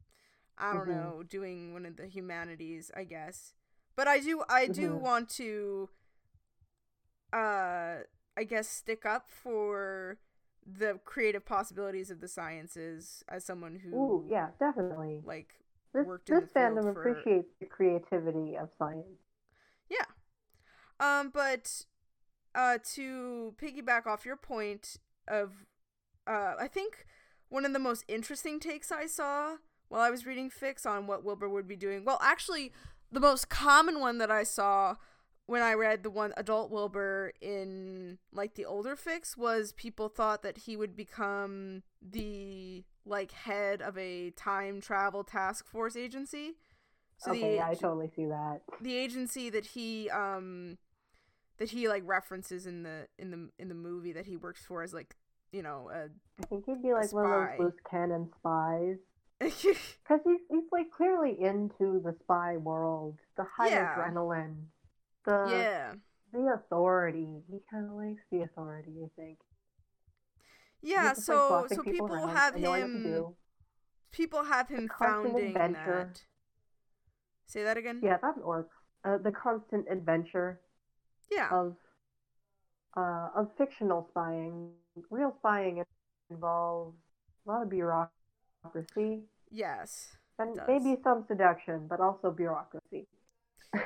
[0.57, 0.91] I don't Mhm.
[0.91, 3.53] know, doing one of the humanities, I guess.
[3.95, 4.97] But I do I do Mhm.
[4.97, 5.89] want to
[7.34, 7.97] uh
[8.38, 10.18] I guess stick up for
[10.65, 15.26] the creative possibilities of the sciences as someone who Ooh, yeah, definitely.
[15.26, 15.55] like
[15.97, 19.19] This worked this fandom for- appreciates the creativity of science.
[19.89, 20.05] Yeah.
[20.99, 21.85] Um, but
[22.55, 24.97] uh, to piggyback off your point
[25.27, 25.65] of,
[26.25, 27.05] uh, I think
[27.49, 29.57] one of the most interesting takes I saw
[29.89, 32.03] while I was reading fics on what Wilbur would be doing.
[32.03, 32.73] Well, actually,
[33.11, 34.95] the most common one that I saw
[35.47, 40.43] when I read the one adult Wilbur in like the older fics was people thought
[40.43, 46.55] that he would become the like head of a time travel task force agency.
[47.17, 48.61] So the okay, yeah, I totally see that.
[48.81, 50.77] the agency that he um
[51.57, 54.83] that he like references in the in the in the movie that he works for
[54.83, 55.15] is like
[55.51, 56.09] you know uh
[56.41, 58.97] I think he'd be like one of those loose cannon spies.
[59.39, 63.95] Because he's, he's like clearly into the spy world, the high Yeah.
[63.95, 64.55] adrenaline,
[65.27, 65.93] the yeah
[66.33, 67.27] the authority.
[67.51, 69.37] He kind of likes the authority, I think.
[70.81, 73.25] Yeah just so bossing so people around have and knowing what to him
[74.11, 76.09] people have him founding adventure.
[76.09, 76.21] that
[77.45, 78.75] say that again Yeah, that works.
[79.05, 80.59] Uh, the constant adventure
[81.31, 81.75] yeah of
[82.95, 84.71] uh, of fictional spying.
[85.11, 85.83] Real spying
[86.29, 86.95] involves
[87.45, 93.07] a lot of bureaucracy yes and maybe some seduction, but also bureaucracy.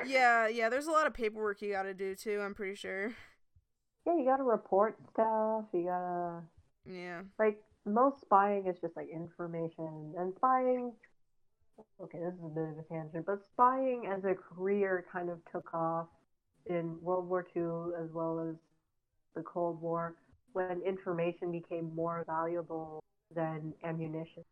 [0.06, 3.12] Yeah yeah there's a lot of paperwork you gotta do too i'm pretty sure
[4.06, 5.64] Yeah, you gotta report stuff.
[5.72, 6.42] You gotta
[6.84, 10.92] yeah like most spying is just like information and spying.
[12.00, 15.38] Okay, this is a bit of a tangent, but spying as a career kind of
[15.50, 16.06] took off
[16.66, 18.56] in World War II as well as
[19.34, 20.14] the Cold War
[20.52, 23.00] when information became more valuable
[23.34, 24.44] than ammunition.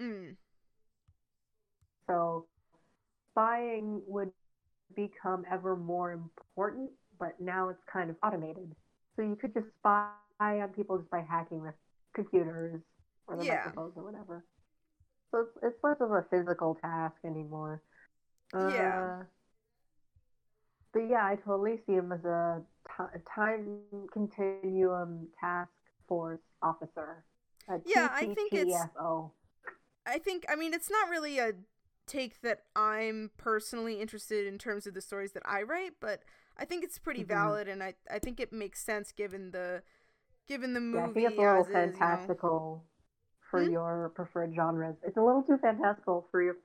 [0.00, 0.36] mm.
[2.08, 2.46] So
[3.32, 4.32] spying would
[4.94, 8.74] become ever more important, but now it's kind of automated.
[9.16, 10.10] So you could just spy
[10.40, 11.76] on people just by hacking their
[12.14, 12.80] computers
[13.26, 13.56] or the Yeah.
[13.56, 14.44] microphones or whatever.
[15.30, 17.82] So it's, it's less of a physical task anymore.
[18.54, 19.18] Yeah.
[19.20, 19.24] Uh,
[20.92, 22.62] but yeah, I totally see him as a
[23.34, 23.80] time
[24.12, 25.70] continuum task
[26.06, 27.24] force officer.
[27.84, 28.88] Yeah, I think it's-.
[30.06, 31.52] I think I mean it's not really a
[32.08, 36.22] take that I'm personally interested in terms of the stories that I write, but
[36.56, 37.28] I think it's pretty Mhm.
[37.28, 39.82] valid and I I think it makes sense given the
[40.46, 42.22] given the Yeah, I think it's a little as is, you know.
[42.32, 42.84] fantastical
[43.50, 43.70] for Hmm?
[43.70, 44.96] your preferred genres.
[45.02, 46.56] It's a little too fantastical for your.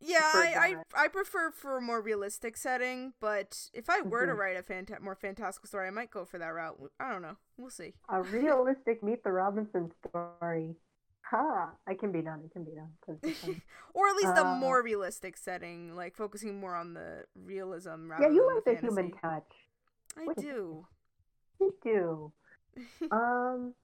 [0.00, 0.76] Yeah, I.
[0.94, 4.38] I I prefer for a more realistic setting, but if I were to Mhm.
[4.38, 6.92] write a fanta- more fantastical story, I might go for that route.
[7.00, 7.36] I don't know.
[7.56, 7.94] We'll see.
[8.08, 10.76] A realistic Meet the Robinson story.
[11.30, 11.70] Ha!
[11.86, 12.40] I can be done.
[12.44, 13.62] It can be done.
[13.94, 18.24] or at least a Uh, more realistic setting, like focusing more on the realism rather
[18.24, 19.50] yeah, you than like the, the human touch.
[20.16, 20.86] I a do.
[21.60, 22.32] You do.
[23.10, 23.74] Um,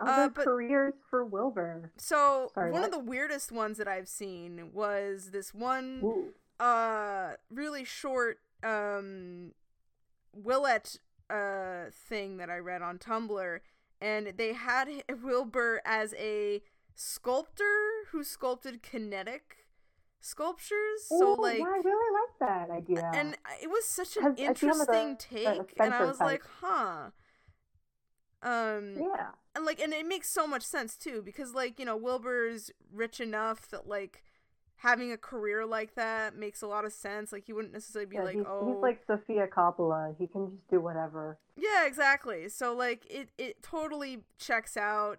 [0.00, 1.92] Uh, but- careers for Wilbur.
[1.96, 6.32] So Sorry, one of the weirdest ones that I've seen was this one Ooh.
[6.60, 9.52] uh really short um
[10.36, 10.98] Willette
[11.30, 13.60] uh thing that I read on Tumblr
[14.00, 14.88] and they had
[15.22, 16.60] Wilbur as a
[16.94, 19.66] sculptor who sculpted kinetic
[20.20, 23.10] sculptures so like yeah, I really like that idea.
[23.14, 26.04] and it was such an I see him as a- interesting a take and I
[26.04, 26.26] was type.
[26.26, 27.10] like huh
[28.42, 29.30] um yeah.
[29.54, 33.20] and like and it makes so much sense too because like you know wilbur's rich
[33.20, 34.22] enough that like
[34.76, 38.16] having a career like that makes a lot of sense like he wouldn't necessarily be
[38.16, 40.14] yeah, like he's, oh he's like Sofia Coppola.
[40.18, 41.38] He can just do whatever.
[41.56, 45.18] yeah exactly so like it it totally checks out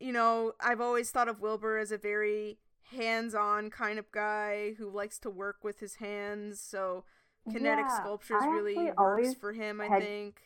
[0.00, 2.58] you know i've always thought of wilbur as a very
[2.96, 7.04] hands-on kind of guy who likes to work with his hands so
[7.52, 10.40] kinetic Yeah, sculptures really works for him i think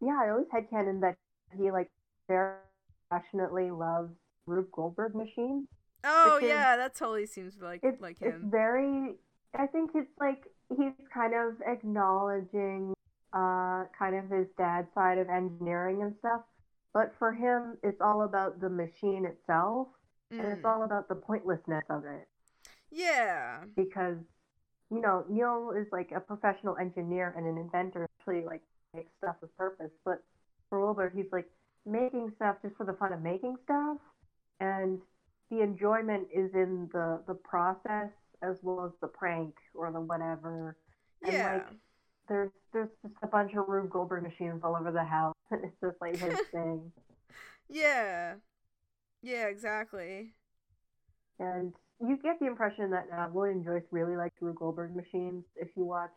[0.00, 1.16] Yeah, I always had canon that
[1.56, 1.90] he like
[2.28, 2.54] very
[3.10, 4.10] passionately loves
[4.46, 5.66] Rube Goldberg machines.
[6.04, 9.14] oh yeah that totally seems like It's like it's him very.
[9.56, 10.42] I think it's like
[10.76, 12.92] he's kind of acknowledging,
[13.32, 16.40] uh, kind of his dad's side of engineering and stuff.
[16.94, 19.88] But for him, it's all about the machine itself,
[20.38, 20.64] and it's Mm.
[20.64, 22.28] all about the pointlessness of it.
[22.90, 24.18] yeah Because,
[24.90, 28.62] you know, Neil is like a professional engineer and an inventor, actually like
[28.94, 29.90] makes stuff with purpose.
[30.04, 30.22] But
[30.68, 31.50] for Wilbur, he's like
[31.86, 33.98] making stuff just for the fun of making stuff,
[34.60, 35.00] and
[35.50, 38.10] the enjoyment is in the the process
[38.42, 40.76] as well as the prank or the whatever.
[41.24, 41.42] And Yeah.
[41.42, 41.66] like
[42.28, 45.34] there's there's just a bunch of Rube Goldberg machines all over the house.
[45.52, 46.90] It's just like his thing.
[47.68, 48.34] Yeah.
[49.22, 50.34] Yeah, exactly.
[51.38, 55.68] And you get the impression that uh, William Joyce really liked Rube Goldberg machines if
[55.76, 56.10] you watch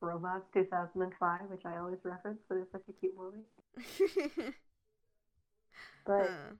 [0.00, 4.52] Robots 2005, which I always reference because it's such a cute movie.
[6.06, 6.54] But Huh.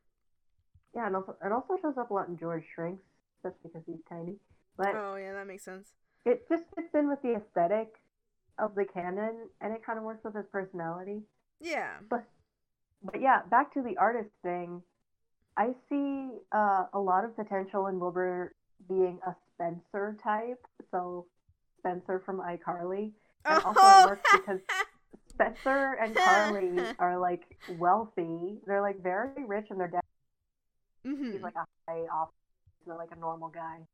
[0.95, 3.03] yeah, and also it also shows up a lot in George Shrinks,
[3.43, 4.37] just because he's tiny.
[4.77, 5.89] But Oh, yeah, that makes sense.
[6.25, 7.95] it just fits in with the aesthetic
[8.59, 11.23] of the canon, and it kind of works with his personality.
[11.61, 11.95] Yeah.
[12.09, 12.25] But
[13.03, 14.83] but yeah, back to the artist thing.
[15.57, 18.55] I see uh, a lot of potential in Wilbur
[18.89, 20.65] being a Spencer type.
[20.91, 21.27] So
[21.79, 23.13] Spencer from iCarly.
[23.45, 24.61] And also it works because
[25.31, 27.43] Spencer and Carly are like
[27.79, 28.59] wealthy.
[28.67, 30.03] They're like very rich and their dad
[31.07, 31.33] Mhm.
[31.33, 32.35] he's like a high office,
[32.87, 33.87] they're like a normal guy.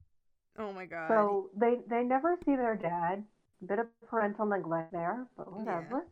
[0.59, 1.09] Oh my god.
[1.09, 3.25] So they they never see their dad.
[3.63, 6.07] A bit of parental neglect there, but whatever.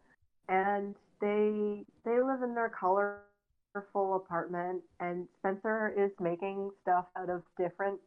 [0.49, 7.43] And they they live in their colorful apartment, and Spencer is making stuff out of
[7.59, 8.01] different.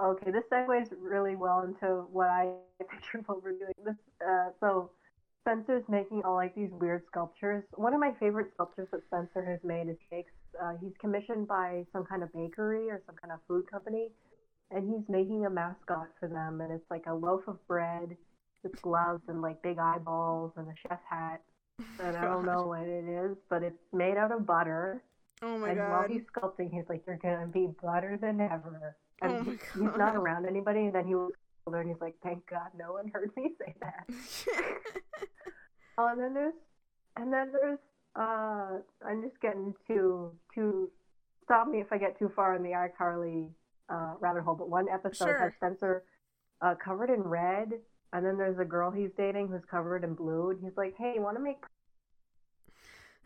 [0.00, 3.74] Okay, this segues really well into what I picture what we're doing.
[3.84, 3.96] This
[4.26, 4.90] uh, so
[5.42, 7.64] Spencer's making all like these weird sculptures.
[7.74, 10.32] One of my favorite sculptures that Spencer has made is cakes.
[10.60, 14.08] Uh, he's commissioned by some kind of bakery or some kind of food company,
[14.70, 18.16] and he's making a mascot for them, and it's like a loaf of bread
[18.62, 21.40] with gloves and like big eyeballs and a chef hat.
[21.98, 25.02] And I don't know what it is, but it's made out of butter.
[25.42, 25.78] Oh my god.
[25.78, 29.52] and while he's sculpting, he's like, "You're gonna be butter than ever." And Oh my
[29.52, 30.80] he- he's not around anybody.
[30.80, 33.74] And then he looks older, and he's like, "Thank God, no one heard me say
[33.80, 34.04] that."
[35.98, 36.54] Oh, and then there's,
[37.16, 37.78] and then there's,
[38.16, 40.90] uh, I'm just getting too, too,
[41.44, 43.50] stop me if I get too far in the iCarly
[43.90, 45.38] uh, rabbit hole, but one episode Sure.
[45.38, 46.04] has Spencer
[46.62, 47.72] uh, covered in red,
[48.12, 51.12] and then there's a girl he's dating who's covered in blue, and he's like, hey,
[51.14, 51.62] you want to make.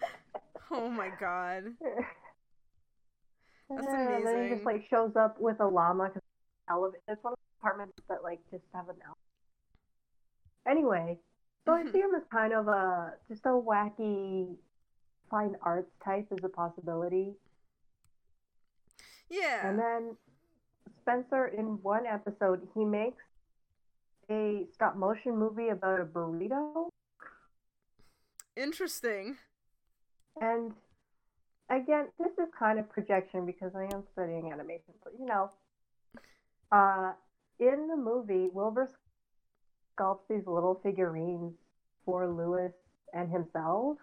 [0.71, 1.65] oh my god.
[3.71, 4.15] That's amazing.
[4.15, 6.23] And then he just like shows up with a llama because
[6.69, 7.03] elevator.
[7.09, 9.19] It's one of the apartments that like just have an elevator.
[10.69, 11.19] Anyway,
[11.65, 14.55] so I see him as kind of a just a wacky
[15.31, 17.33] fine arts type is a possibility.
[19.31, 19.67] Yeah.
[19.69, 20.17] And then
[21.01, 23.23] Spencer, in one episode, he makes
[24.31, 26.89] a stop motion movie about a burrito.
[28.57, 29.37] Interesting.
[30.41, 30.73] And
[31.71, 35.51] again, this is kind of projection because I am studying animation, but you know,
[36.73, 37.13] uh,
[37.61, 38.91] in the movie, Wilbur
[39.99, 41.53] sculpts these little figurines
[42.05, 42.73] for Lewis
[43.13, 43.99] and himself.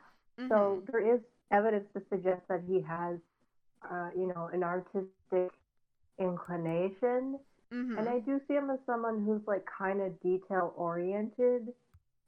[0.49, 0.91] So Mhm.
[0.91, 1.22] there is
[1.52, 3.18] evidence to suggest that he has,
[3.89, 5.52] uh, you know, an artistic
[6.18, 7.39] inclination.
[7.72, 7.98] Mhm.
[7.98, 11.73] And I do see him as someone who's like kind of detail oriented,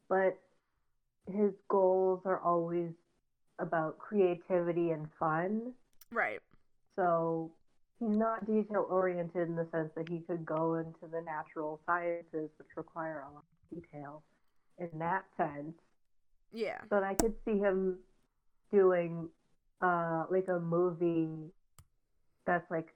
[0.08, 0.38] but
[1.28, 2.92] his goals are always
[3.60, 5.74] about creativity and fun.
[6.12, 6.40] right.
[6.96, 7.52] So
[8.00, 12.52] he's not detail oriented in the sense that he could go into the natural sciences,
[12.58, 14.24] which require a lot of detail
[14.78, 15.76] in that sense.
[16.52, 16.80] Yeah.
[16.90, 18.00] But I could see him
[18.72, 19.30] doing
[19.82, 21.52] uh, like a movie
[22.46, 22.94] that's like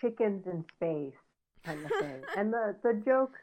[0.00, 1.14] chickens in space
[1.66, 2.20] kind of thing.
[2.36, 3.34] and the the joke,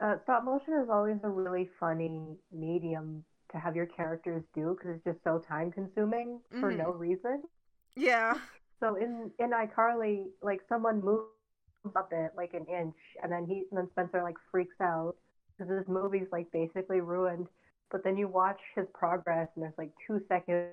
[0.00, 4.96] uh, stop motion is always a really funny medium to have your characters do because
[4.96, 6.78] it's just so time consuming for Mhm.
[6.78, 7.42] no reason.
[7.96, 8.34] Yeah.
[8.80, 11.28] So in in iCarly, like someone moves
[11.96, 15.14] up it like an inch, and then he and then Spencer like freaks out
[15.58, 17.48] because this movie's like basically ruined.
[17.90, 20.70] But then you watch his progress, and there's like two seconds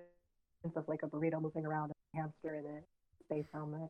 [0.75, 2.79] of like a burrito moving around and a hamster in a
[3.25, 3.89] space helmet.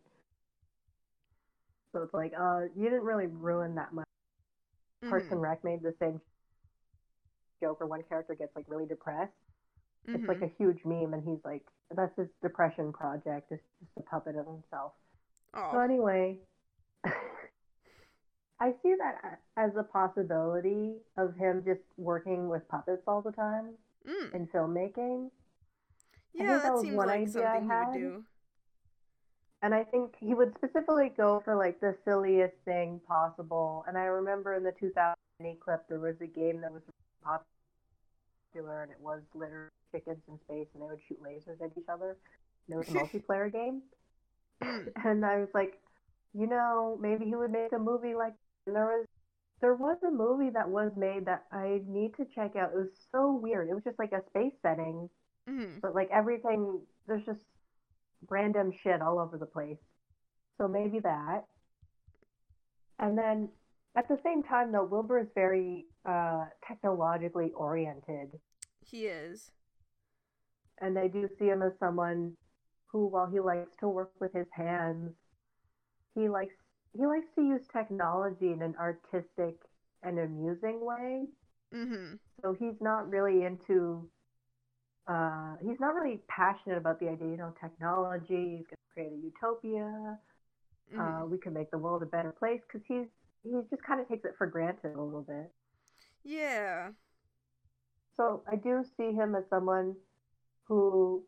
[1.94, 4.06] So it's like, uh, you didn't really ruin that much.
[5.10, 5.32] Parks Mhm.
[5.32, 6.22] and Rec made the same
[7.62, 9.34] joke where one character gets like really depressed.
[10.08, 10.44] It's like Mhm.
[10.44, 11.64] a huge meme, and he's like,
[11.96, 13.52] that's his depression project.
[13.52, 14.94] It's just a puppet of himself.
[15.54, 15.80] So Oh.
[15.80, 16.40] anyway,
[18.60, 23.78] I see that as a possibility of him just working with puppets all the time
[24.08, 24.34] Mm.
[24.36, 25.32] in filmmaking.
[26.34, 28.26] Yeah, that that was seems one like idea I something he would do.
[29.62, 33.84] And I think he would specifically go for like the silliest thing possible.
[33.88, 36.82] And I remember in the 2008 clip, there was a game that was
[38.54, 41.90] popular, and it was literally chickens in space, and they would shoot lasers at each
[41.90, 42.16] other.
[42.68, 43.82] And it was a multiplayer game.
[45.06, 45.80] And I was like,
[46.34, 48.34] you know, maybe he would make a movie like.
[48.68, 49.06] And there was,
[49.62, 52.72] there was a movie that was made that I need to check out.
[52.74, 53.70] It was so weird.
[53.70, 55.10] It was just like a space setting,
[55.50, 55.82] Mhm.
[55.82, 57.40] but like everything, there's just
[58.28, 59.78] random shit all over the place.
[60.58, 61.46] So maybe that.
[63.00, 63.50] And then
[63.96, 68.40] At the same time, though, Wilbur is very uh, technologically oriented,
[68.86, 69.52] He is.
[70.80, 72.38] and I do see him as someone
[72.92, 75.12] who, while he likes to work with his hands,
[76.16, 76.54] he likes
[76.98, 79.56] he likes to use technology in an artistic
[80.04, 81.26] and amusing way.
[81.74, 82.16] Mm-hmm.
[82.42, 84.10] So he's not really into.
[85.10, 88.58] Uh, he's not really passionate about the idea, you know, technology.
[88.60, 90.20] He's going to create a utopia.
[90.94, 91.24] mm-hmm.
[91.24, 93.08] Uh, we can make the world a better place because he's
[93.44, 95.52] he just kind of takes it for granted a little bit.
[96.24, 96.92] yeah.
[98.18, 99.96] So I do see him as someone
[100.66, 101.26] who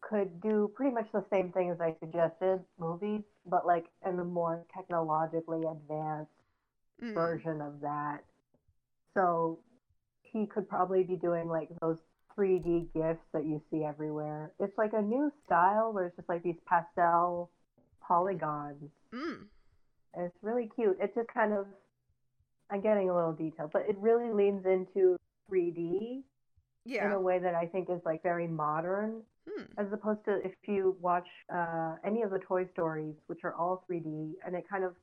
[0.00, 4.24] could do pretty much the same thing as I suggested, movies, but like in a
[4.24, 6.32] more technologically advanced
[7.02, 7.14] Mm.
[7.14, 8.24] version of that.
[9.14, 9.60] So
[10.22, 11.98] he could probably be doing like those
[12.38, 14.52] 3D gifs that you see everywhere.
[14.58, 17.50] It's like a new style where it's just like these pastel
[18.06, 18.90] polygons.
[19.12, 19.46] Mm.
[20.16, 20.96] It's really cute.
[21.00, 21.66] It just kind of,
[22.70, 25.16] I'm getting a little detailed, but it really leans into
[25.50, 26.22] 3D
[27.06, 29.64] in a way that I think is like very modern, Hmm.
[29.76, 33.84] as opposed to if you watch uh, any of the Toy Stories, which are all
[33.90, 34.94] 3D, and it kind of,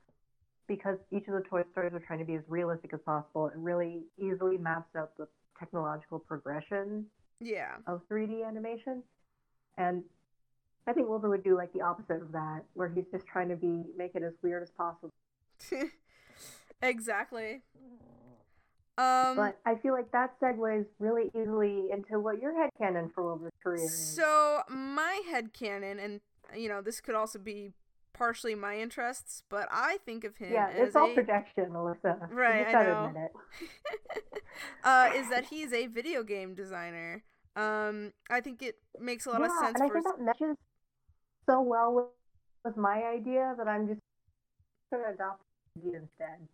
[0.67, 3.53] because each of the Toy Stories are trying to be as realistic as possible, it
[3.55, 5.27] really easily maps out the
[5.59, 7.05] technological progression
[7.41, 7.75] Yeah.
[7.87, 9.03] of 3D animation.
[9.77, 10.03] And
[10.87, 13.55] I think Wilbur would do like the opposite of that, where he's just trying to
[13.55, 15.09] be make it as weird as possible.
[16.81, 17.61] exactly.
[18.97, 19.35] Um.
[19.35, 23.83] But I feel like that segues really easily into what your headcanon for Wilbur's career
[23.83, 24.15] is.
[24.15, 26.19] So my headcanon, and
[26.55, 27.73] you know, this could also be
[28.13, 32.31] partially my interests, but I think of him yeah, as it's all a projection, Alyssa.
[32.31, 33.29] Right, I know.
[34.83, 37.23] uh, is that he's a video game designer.
[37.55, 40.21] Um, I think it makes a lot yeah, of sense and I for think that
[40.21, 40.57] matches
[41.49, 42.05] so well with,
[42.63, 43.99] with my idea that I'm just
[44.91, 45.41] gonna adopt
[45.75, 46.47] the idea instead.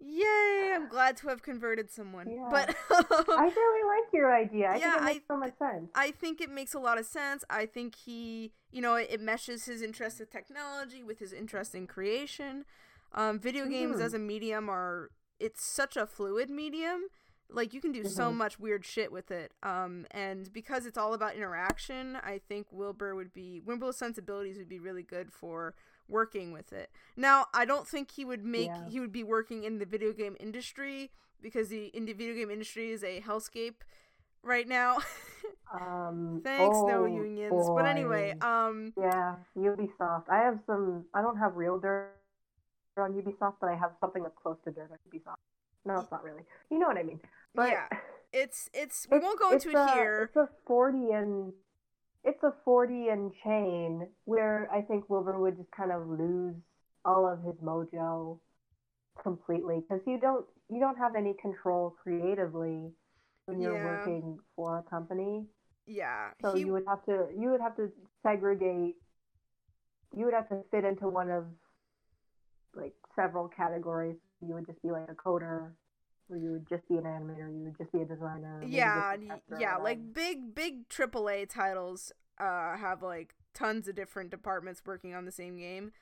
[0.00, 0.72] Yay!
[0.74, 2.26] I'm glad to have converted someone.
[2.28, 2.48] Yeah.
[2.50, 4.70] But I really like your idea.
[4.70, 5.90] I Yeah, think it I- makes so much sense.
[5.94, 7.44] I think it makes a lot of sense.
[7.50, 11.74] I think he, you know, it, it meshes his interest in technology with his interest
[11.74, 12.64] in creation.
[13.12, 14.04] Um, video games Mhm.
[14.06, 17.02] as a medium are it's such a fluid medium.
[17.54, 18.36] Like you can do so Mhm.
[18.36, 19.52] much weird shit with it.
[19.62, 24.68] Um, and because it's all about interaction, I think Wilbur would be Wilbur's sensibilities would
[24.68, 25.74] be really good for
[26.08, 26.90] working with it.
[27.16, 28.88] Now, I don't think he would make Yeah.
[28.88, 31.10] he would be working in the video game industry
[31.40, 33.76] because the in the video game industry is a hellscape
[34.42, 34.98] right now.
[35.72, 37.66] Um, Thanks, no oh, unions.
[37.74, 38.46] But anyway, boy.
[38.46, 40.28] um, Yeah, Ubisoft.
[40.28, 41.06] I have some.
[41.14, 42.10] I don't have real dirt
[42.98, 45.36] on Ubisoft, but I have something that's close to dirt on Ubisoft.
[45.86, 46.42] No, it's not really.
[46.70, 47.20] You know what I mean?
[47.54, 47.88] But Yeah,
[48.32, 50.22] it's it's we it's- won't go into it a, here.
[50.24, 51.52] It's a forty and
[52.24, 56.54] it's a forty and chain where I think Wilbur would just kind of lose
[57.04, 58.38] all of his mojo
[59.22, 62.92] completely because you don't you don't have any control creatively
[63.46, 63.84] when you're Yeah.
[63.84, 65.46] working for a company.
[65.84, 67.90] Yeah, So he you would have to you would have to
[68.22, 68.96] segregate.
[70.14, 71.46] You would have to fit into one of
[72.74, 74.16] like several categories.
[74.40, 75.72] You would just be like a coder,
[76.32, 77.48] or you would just be an animator.
[77.52, 78.62] You would just be a designer.
[78.66, 84.82] yeah a yeah like big big AAA titles uh have like tons of different departments
[84.86, 85.92] working on the same game.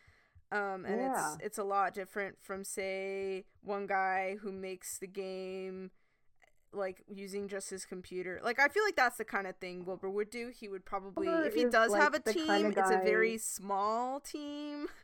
[0.53, 1.35] Um, and Yeah.
[1.35, 5.91] it's it's a lot different from say one guy who makes the game
[6.73, 8.41] like using just his computer.
[8.43, 10.53] Like I feel like that's the kind of thing Wilbur would do.
[10.57, 13.39] He would probably Wilbur if he does like, have a team, kinda it's a very
[13.39, 14.87] small team.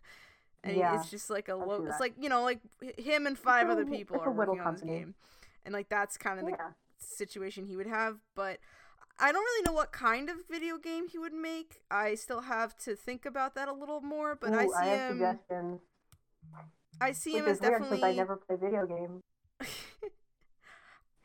[0.68, 2.60] And Yeah, it's just like a low it's like, you know, like
[2.98, 5.14] him and five other people are working on this game.
[5.64, 6.70] And like that's kind of the yeah.
[6.98, 8.58] situation he would have, but
[9.18, 11.80] I don't really know what kind of video game he would make.
[11.90, 15.10] I still have to think about that a little more, but I Ooh, see have
[15.10, 15.80] him suggestions.
[17.00, 19.22] I see Which him as definitely because I never play video games.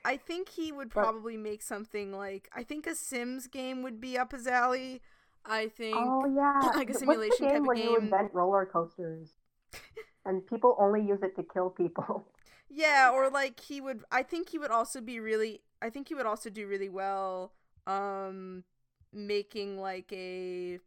[0.03, 3.99] I think he would But- probably make something like I think a Sims game would
[4.01, 5.01] be up his alley.
[5.45, 8.65] I think Oh yeah, like a What's the simulation game of where you invent roller
[8.65, 9.29] coasters,
[10.25, 12.27] and people only use it to kill people.
[12.69, 16.15] Yeah, or like he would I think he would also be really I think he
[16.15, 17.53] would also do really well
[17.87, 18.63] um
[19.11, 20.79] making like a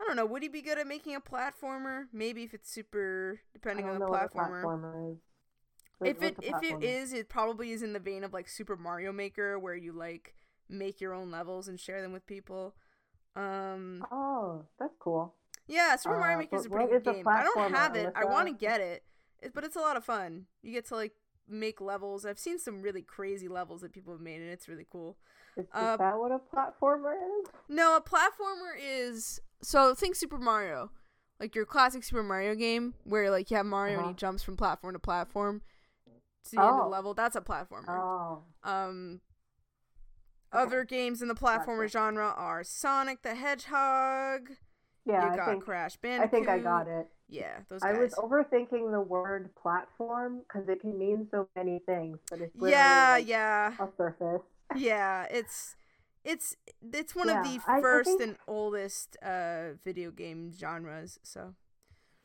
[0.00, 2.06] I don't know, would he be good at making a platformer?
[2.12, 4.62] Maybe if it's super depending on the know what a platformer.
[4.62, 5.16] platformer.
[6.04, 9.12] If it if it is, it probably is in the vein of like Super Mario
[9.12, 10.34] Maker where you like
[10.68, 12.74] make your own levels and share them with people.
[13.36, 15.34] Um Oh, that's cool.
[15.66, 17.26] yeah, Super Mario Uh, Maker is a pretty good game.
[17.28, 18.12] I don't have it.
[18.14, 19.04] I want to get it.
[19.54, 20.46] but it's a lot of fun.
[20.62, 21.12] You get to like
[21.48, 22.24] make levels.
[22.24, 25.16] I've seen some really crazy levels that people have made, and it's really cool.
[25.56, 27.48] Is, is Uh, that what a platformer is?
[27.68, 30.90] No, a platformer is so think Super Mario.
[31.40, 34.08] like your classic Super Mario game where like you have Mario and Uh-huh.
[34.10, 35.60] he jumps from platform to platform
[36.44, 36.88] to the end of the Oh.
[36.88, 37.14] level.
[37.14, 37.88] That's a platformer.
[37.88, 38.44] Oh.
[38.62, 39.20] Um.
[40.52, 44.50] Other games in the platformer genre are Sonic the Hedgehog.
[45.04, 46.26] Yeah, you I got think Crash Bandicoot.
[46.26, 47.08] I think I got it.
[47.28, 47.96] Yeah, those guys.
[47.96, 52.54] I was overthinking the word platform because it can mean so many things, but it's
[52.60, 54.42] yeah, like yeah, a surface.
[54.76, 55.24] yeah.
[55.30, 55.74] It's
[56.24, 56.56] it's
[56.92, 61.18] it's one of Yeah, the I- I first think- and oldest uh video game genres.
[61.24, 61.54] So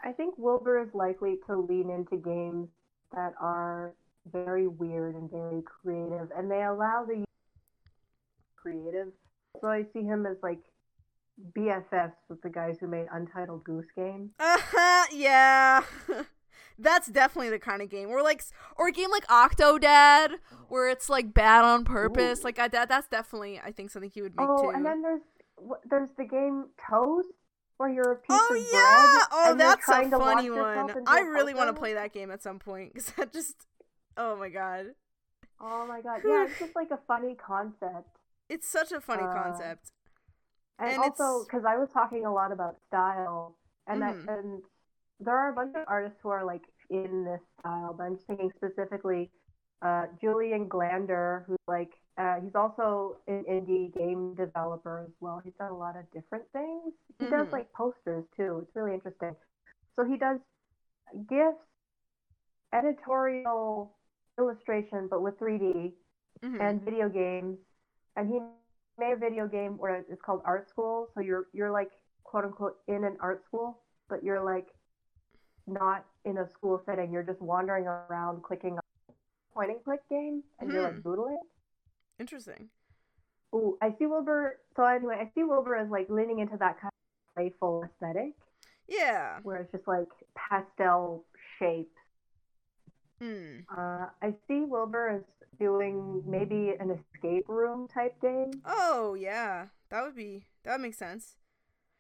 [0.04, 2.68] I think Wilbur is likely to lean into games
[3.16, 3.94] that are
[4.32, 7.24] very weird and very creative, and they allow the.
[9.68, 10.60] So I see him as like
[11.54, 14.30] BFFs with the guys who made Untitled Goose Game.
[14.40, 15.82] Uh-huh, yeah.
[16.80, 18.08] That's definitely the kind of game.
[18.08, 18.44] Or like
[18.78, 20.36] or a game like Octodad
[20.70, 22.40] where it's like bad on purpose.
[22.40, 22.44] Ooh.
[22.44, 24.70] Like I, that that's definitely I think something he would make Oh, too.
[24.70, 25.22] and then there's
[25.90, 27.28] there's the game Toast,
[27.76, 29.18] where you're a piece oh of yeah.
[29.18, 29.28] bread.
[29.32, 31.08] Oh, and that's a funny one.
[31.08, 33.68] I really want to play that game at some point cuz that just
[34.16, 34.94] Oh my god.
[35.60, 38.17] Oh my god, yeah, it's just like a funny concept.
[38.50, 39.92] It's such a funny Uh, concept.
[40.80, 43.58] And, And also, because I was talking a lot about style,
[43.88, 44.28] and Mhm.
[44.28, 44.62] I, and
[45.20, 48.28] there are a bunch of artists who are like in this style, but I'm just
[48.28, 49.32] thinking specifically
[49.82, 55.42] uh, Julian Glander, who's like uh, he's also an indie game developer as well.
[55.44, 56.94] He's done a lot of different things.
[57.20, 57.52] He does Mhm.
[57.52, 58.60] like posters too.
[58.64, 59.36] It's really interesting.
[59.96, 60.40] So he does
[61.30, 61.58] gifs,
[62.74, 63.96] editorial
[64.40, 65.94] illustration, but with 3D
[66.44, 66.60] Mhm.
[66.62, 67.58] and video games.
[68.18, 68.42] And he
[69.00, 71.08] made a video game where it's called Art Sqool.
[71.16, 71.92] So you're you're like
[72.26, 73.80] quote unquote in an art school,
[74.10, 74.68] but you're like
[75.68, 77.12] not in a school setting.
[77.12, 78.82] You're just wandering around clicking on
[79.54, 81.02] point and click game and you're like Hmm.
[81.04, 81.40] doodling.
[82.20, 82.70] Interesting.
[83.54, 84.60] Ooh, I see Wilbur.
[84.76, 88.36] So anyway, I see Wilbur as like leaning into that kind of playful aesthetic
[88.88, 89.42] Yeah.
[89.44, 91.26] where it's just like pastel
[91.60, 91.90] shapes.
[93.20, 93.60] Hmm.
[93.76, 95.22] Uh, I see Wilbur as
[95.60, 98.52] doing maybe an escape room type game.
[98.66, 101.36] Oh yeah, that would be that would make sense.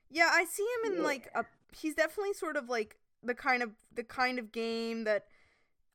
[0.09, 1.03] Yeah, I see him in Yeah.
[1.05, 1.45] like a.
[1.75, 5.25] He's definitely sort of like the kind of the kind of game that,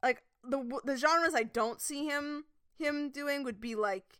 [0.03, 2.45] like the the genres I don't see him
[2.79, 4.19] him doing would be like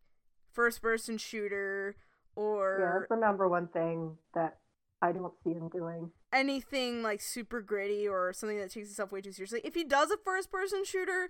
[0.53, 1.97] first person shooter
[2.37, 4.59] or Yeah, that's the number one thing that
[5.03, 6.11] I don't see him doing.
[6.33, 9.61] Anything like super gritty or something that takes itself way too seriously.
[9.65, 11.29] If he does a first person shooter,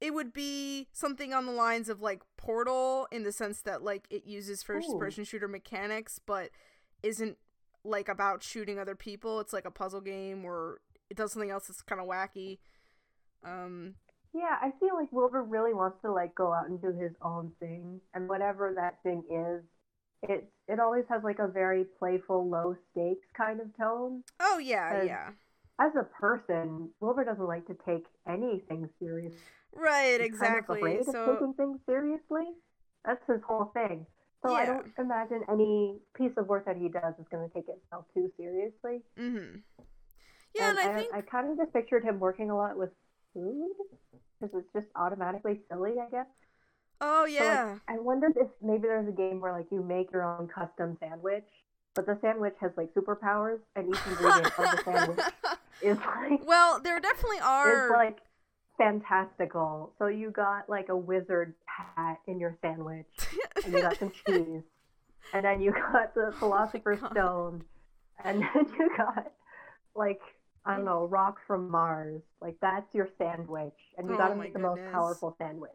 [0.00, 4.06] it would be something on the lines of like Portal in the sense that like
[4.10, 6.50] it uses first person shooter mechanics but
[7.02, 7.36] isn't
[7.84, 9.40] like about shooting other people.
[9.40, 10.80] It's like a puzzle game or
[11.10, 12.58] it does something else that's kind of wacky.
[13.44, 13.94] Um
[14.32, 17.52] Yeah, I feel like Wilbur really wants to like go out and do his own
[17.60, 19.64] thing, and whatever that thing is,
[20.22, 24.22] it it always has like a very playful, low stakes kind of tone.
[24.40, 25.30] oh yeah, yeah.
[25.80, 29.38] As a person, Wilbur doesn't like to take anything seriously.
[29.72, 30.80] Right, He's exactly.
[30.80, 32.44] Kind of afraid of taking things seriously.
[33.04, 34.04] That's his whole thing.
[34.42, 37.68] So I don't imagine any piece of work that he does is going to take
[37.68, 39.02] itself too seriously.
[39.18, 39.62] mhm.
[40.54, 42.90] Yeah, and, I, think I kind of just pictured him working a lot with
[43.32, 43.70] food
[44.40, 46.26] because it's just automatically silly, I guess.
[47.00, 47.78] Oh So, like, yeah.
[47.88, 51.46] I wondered if maybe there's a game where like you make your own custom sandwich,
[51.94, 55.26] but the sandwich has like superpowers, and each ingredient of the sandwich
[55.82, 58.18] is like well, there definitely is are like
[58.78, 59.92] fantastical.
[59.98, 63.06] So you got like a wizard hat in your sandwich,
[63.64, 64.62] and you got some cheese,
[65.32, 67.64] and then you got the oh philosopher's Oh stone,
[68.24, 69.32] and then you got
[69.96, 70.20] like
[70.66, 72.22] I don't know rock from Mars.
[72.40, 75.72] Like that's your sandwich, and you Oh got to my make the most powerful sandwich.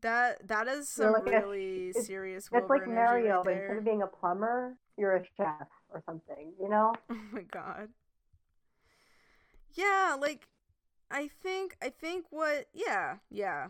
[0.00, 2.48] That that is some like a- really it's- serious.
[2.52, 6.52] It's like Mario, right but instead of being a plumber, you're a chef or something.
[6.60, 6.92] You know?
[7.10, 7.88] Oh my god.
[9.74, 10.48] Yeah, like
[11.10, 13.68] I think I think what yeah, yeah.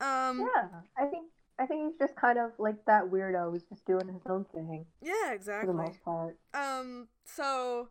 [0.00, 1.26] Um Yeah, I think
[1.58, 4.86] I think he's just kind of like that weirdo who's just doing his own thing
[5.02, 5.66] yeah, exactly.
[5.66, 6.38] for the most part.
[6.54, 7.88] Um so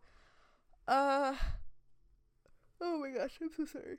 [0.88, 1.34] uh
[2.80, 3.98] Oh my gosh, I'm so sorry.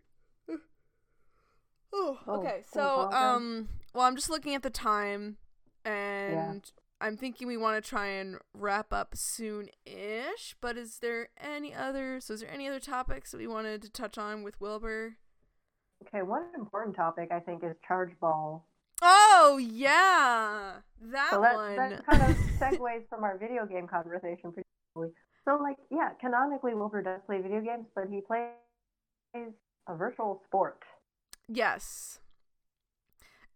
[1.94, 2.64] Oh, Oh, okay.
[2.64, 5.38] oh, So, um well, I'm just looking at the time
[5.86, 11.74] and I'm thinking we want to try and wrap up soon-ish, but is there any
[11.74, 15.18] other so is there any other topics that we wanted to touch on with Wilbur?
[16.08, 18.66] Okay, one important topic I think is charge ball.
[19.02, 21.76] Oh yeah, that So that one.
[21.76, 24.68] that kind of segues from our video game conversation pretty.
[25.46, 28.52] So like yeah, canonically Wilbur does play video games, but he plays
[29.88, 30.80] a virtual sport.
[31.48, 32.20] Yes.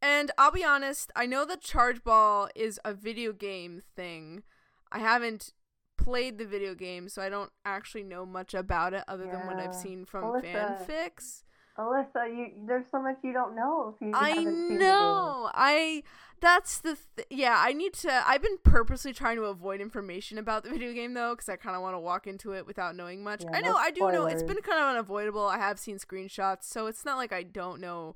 [0.01, 4.43] And I'll be honest, I know that Charge Ball is a video game thing.
[4.91, 5.53] I haven't
[5.97, 9.57] played the video game, so I don't actually know much about it other than what
[9.57, 11.43] I've seen from fanfics.
[11.77, 14.79] Alyssa, you there's so much you don't know if you I haven't seen the game.
[14.79, 15.49] know.
[15.53, 16.03] I
[16.39, 17.55] that's the th- yeah.
[17.57, 18.23] I need to.
[18.27, 21.75] I've been purposely trying to avoid information about the video game though, because I kind
[21.75, 23.43] of want to walk into it without knowing much.
[23.43, 23.75] Yeah, I know.
[23.75, 24.25] I do know.
[24.25, 25.45] It's been kind of unavoidable.
[25.45, 28.15] I have seen screenshots, so it's not like I don't know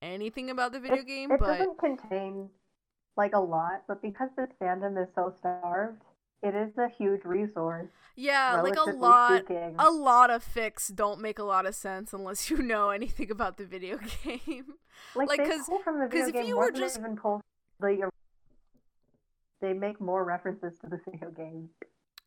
[0.00, 1.32] anything about the video it, game.
[1.32, 2.48] It but doesn't contain
[3.16, 6.02] like a lot, but because this fandom is so starved,
[6.42, 7.88] it is a huge resource.
[8.16, 9.44] yeah, like a lot.
[9.44, 9.74] speaking.
[9.78, 13.56] A lot of fics don't make a lot of sense unless you know anything about
[13.56, 14.74] the video game.
[15.14, 17.16] like, like, they 'cause- pull from the 'cause video if you were just- they even
[17.16, 17.40] pull
[17.80, 18.00] like
[19.60, 21.70] they make more references to the video game.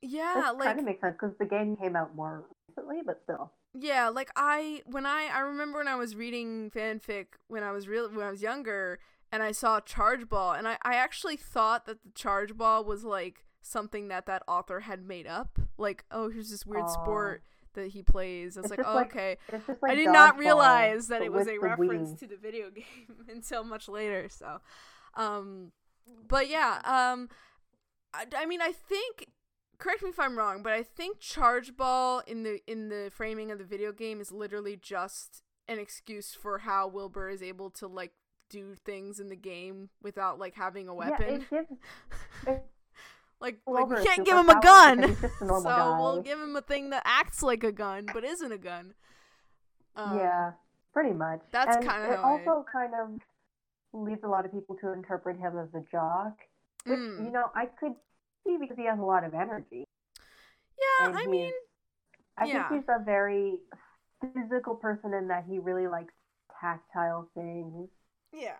[0.02, 3.20] yeah, Which like kind of makes sense because the game came out more recently, but
[3.24, 3.52] still.
[3.74, 7.88] Yeah, like I when I I remember when I was reading fanfic when I was
[7.88, 9.00] real when I was younger
[9.32, 13.04] and I saw Charge Ball and I I actually thought that the Charge Ball was
[13.04, 15.60] like something that that author had made up.
[15.78, 17.44] Like, oh, here's this weird sport
[17.74, 18.58] that he plays.
[18.58, 19.38] I was It's like, oh, like okay.
[19.52, 23.64] Like I did not realize that it was a reference to the video game until
[23.64, 24.30] much later.
[24.30, 24.60] So,
[25.16, 25.72] um,
[26.28, 27.30] but yeah, um,
[28.14, 29.28] I, I mean, I think.
[29.78, 33.52] Correct me if I'm wrong, but I think Charge Ball in the in the framing
[33.52, 37.88] of the video game is literally just an excuse for how Wilbur is able to
[37.88, 38.14] like
[38.50, 41.46] do things in the game without like having a weapon.
[41.52, 41.82] Yeah, it gives.
[42.48, 42.66] It,
[43.46, 46.00] like, like we can't give him a gun, because he's just a so guy.
[46.00, 48.94] we'll give him a thing that acts like a gun but isn't a gun.
[49.96, 50.52] Um, yeah,
[50.94, 51.42] pretty much.
[51.52, 53.20] that's kinda it how I- also kind of
[53.94, 56.38] leads a lot of people to interpret him as a jock,
[56.86, 57.26] which Mm.
[57.26, 57.94] you know I could
[58.44, 59.86] see because he has a lot of energy.
[60.78, 61.52] Yeah, and I mean,
[62.38, 62.68] I yeah.
[62.68, 63.60] think he's a very
[64.34, 66.14] physical person in that he really likes
[66.62, 67.90] tactile things
[68.34, 68.56] yeah.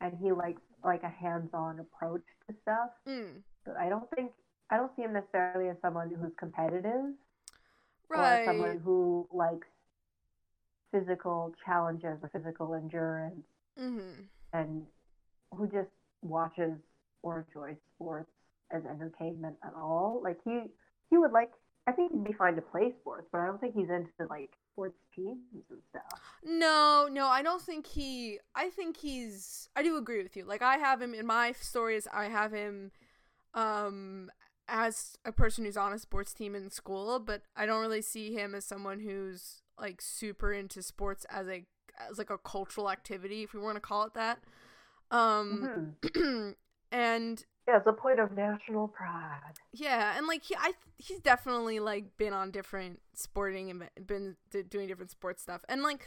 [0.00, 2.90] and he likes like a hands-on approach to stuff.
[3.08, 3.42] Mm.
[3.64, 4.32] But I don't think
[4.70, 7.14] I don't see him necessarily as someone who's competitive
[8.10, 9.66] or someone who likes
[10.92, 13.44] physical challenges or physical endurance
[13.80, 14.24] Mm-hmm.
[14.52, 14.82] and
[15.54, 15.88] who just
[16.22, 16.72] watches
[17.22, 18.30] or enjoys sports
[18.70, 20.20] as entertainment at all.
[20.22, 20.64] Like he
[21.08, 21.50] he would like
[21.86, 24.50] I think he'd be fine to play sports, but I don't think he's into like
[24.72, 25.38] sports teams
[25.70, 26.20] and stuff.
[26.44, 28.38] No, no, I don't think he.
[28.54, 29.68] I think he's.
[29.76, 30.44] I do agree with you.
[30.44, 32.06] Like I have him in my stories.
[32.12, 32.90] I have him,
[33.54, 34.30] um,
[34.68, 38.32] as a person who's on a sports team in school, but I don't really see
[38.32, 41.64] him as someone who's like super into sports as a
[42.10, 44.38] as like a cultural activity, if we want to call it that.
[45.10, 46.54] Um, Mhm.
[46.92, 49.58] and Yeah, it's a point of national pride.
[49.72, 54.36] Yeah, and like he, I, he's definitely like been on different sporting and been
[54.68, 56.06] doing different sports stuff, and like,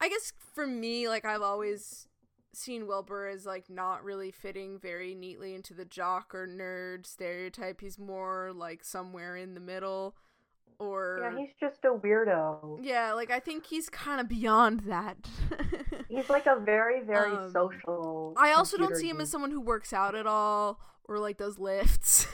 [0.00, 2.08] I guess for me, like I've always
[2.52, 7.80] seen Wilbur as like not really fitting very neatly into the jock or nerd stereotype.
[7.80, 10.16] He's more like somewhere in the middle,
[10.78, 12.78] or Yeah, he's just a weirdo.
[12.82, 15.16] yeah, like I think he's kind of beyond that.
[16.08, 18.32] He's like a very, very Um, social.
[18.38, 21.58] I also don't see him as someone who works out at all or like does
[21.58, 22.26] lifts.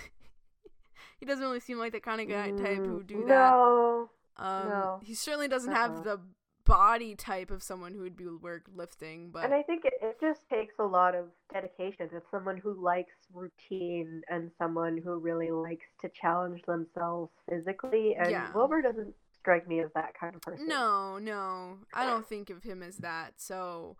[1.19, 3.51] he doesn't really seem like the kind of guy type who Mm, do that.
[3.51, 5.01] No, Um, no.
[5.03, 5.77] he certainly doesn't Uh-uh.
[5.77, 6.21] have the
[6.65, 10.17] body type of someone who would be work lifting, but and I think it, it
[10.21, 12.09] just takes a lot of dedication.
[12.13, 18.15] It's someone who likes routine and someone who really likes to challenge themselves physically.
[18.19, 18.51] And Yeah.
[18.55, 20.67] Wilbur doesn't strike me as that kind of person.
[20.67, 23.35] no, no, I don't think of him as that.
[23.41, 23.97] So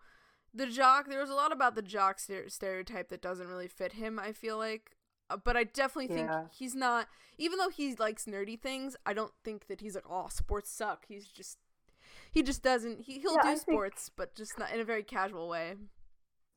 [0.53, 3.93] the jock, there was a lot about the jock stere- stereotype that doesn't really fit
[3.93, 4.17] him.
[4.19, 4.91] I feel like.
[5.27, 6.45] Uh, but I definitely think Yeah.
[6.51, 7.07] he's not,
[7.39, 8.95] even though he likes nerdy things.
[9.07, 11.05] I don't think that he's like, oh, sports suck.
[11.07, 11.57] He's just,
[12.35, 13.01] he just doesn't.
[13.01, 15.75] He he'll Yeah, do I think- sports, but just not in a very casual way.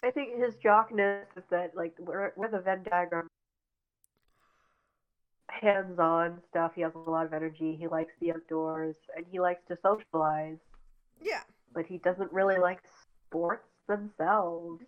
[0.05, 3.27] I think his jockness is that, like, where, where the Venn diagram
[5.49, 9.41] hands on stuff, he has a lot of energy, he likes the outdoors, and he
[9.41, 10.59] likes to socialize,
[11.21, 11.43] Yeah.
[11.73, 12.81] but he doesn't really like
[13.27, 14.83] sports themselves.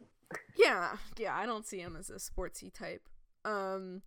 [0.55, 3.03] Yeah, yeah, I don't see him as a sportsy type.
[3.45, 4.03] Um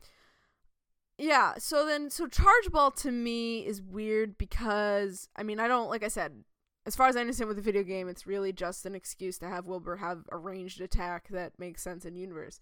[1.18, 5.90] Yeah, so then so charge ball to me is weird because I mean, I don't
[5.90, 6.44] like I said,
[6.86, 9.48] as far as I understand with the video game, it's really just an excuse to
[9.48, 12.60] have Wilbur have a ranged attack that makes sense in universe.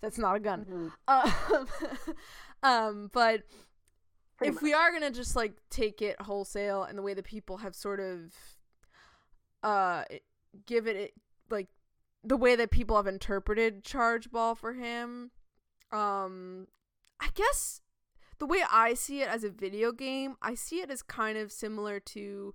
[0.00, 0.92] That's not a gun.
[1.08, 1.52] Mhm.
[1.54, 1.68] Um,
[2.62, 3.42] um but
[4.36, 7.58] Pretty if we are gonna just like take it wholesale and the way that people
[7.58, 8.34] have sort of
[9.62, 10.04] uh
[10.66, 11.12] give it, it
[11.50, 11.68] like
[12.24, 15.30] the way that people have interpreted charge ball for him
[15.92, 16.66] um
[17.20, 17.80] i guess
[18.38, 21.52] the way i see it as a video game i see it as kind of
[21.52, 22.52] similar to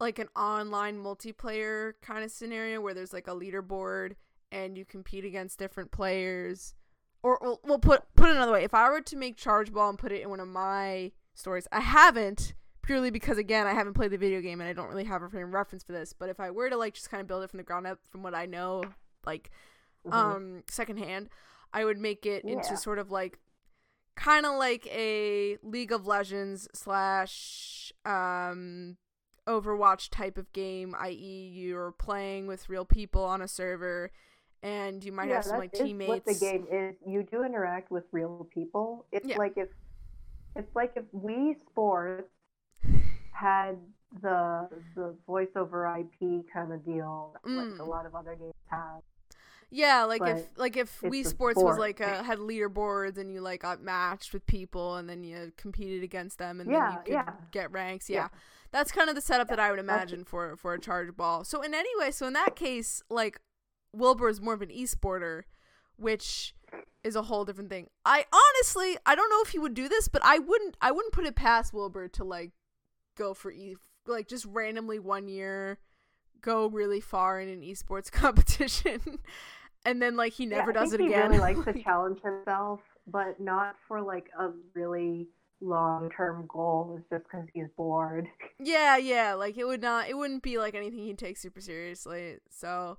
[0.00, 4.12] like an online multiplayer kind of scenario where there's like a leaderboard
[4.52, 6.74] and you compete against different players
[7.22, 8.62] or we'll, we'll put put it another way.
[8.64, 11.66] If I were to make Charge Ball and put it in one of my stories,
[11.72, 15.04] I haven't purely because again I haven't played the video game and I don't really
[15.04, 16.12] have a frame reference for this.
[16.12, 17.98] But if I were to like just kind of build it from the ground up,
[18.08, 18.84] from what I know,
[19.26, 19.50] like
[20.06, 20.12] Mhm.
[20.14, 21.28] um secondhand,
[21.72, 22.52] I would make it Yeah.
[22.52, 23.40] into sort of like
[24.14, 28.96] kind of like a League of Legends slash um
[29.48, 34.10] Overwatch type of game, i.e., you're playing with real people on a server,
[34.62, 36.08] and you might yeah, have some like teammates.
[36.08, 39.06] What the game is, you do interact with real people.
[39.10, 39.38] It's Yeah.
[39.38, 39.68] like if
[40.54, 42.28] it's like if Wii Sports
[43.32, 43.76] had
[44.22, 47.80] the the voice over IP kind of deal that, like Mm.
[47.80, 49.02] a lot of other games have.
[49.70, 53.30] Yeah, like if but like if Wii Sports was like uh, a, had leaderboards and
[53.30, 56.98] you like got matched with people and then you competed against them and then you
[57.04, 57.32] could yeah.
[57.50, 58.08] get ranks.
[58.08, 58.16] Yeah.
[58.16, 58.28] Yeah.
[58.70, 61.44] That's kind of the setup that I would that's- imagine for for a charge ball.
[61.44, 63.40] So in any way, so in that case, like
[63.92, 65.42] Wilbur is more of an esporter,
[65.96, 66.54] which
[67.04, 67.88] is a whole different thing.
[68.04, 71.12] I honestly, I don't know if he would do this, but I wouldn't I wouldn't
[71.12, 72.52] put it past Wilbur to like
[73.16, 73.76] go for e
[74.06, 75.78] like just randomly one year
[76.40, 79.18] go really far in an esports competition
[79.84, 81.32] and then like he never yeah, does it again.
[81.32, 85.28] He really likes to challenge himself, but not for like a really
[85.60, 86.96] long term goal.
[86.98, 88.26] It's just because he's bored.
[88.58, 92.36] yeah, yeah, like it would not it wouldn't be like anything he'd take super seriously.
[92.50, 92.98] So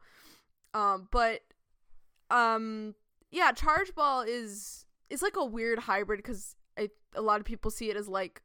[0.74, 1.42] um but
[2.30, 2.96] um
[3.32, 6.56] yeah, charge ball is is like a weird hybrid cuz
[7.16, 8.42] a lot of people see it as like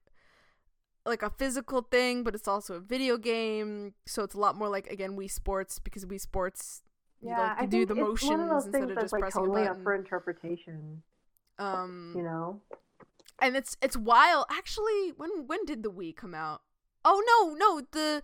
[1.06, 3.92] like a physical thing, but it's also a video game.
[4.06, 6.82] So it's a lot more like again Wii Sports because Wii Sports
[7.24, 9.20] Yeah, like I do the motions one of those instead things of that's just like
[9.22, 11.02] pressing totally a up for interpretation.
[11.58, 12.60] um You know,
[13.40, 14.46] and it's it's wild.
[14.50, 16.62] Actually, when when did the Wii come out?
[17.04, 18.22] Oh no, no, the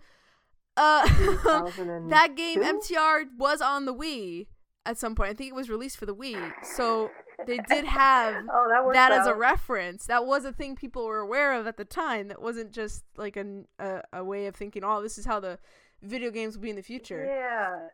[0.77, 1.05] uh
[2.09, 4.47] that game MTR was on the Wii
[4.85, 5.29] at some point.
[5.29, 6.51] I think it was released for the Wii.
[6.65, 7.11] So
[7.45, 10.05] they did have oh, that that as a reference.
[10.07, 12.27] That was a thing people were aware of at the time.
[12.29, 15.59] That wasn't just like an, a a way of thinking, "Oh, this is how the
[16.01, 17.87] video games will be in the future." Yeah.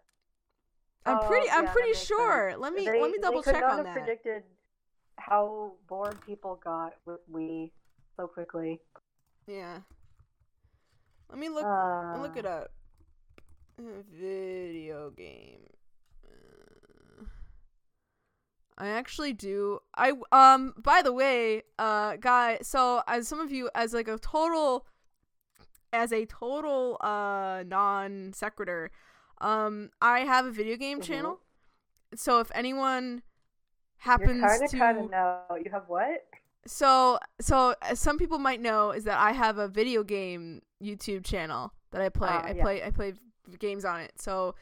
[1.07, 2.49] I'm Oh, pretty I'm yeah, pretty sure.
[2.51, 2.61] sense.
[2.61, 3.93] Let me They- let me double check on have that.
[3.93, 4.43] predicted
[5.17, 7.71] how bored people got with Wii
[8.15, 8.81] so quickly.
[9.47, 9.79] Yeah.
[11.29, 12.71] Let me look uh, look it up.
[13.79, 15.61] Uh, Video game.
[16.25, 17.25] Uh,
[18.77, 19.79] I actually do.
[19.95, 20.73] I um.
[20.77, 22.59] By the way, uh, guy.
[22.61, 24.85] So as some of you, as like a total,
[25.91, 28.91] as a total uh non sequitur,
[29.39, 31.03] um, I have a video game Mhm.
[31.03, 31.39] channel.
[32.15, 33.21] So if anyone You're
[33.97, 35.41] happens to kind of know.
[35.63, 36.25] You have what?
[36.65, 41.23] so so as some people might know is that I have a video game YouTube
[41.25, 42.27] channel that I play.
[42.29, 42.61] Ah, I yeah.
[42.63, 43.13] play I play
[43.59, 44.19] games on it.
[44.19, 44.55] So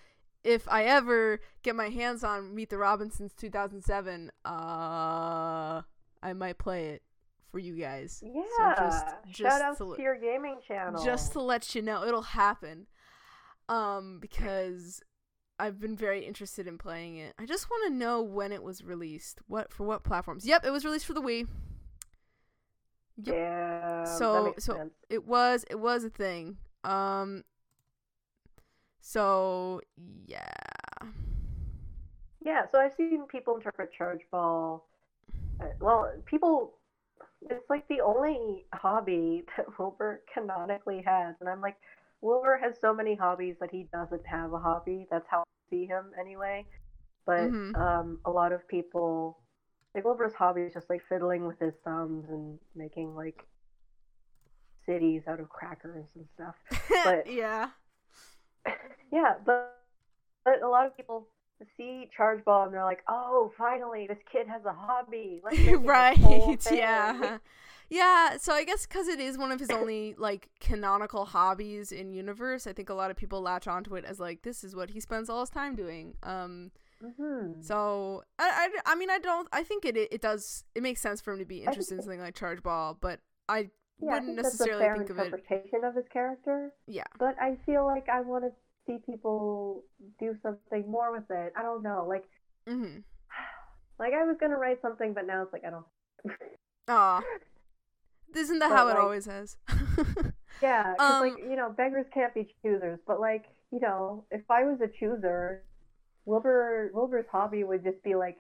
[0.43, 5.81] if I ever get my hands on Meet the Robinsons 2007, uh
[6.22, 7.03] I might play it
[7.52, 8.22] for you guys.
[8.23, 8.76] Yeah.
[9.31, 11.03] just- Shout out to- to your gaming channel.
[11.03, 12.88] Just to let you know it'll happen.
[13.69, 15.01] Um because
[15.57, 17.33] I've been very interested in playing it.
[17.39, 19.39] I just want to know when it was released.
[19.47, 20.45] What for what platforms?
[20.45, 21.47] Yep, it was released for the Wii.
[23.23, 23.35] Yep.
[23.35, 24.03] Yeah.
[24.03, 24.93] So- so- sense.
[25.09, 26.57] It was it was a thing.
[26.83, 27.43] Um
[28.99, 29.81] so
[30.25, 30.43] yeah.
[32.43, 34.85] Yeah, so I've seen people interpret charge ball.
[35.59, 36.73] uh, Well, people,
[37.49, 41.77] it's like the only hobby that Wilbur canonically has, and I'm like,
[42.21, 45.07] Wilbur has so many hobbies that he doesn't have a hobby.
[45.11, 46.65] That's how I see him anyway.
[47.25, 47.75] But Mhm.
[47.77, 49.39] um, a lot of people,
[49.93, 53.45] like Wilbur's hobby is just like fiddling with his thumbs and making like
[54.85, 56.55] cities out of crackers and stuff.
[57.03, 57.71] But- yeah.
[59.11, 59.71] yeah, but
[60.43, 61.27] but a lot of people
[61.77, 65.82] see charge ball and they're like, "Oh, finally, this kid has a hobby." Let's make
[65.84, 66.57] it this right.
[66.72, 67.38] Yeah.
[67.90, 72.11] Yeah, so I guess cuz it is one of his only like canonical hobbies in
[72.11, 74.90] universe, I think a lot of people latch onto it as like this is what
[74.90, 76.15] he spends all his time doing.
[76.23, 76.72] Um
[77.02, 77.56] Mhm.
[77.60, 81.22] so I, I, I mean I don't I think it it does it makes sense
[81.22, 83.69] for him to be interested in something like charge ball, but I
[83.99, 86.72] yeah, wouldn't think that's a necessarily fair think of it interpretation of his character.
[86.88, 87.03] yeah.
[87.18, 88.52] But I feel like I want to
[88.87, 89.83] see people
[90.19, 91.53] do something more with it.
[91.55, 92.25] I don't know, like
[92.67, 93.03] Mhm.
[93.99, 95.85] like I was gonna write something, but now it's like I don't.
[96.87, 97.23] Aw.
[98.35, 99.57] Isn't that But, how it always has?
[100.61, 102.99] Yeah, Um, like you know, beggars can't be choosers.
[103.05, 105.63] But like you know, if I was a chooser,
[106.25, 108.37] Wilbur Wilbur's hobby would just be like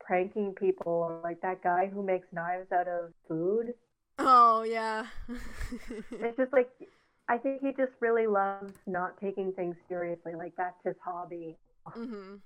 [0.00, 3.74] pranking people, or like that guy who makes knives out of food.
[4.18, 5.06] oh yeah.
[6.10, 6.68] It's just like
[7.28, 10.34] I think he just really loves not taking things seriously.
[10.36, 11.56] Like that's his hobby.
[11.96, 12.40] mhm.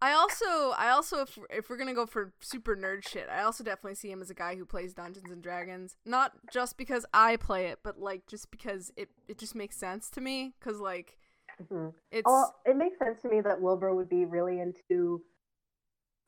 [0.00, 0.44] I also,
[0.76, 4.10] I also, if, if we're gonna go for super nerd shit, I also definitely see
[4.10, 5.96] him as a guy who plays Dungeons and Dragons.
[6.04, 10.10] Not just because I play it, but like just because it it just makes sense
[10.10, 10.54] to me.
[10.60, 11.16] Cause like
[11.62, 11.94] Mhm.
[12.10, 15.24] it's Oh, it makes sense to me that Wilbur would be really into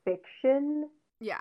[0.05, 0.89] fiction
[1.21, 1.41] yeah,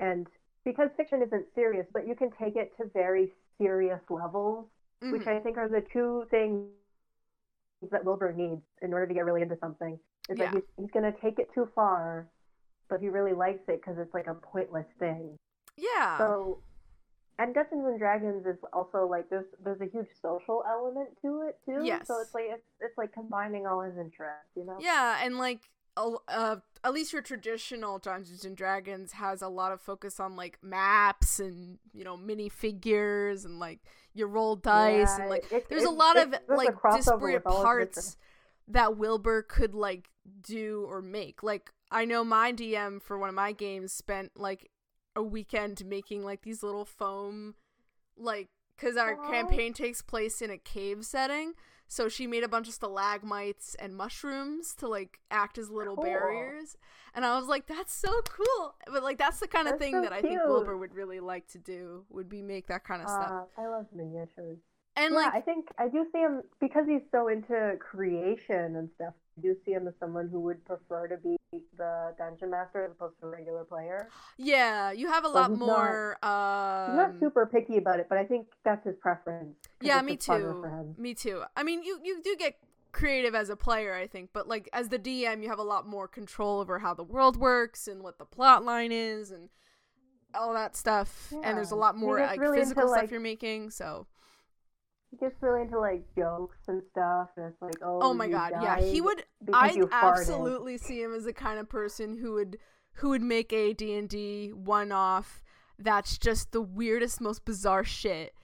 [0.00, 0.26] and
[0.64, 4.66] because fiction isn't serious, but you can take it to very serious levels,
[5.00, 5.28] which Mhm.
[5.28, 6.70] I think are the two things
[7.90, 9.98] that Wilbur needs in order to get really into something.
[10.28, 10.46] Is Yeah.
[10.50, 12.26] that he's, he's going to take it too far,
[12.88, 15.36] but he really likes it because it's like a pointless thing.
[15.76, 16.62] yeah, So,
[17.38, 21.58] and Dungeons and Dragons is also like there's there's a huge social element to it
[21.66, 21.82] too.
[21.84, 22.06] Yes.
[22.06, 24.78] So it's like it's, it's like combining all his interests, you know.
[24.80, 29.80] yeah, and like uh, at least your traditional Dungeons and Dragons has a lot of
[29.80, 33.80] focus on like maps and you know mini figures and like
[34.14, 37.52] you roll dice and like it- there's a lot it- of like disparate with all
[37.52, 38.16] of his parts
[38.68, 40.08] that Wilbur could like
[40.42, 41.42] do or make.
[41.42, 44.70] Like I know my DM for one of my games spent like
[45.16, 47.54] a weekend making like these little foam
[48.16, 49.30] like cuz our Aw.
[49.30, 51.54] campaign takes place in a cave setting.
[51.94, 56.02] So she made a bunch of stalagmites and mushrooms to like act as little Cool.
[56.04, 56.76] barriers.
[57.14, 58.74] And I was like that's so cool.
[58.92, 60.40] But like that's the kind of That's thing so that I think.
[60.44, 63.30] Wilbur would really like to do would be make that kind of stuff.
[63.30, 64.58] Uh, I love miniatures.
[64.96, 68.90] And yeah, like I think I do see him because he's so into creation and
[68.96, 69.14] stuff.
[69.42, 71.36] Do see him as someone who would prefer to be
[71.76, 74.08] the dungeon master as opposed to a regular player.
[74.38, 78.06] yeah, you have a lot he's not- more um He's not super picky about it,
[78.08, 79.56] but I think that's his preference.
[79.80, 80.64] Yeah, me too.
[80.98, 81.42] Me too.
[81.56, 82.56] I mean, you you do get
[82.92, 85.86] creative as a player, I think, but like as the DM, you have a lot
[85.86, 89.48] more control over how the world works and what the plot line is and
[90.34, 91.32] all that stuff.
[91.32, 93.70] And there's a lot more like really into, physical stuff like- you're making.
[93.70, 94.06] So,
[95.14, 98.80] gets really into like jokes and stuff, and it's like, oh, oh my god, yeah,
[98.80, 99.24] he would.
[99.52, 99.90] I farted.
[99.90, 102.58] absolutely see him as the kind of person who would
[102.94, 105.42] who would make a D and D one off.
[105.78, 108.34] That's just the weirdest, most bizarre shit.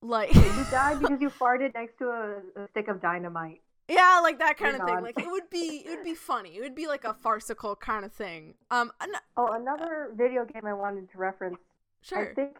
[0.00, 3.62] Like You died because you farted next to a, a stick of dynamite.
[3.88, 5.02] Yeah, like that kind You're of thing.
[5.02, 6.56] Like it would be it would be funny.
[6.56, 8.54] It would be like a farcical kind of thing.
[8.70, 11.58] Um an- Oh, another video game I wanted to reference
[12.00, 12.30] sure.
[12.30, 12.56] I think,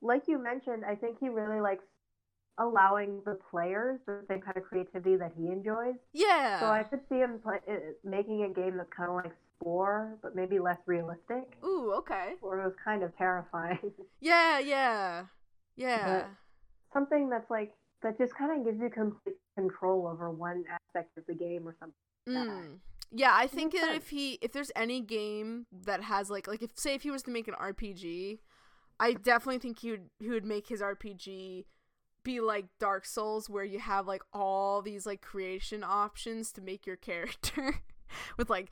[0.00, 1.84] like you mentioned, I think he really likes
[2.58, 5.94] allowing the players the same kind of creativity that he enjoys.
[6.12, 6.60] yeah.
[6.60, 7.74] So I could see him play, uh,
[8.04, 12.34] making a game that's kind of like Spore, but maybe less realistic, Ooh, okay.
[12.42, 13.78] or it was kind of terrifying.
[14.20, 15.24] Yeah, yeah.
[15.76, 16.26] Yeah.
[16.92, 17.72] Something that's like
[18.02, 21.74] that just kind of gives you complete control over one aspect of the game or
[21.80, 21.96] something.
[22.28, 22.78] Mm.
[23.12, 23.96] Yeah, I think that sense.
[23.96, 27.22] if he if there's any game that has like like if say if he was
[27.24, 28.38] to make an RPG,
[28.98, 31.64] I definitely think he would he would make his RPG
[32.24, 36.86] be like Dark Souls where you have like all these like creation options to make
[36.86, 37.82] your character
[38.36, 38.70] with like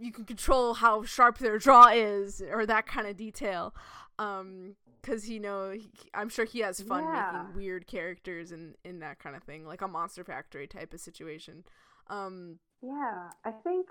[0.00, 3.74] you can control how sharp their draw is or that kind of detail.
[4.18, 7.32] Um cuz you know he, I'm sure he has fun Yeah.
[7.32, 11.00] making weird characters and in that kind of thing, like a Monster Factory type of
[11.00, 11.64] situation.
[12.08, 13.86] Um Yeah, I think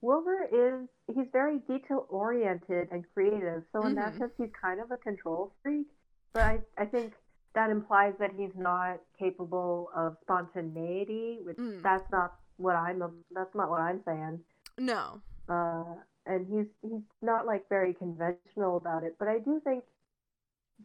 [0.00, 3.64] Wilbur is he's very detail oriented and creative.
[3.72, 4.18] So in that Mhm.
[4.18, 5.88] sense, he's kind of a control freak.
[6.32, 7.14] But I, I think
[7.58, 11.82] that implies that he's not capable of spontaneity, which Mm.
[11.82, 12.98] that's not what I'm
[13.32, 14.44] that's not what I'm saying.
[14.78, 15.20] no.
[15.48, 15.94] Uh,
[16.26, 19.16] and he's he's not like very conventional about it.
[19.18, 19.82] But I do think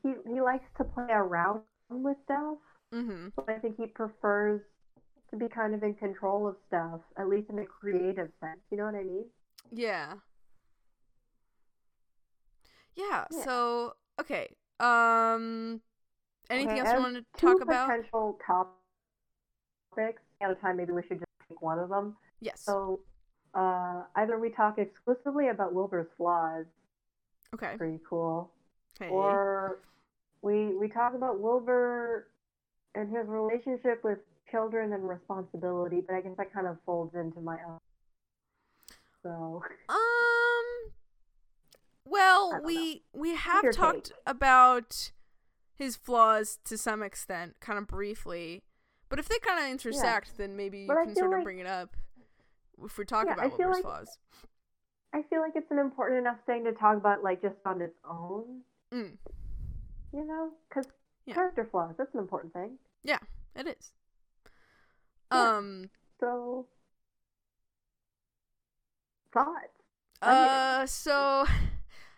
[0.02, 2.58] he he likes to play around with stuff.
[2.92, 3.34] Mhm.
[3.36, 4.62] But I think he prefers
[5.30, 8.62] to be kind of in control of stuff, at least in a creative sense.
[8.72, 9.26] You know what I mean?
[9.72, 10.16] Yeah.
[12.96, 13.44] Yeah, Yeah.
[13.44, 14.56] so okay.
[14.80, 15.82] Um
[16.50, 17.88] anything Okay, else you want to talk about?
[17.90, 20.22] potential topics.
[20.42, 22.16] At a time, maybe we should just pick one of them.
[22.42, 22.62] Yes.
[22.62, 23.00] So,
[23.54, 26.66] uh, either we talk exclusively about Wilbur's flaws,
[27.54, 27.76] okay.
[27.78, 28.52] pretty cool,
[29.00, 29.10] Okay.
[29.12, 29.80] or
[30.42, 32.28] we we talk about Wilbur
[32.96, 34.20] and his relationship with
[34.52, 36.02] children and responsibility.
[36.06, 37.80] But I guess that kind of folds into my own.
[39.22, 40.92] So, Um
[42.06, 45.12] well, we we have talked about
[45.76, 48.64] his flaws to some extent, kind of briefly.
[49.10, 51.68] But if they kind of intersect, then maybe you But can sort of bring it
[51.68, 51.96] up
[52.84, 54.18] if we talk Yeah, about Wilbur's like- flaws.
[55.14, 57.98] I feel like it's an important enough thing to talk about, like just on its
[58.04, 58.64] own.
[58.92, 59.18] Mm,
[60.12, 60.88] You know, because
[61.26, 61.36] Yeah.
[61.36, 62.80] character flaws, that's an important thing.
[63.04, 63.20] Yeah,
[63.56, 63.94] it is.
[65.32, 65.58] Yeah.
[65.58, 65.90] Um
[66.20, 66.68] So,
[69.32, 69.82] thoughts?
[70.22, 71.46] Uh so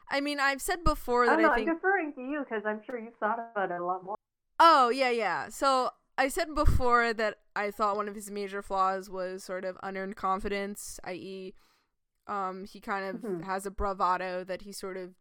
[0.10, 2.40] I mean, I've said before I that don't know, I think I'm deferring to you
[2.48, 4.16] because I'm sure you've thought about it a lot more.
[4.60, 5.50] Oh, yeah, yeah.
[5.50, 9.78] So I said before that I thought one of his major flaws was sort of
[9.84, 11.54] unearned confidence, i.e.,
[12.28, 13.44] Um, he kind of Mhm.
[13.44, 15.14] has a bravado that he sort of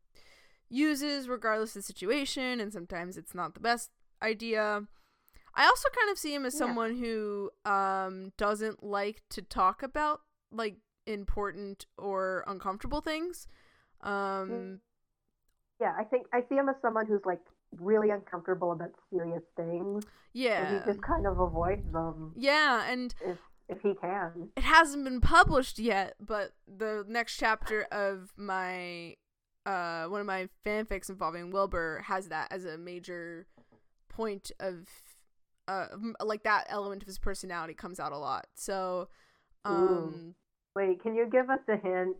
[0.71, 3.91] uses regardless of the situation, and sometimes it's not the best
[4.23, 4.87] idea.
[5.55, 6.59] I also kind of see him as Yeah.
[6.61, 13.47] someone who um doesn't like to talk about like important or uncomfortable things.
[14.03, 14.81] Um
[15.81, 17.41] Yeah, I think I see him as someone who's like
[17.81, 20.05] really uncomfortable about serious things.
[20.33, 20.63] yeah.
[20.67, 23.39] And he just kind of avoids them yeah, and if
[23.69, 24.51] if he can.
[24.57, 29.17] it hasn't been published yet, but the next chapter of my
[29.67, 33.47] uh one of my fanfics involving Wilbur has that as a major
[34.11, 34.87] point of
[35.67, 35.87] uh
[36.23, 38.47] like that element of his personality comes out a lot.
[38.55, 39.09] So
[39.65, 40.35] um
[40.77, 42.17] Wait, can you give us a hint?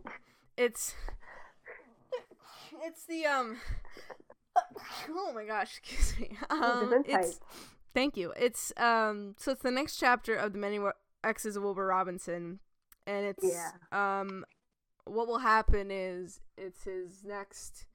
[0.57, 0.95] it's
[2.85, 3.57] it's the um
[5.09, 6.37] oh my gosh, excuse me.
[6.49, 7.39] Um it's
[7.93, 8.33] thank you.
[8.37, 10.79] It's um so it's the next chapter of the many
[11.23, 12.59] exes of Wilbur Robinson
[13.07, 13.71] and it's Yeah.
[13.91, 14.45] um
[15.05, 17.85] what will happen is it's his next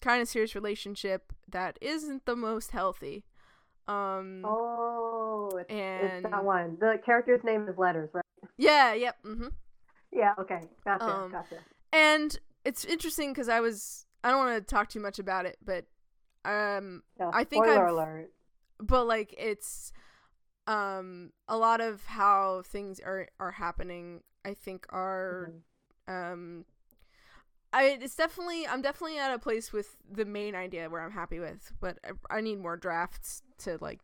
[0.00, 3.24] kind of serious relationship that isn't the most healthy.
[3.86, 6.76] Um Oh, it's, and it's that one.
[6.80, 8.24] The character's name is Letters, right?
[8.56, 9.16] yeah, yep.
[9.24, 9.48] Mm-hmm.
[10.12, 10.34] Yeah.
[10.38, 10.60] Okay.
[10.84, 11.04] Gotcha.
[11.04, 11.56] Um, gotcha.
[11.92, 15.58] And it's interesting cuz I was I don't want to talk too much about it,
[15.64, 15.86] but
[16.44, 18.32] um Yeah, I think spoiler I've- alert.
[18.78, 19.92] but like it's
[20.66, 25.50] um a lot of how things are are happening I think are
[26.08, 26.12] Mhm.
[26.12, 26.64] um
[27.72, 31.38] I it's definitely I'm definitely at a place with the main idea where I'm happy
[31.38, 34.00] with, but I, I need more drafts to like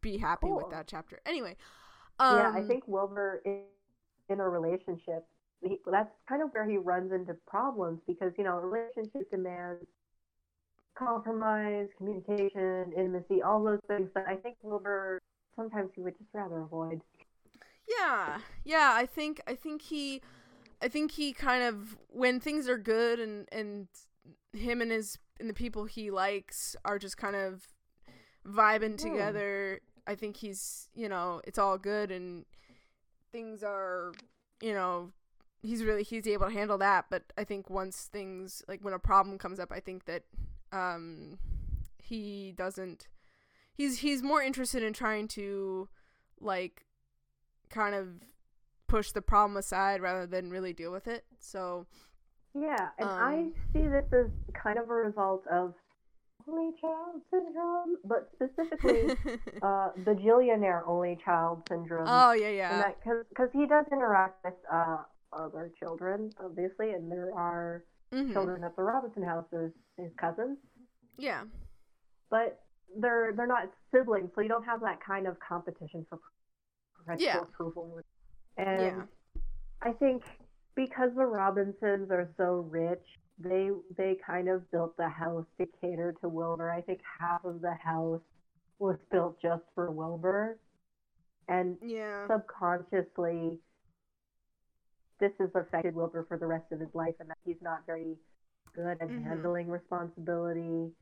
[0.00, 1.20] be happy with that chapter.
[1.26, 1.56] Anyway,
[2.18, 3.64] um yeah, I think Wilbur is
[4.28, 5.26] in a relationship.
[5.62, 9.84] He, that's kind of where he runs into problems because you know relationship demands
[10.96, 15.20] compromise, communication, intimacy, all those things that I think Wilbur
[15.54, 17.00] sometimes he would just rather avoid.
[17.86, 18.92] Yeah, yeah.
[18.94, 20.20] I think I think he,
[20.82, 23.88] I think he kind of when things are good and and
[24.52, 27.68] him and his and the people he likes are just kind of
[28.46, 29.02] vibing Hmm.
[29.02, 29.80] together.
[30.06, 32.46] I think he's you know it's all good and
[33.32, 34.12] things are
[34.60, 35.12] you know
[35.66, 37.06] he's really he's able to handle that.
[37.10, 40.22] But I think once things like when a problem comes up, I think that
[40.72, 41.38] um
[41.98, 43.08] he doesn't.
[43.74, 45.88] He's he's more interested in trying to
[46.40, 46.86] like
[47.68, 48.08] kind of
[48.86, 51.24] push the problem aside rather than really deal with it.
[51.40, 51.86] So
[52.54, 55.74] Yeah, and I Um, see this as kind of a result of
[56.48, 59.10] only child syndrome, but specifically
[59.62, 62.06] uh, the Bajillionaire only child syndrome.
[62.08, 62.92] oh yeah, yeah,
[63.28, 64.98] because he does interact with uh,
[65.36, 68.32] other children, obviously, and there are Mhm.
[68.32, 69.46] children at the Robinson house.
[69.50, 70.58] There's his cousins,
[71.18, 71.44] yeah,
[72.30, 72.62] but
[72.96, 76.18] they're they're not siblings, so you don't have that kind of competition for
[76.94, 77.40] parental Yeah.
[77.42, 78.00] approval.
[78.56, 79.06] And yeah,
[79.82, 80.24] I think
[80.74, 83.04] because the Robinsons are so rich,
[83.38, 86.70] they they kind of built the house to cater to Wilbur.
[86.70, 88.22] I think half of the house
[88.78, 90.58] was built just for Wilbur,
[91.48, 93.60] and yeah, subconsciously
[95.20, 98.16] this has affected Wilbur for the rest of his life and that he's not very
[98.74, 99.24] good at Mhm.
[99.24, 100.92] handling responsibility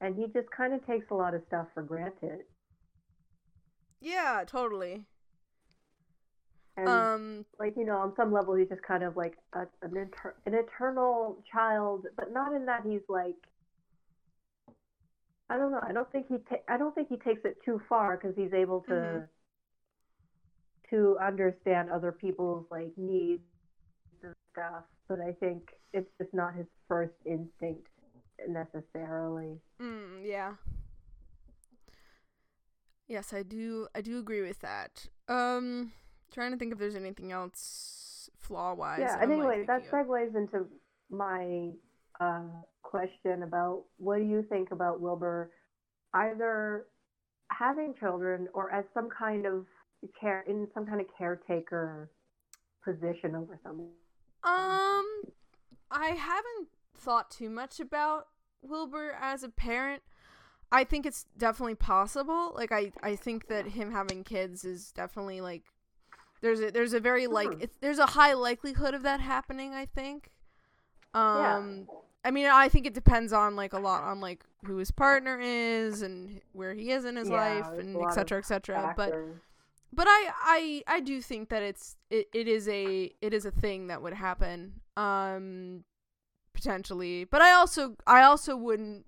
[0.00, 2.44] and he just kind of takes a lot of stuff for granted
[4.00, 5.04] yeah, totally.
[6.76, 9.96] and Um, like you know on some level he's just kind of like a, an,
[9.96, 13.34] inter- an eternal child but not in that he's like
[15.50, 17.80] I don't know I don't think he ta- I don't think he takes it too
[17.88, 19.28] far because he's able to Mhm.
[20.90, 23.42] To understand other people's like needs
[24.22, 27.88] and stuff but I think it's just not his first instinct
[28.48, 30.52] necessarily mm, yeah.
[33.08, 33.88] Yes, I do.
[33.94, 35.06] I do agree with that.
[35.28, 35.92] Um,
[36.30, 39.00] trying to think if there's anything else flaw wise.
[39.00, 40.66] yeah and anyway that segues into
[41.10, 41.70] my
[42.20, 42.42] uh,
[42.82, 45.50] question about what do you think about Wilbur
[46.14, 46.86] either
[47.50, 49.66] having children or as some kind of
[50.20, 52.10] care in some kind of caretaker
[52.84, 53.88] position over someone
[54.44, 55.04] Um,
[55.90, 58.28] I haven't thought too much about
[58.62, 60.02] Wilbur as a parent.
[60.70, 62.52] I think it's definitely possible.
[62.54, 65.64] Like I, I think that him having kids is definitely like
[66.40, 67.62] there's a there's a very like Hmm.
[67.62, 69.74] it's, there's a high likelihood of that happening.
[69.74, 70.30] I think.
[71.14, 71.56] Yeah.
[71.56, 71.88] Um,
[72.24, 75.40] I mean, I think it depends on like a lot on like who his partner
[75.40, 78.38] is and where he is in his Yeah, life and etc.
[78.38, 78.38] etc.
[78.38, 78.94] et of cetera, et cetera.
[78.96, 79.47] But.
[79.92, 83.50] But I, I I do think that it's it, it is a it is a
[83.50, 85.84] thing that would happen um
[86.52, 87.24] potentially.
[87.24, 89.06] But I also I also wouldn't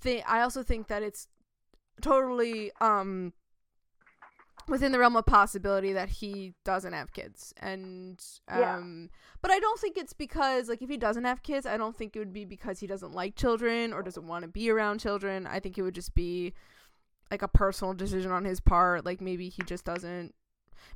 [0.00, 1.28] think I also think that it's
[2.00, 3.32] totally um
[4.66, 7.54] within the realm of possibility that he doesn't have kids.
[7.58, 9.18] And um yeah.
[9.40, 12.14] but i don't think it's because like if he doesn't have kids i don't think
[12.14, 15.46] it would be because he doesn't like children or doesn't want to be around children.
[15.46, 16.54] I think it would just be
[17.30, 20.34] like a personal decision on his part like maybe he just doesn't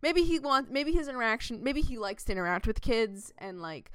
[0.02, 3.90] maybe he wants maybe his interaction maybe he likes to interact with kids and like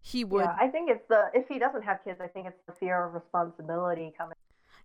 [0.00, 2.60] he would yeah i think it's the if he doesn't have kids i think it's
[2.66, 4.34] the fear of responsibility coming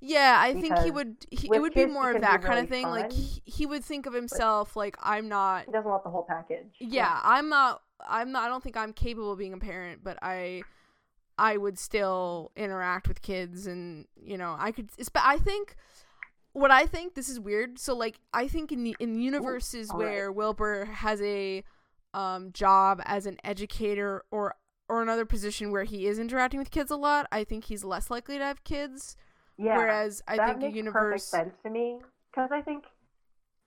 [0.01, 1.15] yeah, I think he would.
[1.31, 2.83] He, it would be more of that kind of thing.
[2.83, 2.91] Fun.
[2.91, 5.65] Like he, he, would think of himself like I'm not.
[5.65, 6.67] He doesn't want the whole package.
[6.79, 7.81] Yeah, yeah, I'm not.
[8.07, 8.43] I'm not.
[8.43, 10.63] I don't think I'm capable of being a parent, but I,
[11.37, 14.89] I would still interact with kids, and you know, I could.
[15.15, 15.75] I think.
[16.55, 17.79] What I think this is weird.
[17.79, 20.35] So like I think in the in universes Ooh, where right.
[20.35, 21.63] Wilbur has a
[22.13, 24.55] um job as an educator or
[24.87, 28.09] or another position where he is interacting with kids a lot, I think he's less
[28.09, 29.15] likely to have kids
[29.57, 29.77] yeah.
[29.77, 31.99] Whereas I that think makes a universe perfect sense to me
[32.31, 32.83] because I think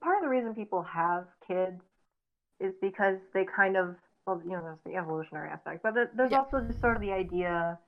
[0.02, 1.81] part of the reason people have kids
[2.60, 3.97] is because they kind of
[4.27, 6.39] well, you know, there's the evolutionary aspect, but there's yeah.
[6.39, 7.78] also just sort of the idea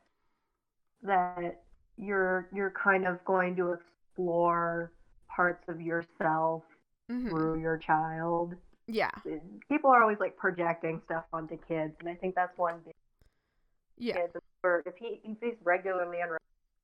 [1.02, 1.62] that
[1.98, 3.76] you're you're kind of going to
[4.10, 4.92] explore
[5.28, 6.62] parts of yourself
[7.10, 7.28] mm-hmm.
[7.28, 8.54] through your child.
[8.86, 9.10] Yeah.
[9.68, 12.94] People are always like projecting stuff onto kids, and I think that's one big.
[13.98, 14.14] Yeah.
[14.14, 14.32] Kids,
[14.64, 16.38] if he if he's regularly around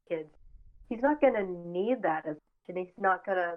[0.09, 0.29] kids,
[0.89, 2.37] he's not going to need that as
[2.69, 3.55] and he's not going to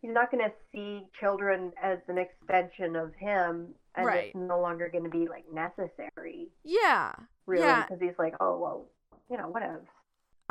[0.00, 4.24] he's not going to see children as an extension of him and right.
[4.26, 7.12] it's no longer going to be like necessary yeah
[7.46, 7.82] really yeah.
[7.82, 8.86] because he's like oh well
[9.30, 9.84] you know whatever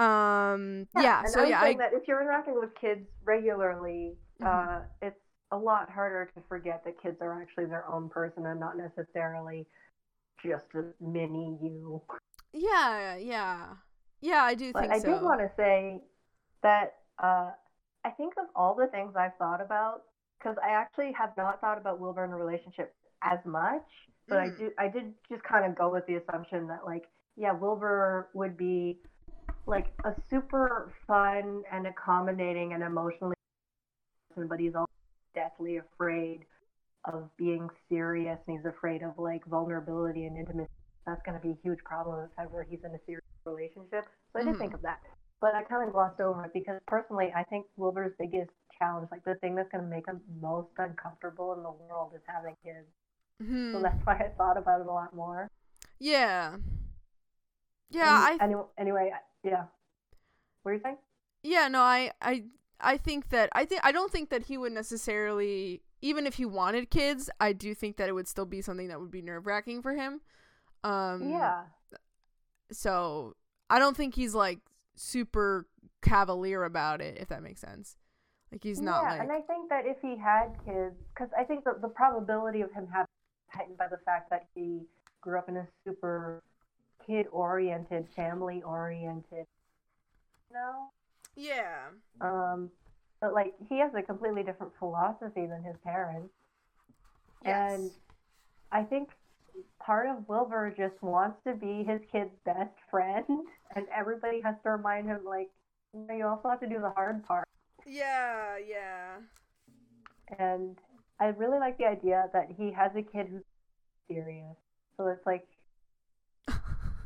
[0.01, 1.25] um yeah, yeah.
[1.25, 1.75] so I'm yeah I...
[1.75, 4.45] that if you're interacting with kids regularly mm-hmm.
[4.45, 5.19] uh it's
[5.51, 9.67] a lot harder to forget that kids are actually their own person and not necessarily
[10.43, 12.01] just a mini you
[12.53, 13.67] yeah yeah
[14.21, 15.13] yeah, I do but think I so.
[15.13, 15.99] did want to say
[16.61, 17.49] that uh,
[18.05, 20.03] I think of all the things I've thought about,
[20.39, 23.85] because I actually have not thought about Wilbur in a relationship as much,
[24.27, 24.53] but mm.
[24.53, 24.71] I do.
[24.77, 27.05] I did just kind of go with the assumption that like,
[27.35, 28.99] yeah, Wilbur would be
[29.65, 33.35] like a super fun and accommodating and emotionally,
[34.29, 34.91] person, but he's also
[35.35, 36.45] deathly afraid
[37.05, 40.69] of being serious, and he's afraid of like vulnerability and intimacy.
[41.05, 44.05] That's going to be a huge problem if ever he's in a serious relationship.
[44.33, 44.61] So I did mm-hmm.
[44.61, 44.99] think of that.
[45.39, 49.23] But I kind of glossed over it because personally, I think Wilbur's biggest challenge, like
[49.25, 52.85] the thing that's going to make him most uncomfortable in the world, is having kids.
[53.41, 53.73] Mm-hmm.
[53.73, 55.49] So that's why I thought about it a lot more.
[55.99, 56.57] Yeah.
[57.89, 58.27] Yeah.
[58.31, 58.45] And, I.
[58.45, 59.11] Anyway, anyway,
[59.43, 59.63] yeah.
[60.63, 60.97] What are you saying?
[61.43, 61.67] Yeah.
[61.67, 61.81] No.
[61.81, 62.11] I.
[62.21, 62.43] I.
[62.83, 66.45] I think that I think I don't think that he would necessarily even if he
[66.45, 69.45] wanted kids, I do think that it would still be something that would be nerve
[69.45, 70.21] wracking for him.
[70.83, 71.63] Um, yeah.
[72.71, 73.35] So
[73.69, 74.59] I don't think he's like
[74.95, 75.67] super
[76.01, 77.97] cavalier about it, if that makes sense.
[78.51, 79.21] Like he's not yeah, like.
[79.21, 82.71] and I think that if he had kids, because I think that the probability of
[82.73, 83.07] him having
[83.49, 84.81] heightened by the fact that he
[85.21, 86.41] grew up in a super
[87.11, 89.45] kid-oriented, family-oriented,
[90.49, 90.89] you know.
[91.35, 91.87] Yeah.
[92.21, 92.69] Um,
[93.19, 96.33] but like he has a completely different philosophy than his parents,
[97.43, 97.73] yes.
[97.73, 97.91] and
[98.71, 99.09] I think
[99.79, 103.25] part of Wilbur just wants to be his kid's best friend,
[103.75, 105.49] and everybody has to remind him, like,
[105.93, 107.47] know, you also have to do the hard part.
[107.85, 109.17] Yeah, yeah.
[110.39, 110.77] And
[111.19, 113.43] I really like the idea that he has a kid who's
[114.07, 114.55] serious.
[114.97, 115.47] So it's like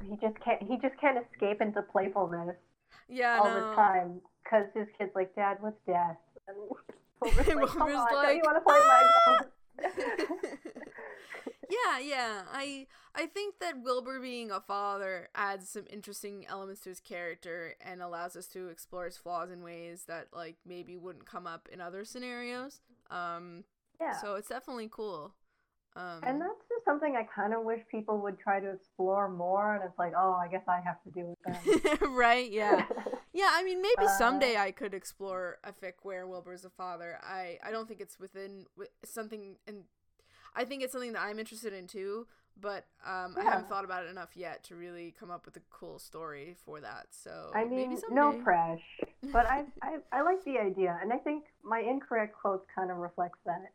[0.10, 2.56] he just can't he just can't escape into playfulness.
[3.08, 3.70] Yeah, all no.
[3.70, 6.18] the time because his kid's like, Dad, what's death?
[6.48, 6.58] And
[7.22, 9.40] Wilbur's like, Come on, like, don't you want to play my
[11.70, 12.42] yeah, yeah.
[12.52, 17.76] I I think that Wilbur being a father adds some interesting elements to his character
[17.82, 21.68] and allows us to explore his flaws in ways that like maybe wouldn't come up
[21.72, 22.82] in other scenarios.
[23.10, 23.64] Um
[24.00, 24.20] yeah.
[24.20, 25.34] So it's definitely cool.
[25.96, 29.76] Um, and that's something I kind of wish people would try to explore more.
[29.76, 32.10] And it's like, oh, I guess I have to do it then.
[32.14, 32.50] right?
[32.50, 32.86] Yeah.
[33.34, 33.50] yeah.
[33.52, 37.20] I mean, maybe uh, someday I could explore a fic where Wilbur's a father.
[37.24, 38.66] I I don't think it's within
[39.04, 39.84] something and
[40.56, 42.28] I think it's something that I'm interested in too,
[42.60, 43.42] but um, yeah.
[43.42, 46.56] I haven't thought about it enough yet to really come up with a cool story
[46.66, 47.08] for that.
[47.12, 48.82] So I mean, no pressure,
[49.34, 52.98] but I, I I like the idea, and I think my incorrect quotes kind of
[52.98, 53.70] reflects that.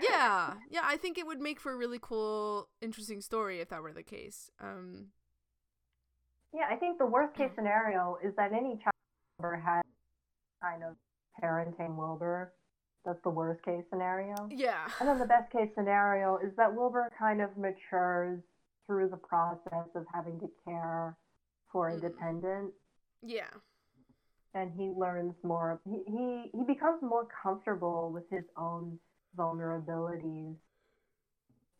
[0.00, 3.82] Yeah, yeah, I think it would make for a really cool, interesting story if that
[3.82, 4.50] were the case.
[4.60, 5.08] Um,
[6.54, 8.94] yeah, I think the worst case scenario is that any child
[9.40, 9.82] ever had
[10.62, 10.96] kind of
[11.42, 12.52] parenting Wilbur
[13.08, 14.34] that's the worst case scenario.
[14.50, 14.86] Yeah.
[15.00, 18.40] And then the best case scenario is that Wilbur kind of matures
[18.86, 21.16] through the process of having to care
[21.72, 22.00] for a mm.
[22.02, 22.72] dependent.
[23.22, 23.50] Yeah.
[24.54, 25.80] And he learns more.
[25.84, 28.98] He, he he becomes more comfortable with his own
[29.36, 30.56] vulnerabilities,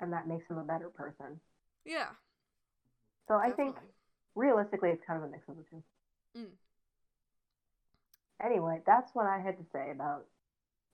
[0.00, 1.40] and that makes him a better person.
[1.84, 2.08] Yeah.
[3.28, 3.76] So I think
[4.34, 5.82] realistically, it's kind of a mix of the two.
[6.36, 6.52] Mm.
[8.42, 10.26] Anyway, that's what I had to say about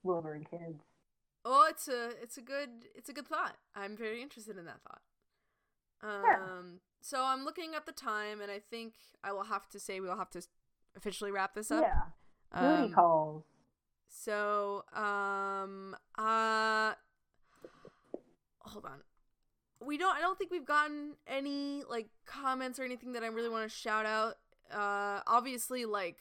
[0.02, 0.80] Wilbur and kids.
[1.44, 3.56] Oh, it's a it's a good it's a good thought.
[3.74, 5.02] I'm very interested in that thought.
[6.02, 6.38] Um Yeah.
[7.02, 10.16] so I'm looking at the time and I think I will have to say we'll
[10.16, 10.42] have to
[10.96, 11.82] officially wrap this up.
[11.82, 12.02] Yeah,
[12.58, 13.42] booty Um, calls.
[14.16, 16.94] So, um, uh,
[18.60, 19.00] hold on.
[19.80, 20.16] We don't.
[20.16, 23.76] I don't think we've gotten any like comments or anything that I really want to
[23.76, 24.36] shout out.
[24.72, 26.16] Uh, obviously, like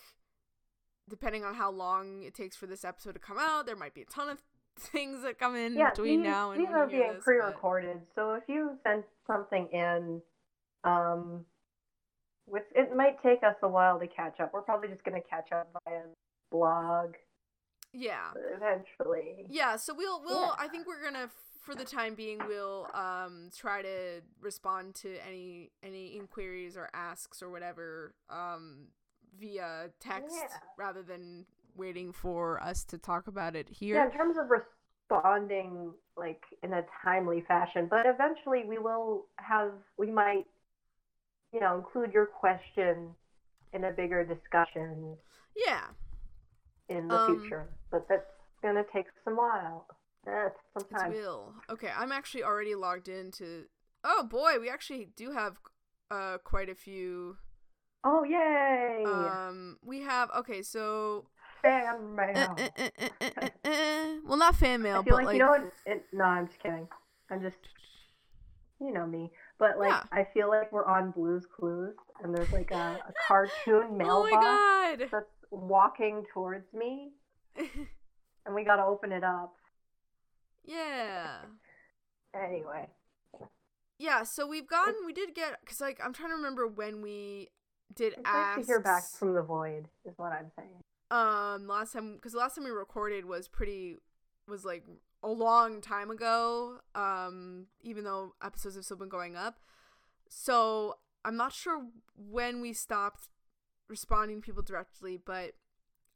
[1.09, 4.01] depending on how long it takes for this episode to come out, there might be
[4.01, 4.39] a ton of
[4.79, 8.01] things that come in Yeah, between these, now and these are being this, pre-recorded.
[8.15, 10.21] So if you send something in,
[10.83, 11.45] um,
[12.47, 14.51] with it might take us a while to catch up.
[14.53, 16.01] We're probably just going to catch up via
[16.51, 17.13] blog
[17.93, 18.31] Yeah.
[18.55, 19.45] eventually.
[19.49, 20.51] Yeah, so we'll we'll Yeah.
[20.57, 21.29] I think we're gonna
[21.61, 27.41] for the time being we'll um try to respond to any any inquiries or asks
[27.41, 28.87] or whatever um
[29.39, 30.57] via text Yeah.
[30.77, 31.45] rather than
[31.75, 33.95] waiting for us to talk about it here.
[33.95, 39.71] Yeah, in terms of responding like in a timely fashion, but eventually we will have
[39.97, 40.45] we might
[41.51, 43.15] you know include your question
[43.73, 45.17] in a bigger discussion
[45.55, 45.85] Yeah.
[46.89, 47.67] In the Um, future.
[47.91, 48.25] But that's
[48.61, 49.85] going to take some while.
[50.25, 51.53] Some It will.
[51.69, 53.65] Okay, I'm actually already logged into
[54.05, 55.57] Oh boy, we actually do have
[56.11, 57.37] uh quite a few
[58.03, 59.03] Oh yay!
[59.05, 61.25] um we have okay, so
[61.61, 62.55] Fan mail.
[62.57, 62.69] uh,
[63.37, 65.71] uh, uh, well not fan mail, I feel but like, you know what?
[65.85, 66.87] It, no, I'm just kidding.
[67.29, 67.57] I'm just,
[68.79, 69.31] you know me.
[69.59, 70.03] But like, Yeah.
[70.11, 74.31] I feel like we're on Blue's Clues, and there's like a, a cartoon Oh mailbox
[74.31, 75.11] my god.
[75.11, 77.11] that's walking towards me,
[77.55, 79.55] and we gotta open it up.
[80.65, 81.37] yeah.
[82.35, 82.87] Anyway,
[83.99, 87.49] Yeah, so we've gotten, we did get, because, like, I'm trying to remember when we
[87.93, 90.81] did it's nice to hear back from the void, is what I'm saying.
[91.11, 93.97] Um, last time, because the last time we recorded was pretty,
[94.47, 94.83] was like
[95.21, 99.59] a long time ago, um, even though episodes have still been going up.
[100.27, 103.29] So I'm not sure when we stopped
[103.89, 105.53] responding to people directly, but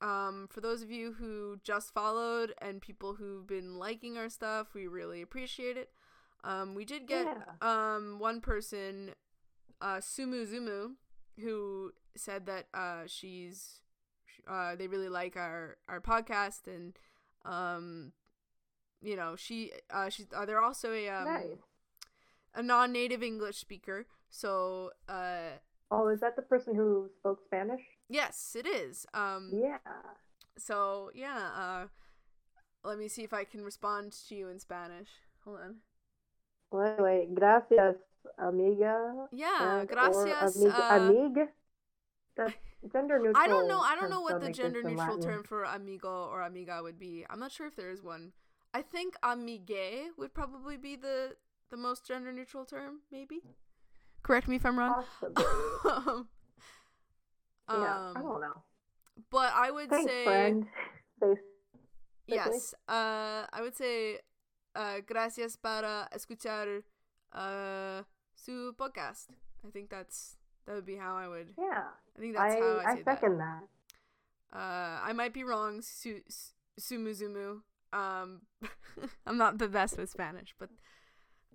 [0.02, 4.74] um, for those of you who just followed and people who've been liking our stuff,
[4.74, 5.90] we really appreciate it.
[6.44, 7.44] Um, we did get Yeah.
[7.62, 9.12] um one person,
[9.82, 10.92] uh, Sumu Zumu,
[11.40, 13.82] who said that uh she's
[14.48, 16.98] uh they really like our our podcast and
[17.46, 18.12] um
[19.02, 21.58] you know she uh she's uh, they're also a um nice.
[22.56, 25.58] a non-native English speaker so uh
[25.90, 27.82] Oh, is that the person who spoke Spanish?
[28.09, 29.80] yes it is um Yeah.
[30.57, 31.88] so yeah uh
[32.88, 35.09] let me see if I can respond to you in Spanish
[35.43, 35.75] hold on
[36.72, 37.35] Wait, wait.
[37.35, 37.95] Gracias,
[38.38, 39.27] amiga.
[39.32, 41.45] yeah and- gracias amiga, uh.
[42.35, 42.53] That's
[42.93, 43.43] gender neutral.
[43.43, 43.80] I don't know.
[43.82, 47.25] I don't know what the gender neutral term for amigo or amiga would be.
[47.30, 48.32] I'm not sure if there is one.
[48.74, 51.35] I think amigue would probably be the
[51.72, 53.01] the most gender neutral term.
[53.11, 53.41] Maybe.
[54.24, 55.04] Correct me if I'm wrong.
[55.86, 56.28] Um,
[57.70, 58.64] yeah, I don't know.
[59.32, 60.66] but I would Thanks, say friend.
[62.28, 62.74] Yes.
[62.88, 64.20] Uh, I would say
[64.76, 66.84] uh, gracias para escuchar
[67.34, 68.04] uh,
[68.36, 69.28] su podcast.
[69.66, 71.54] I think that's that would be how I would.
[71.58, 71.84] Yeah,
[72.16, 73.06] I think that's I, how I I say that.
[73.06, 73.64] second that.
[74.54, 77.62] Uh, I might be wrong, su- su- Sumuzumu.
[77.94, 78.42] Um,
[79.26, 80.70] I'm not the best with Spanish, but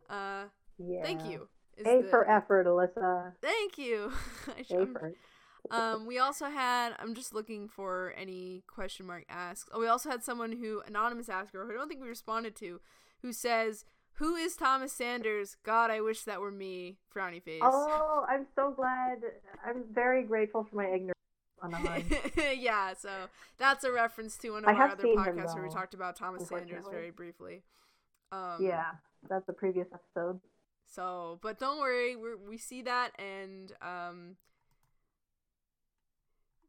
[0.09, 0.45] uh,
[0.79, 1.03] Yeah.
[1.03, 1.49] thank you.
[1.77, 3.33] Is A the- for effort, Alyssa.
[3.41, 4.13] Thank you.
[4.59, 5.13] A for
[5.71, 6.95] um, we also had.
[6.99, 9.69] I'm just looking for any question mark asks.
[9.73, 12.81] Oh, we also had someone who anonymous asker who I don't think we responded to,
[13.23, 13.85] who says,
[14.15, 15.57] "Who is Thomas Sanders?
[15.63, 17.61] God, I wish that were me." Frowny face.
[17.63, 19.19] Oh, I'm so glad.
[19.65, 21.13] I'm very grateful for my ignorance.
[22.57, 23.09] Yeah, so
[23.57, 25.95] that's a reference to one of I our other seen him, podcasts where we talked
[25.95, 27.63] about Thomas Sanders very briefly.
[28.33, 28.87] Um, yeah,
[29.29, 30.41] that's the previous episode.
[30.95, 34.37] So, but don't worry, we we see that, and um,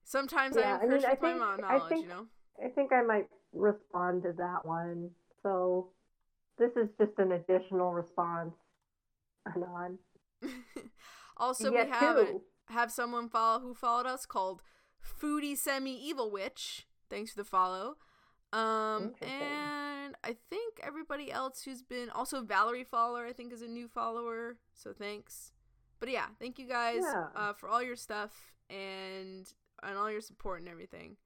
[0.06, 2.26] sometimes Yeah, I I mean, I with my think- I knowledge, think- you know.
[2.64, 5.10] I think I might respond to that one.
[5.42, 5.90] So
[6.58, 8.53] this is just an additional response.
[9.45, 9.98] Anon.
[11.38, 12.27] also, we have a,
[12.69, 14.61] have someone follow who followed us called
[15.03, 16.88] Foodie Semi Evil Witch.
[17.10, 17.98] Thanks for the follow.
[18.53, 23.67] Um, and I think everybody else who's been also Valerie Fowler, I think, is a
[23.67, 24.57] new follower.
[24.73, 25.51] So thanks.
[25.99, 27.27] But yeah, thank you guys Yeah.
[27.35, 29.51] uh, for all your stuff and
[29.82, 31.17] and all your support and everything.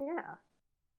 [0.00, 0.36] Yeah.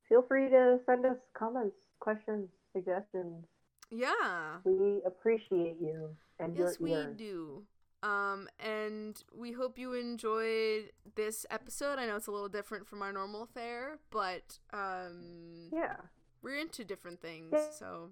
[0.09, 3.45] feel free to send us comments, questions, suggestions.
[3.89, 4.57] Yeah.
[4.65, 7.15] We appreciate you and Yes, your we ears.
[7.17, 7.63] do.
[8.03, 11.97] Um, and we hope you enjoyed this episode.
[11.99, 15.95] I know it's a little different from our normal fare, but um, Yeah.
[16.41, 17.71] we're into different things, Yeah.
[17.71, 18.09] so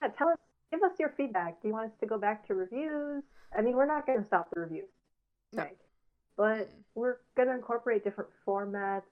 [0.00, 0.08] yeah.
[0.08, 0.38] Tell us,
[0.72, 1.60] give us your feedback.
[1.60, 3.22] Do you want us to go back to reviews?
[3.56, 4.88] I mean, we're not going to stop the reviews,
[5.52, 5.64] No.
[5.64, 5.78] right?
[6.36, 6.84] But Mm.
[6.94, 9.04] we're going to incorporate different formats.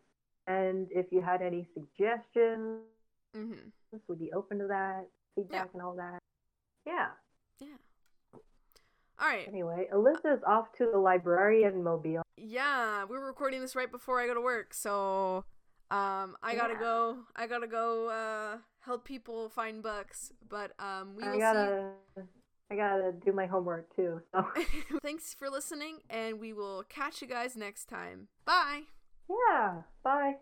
[0.47, 2.83] And if you had any suggestions,
[3.35, 3.55] hmm
[4.09, 6.19] we'd be open to that feedback and all that.
[6.86, 6.93] Yeah.
[6.94, 7.11] yeah.
[9.20, 9.47] All right.
[9.47, 12.23] Anyway, Alyssa's off to the librarian mobile.
[12.36, 15.44] Yeah, we're recording this right before I go to work, so
[15.91, 17.18] um, I gotta go.
[17.36, 20.33] I gotta go uh, help people find books.
[20.49, 21.91] But um, we will I gotta,
[22.70, 24.20] I gotta do my homework too.
[24.33, 24.47] So
[25.02, 28.28] Thanks for listening, and we will catch you guys next time.
[28.44, 28.83] Bye.
[29.28, 30.34] yeah, bye.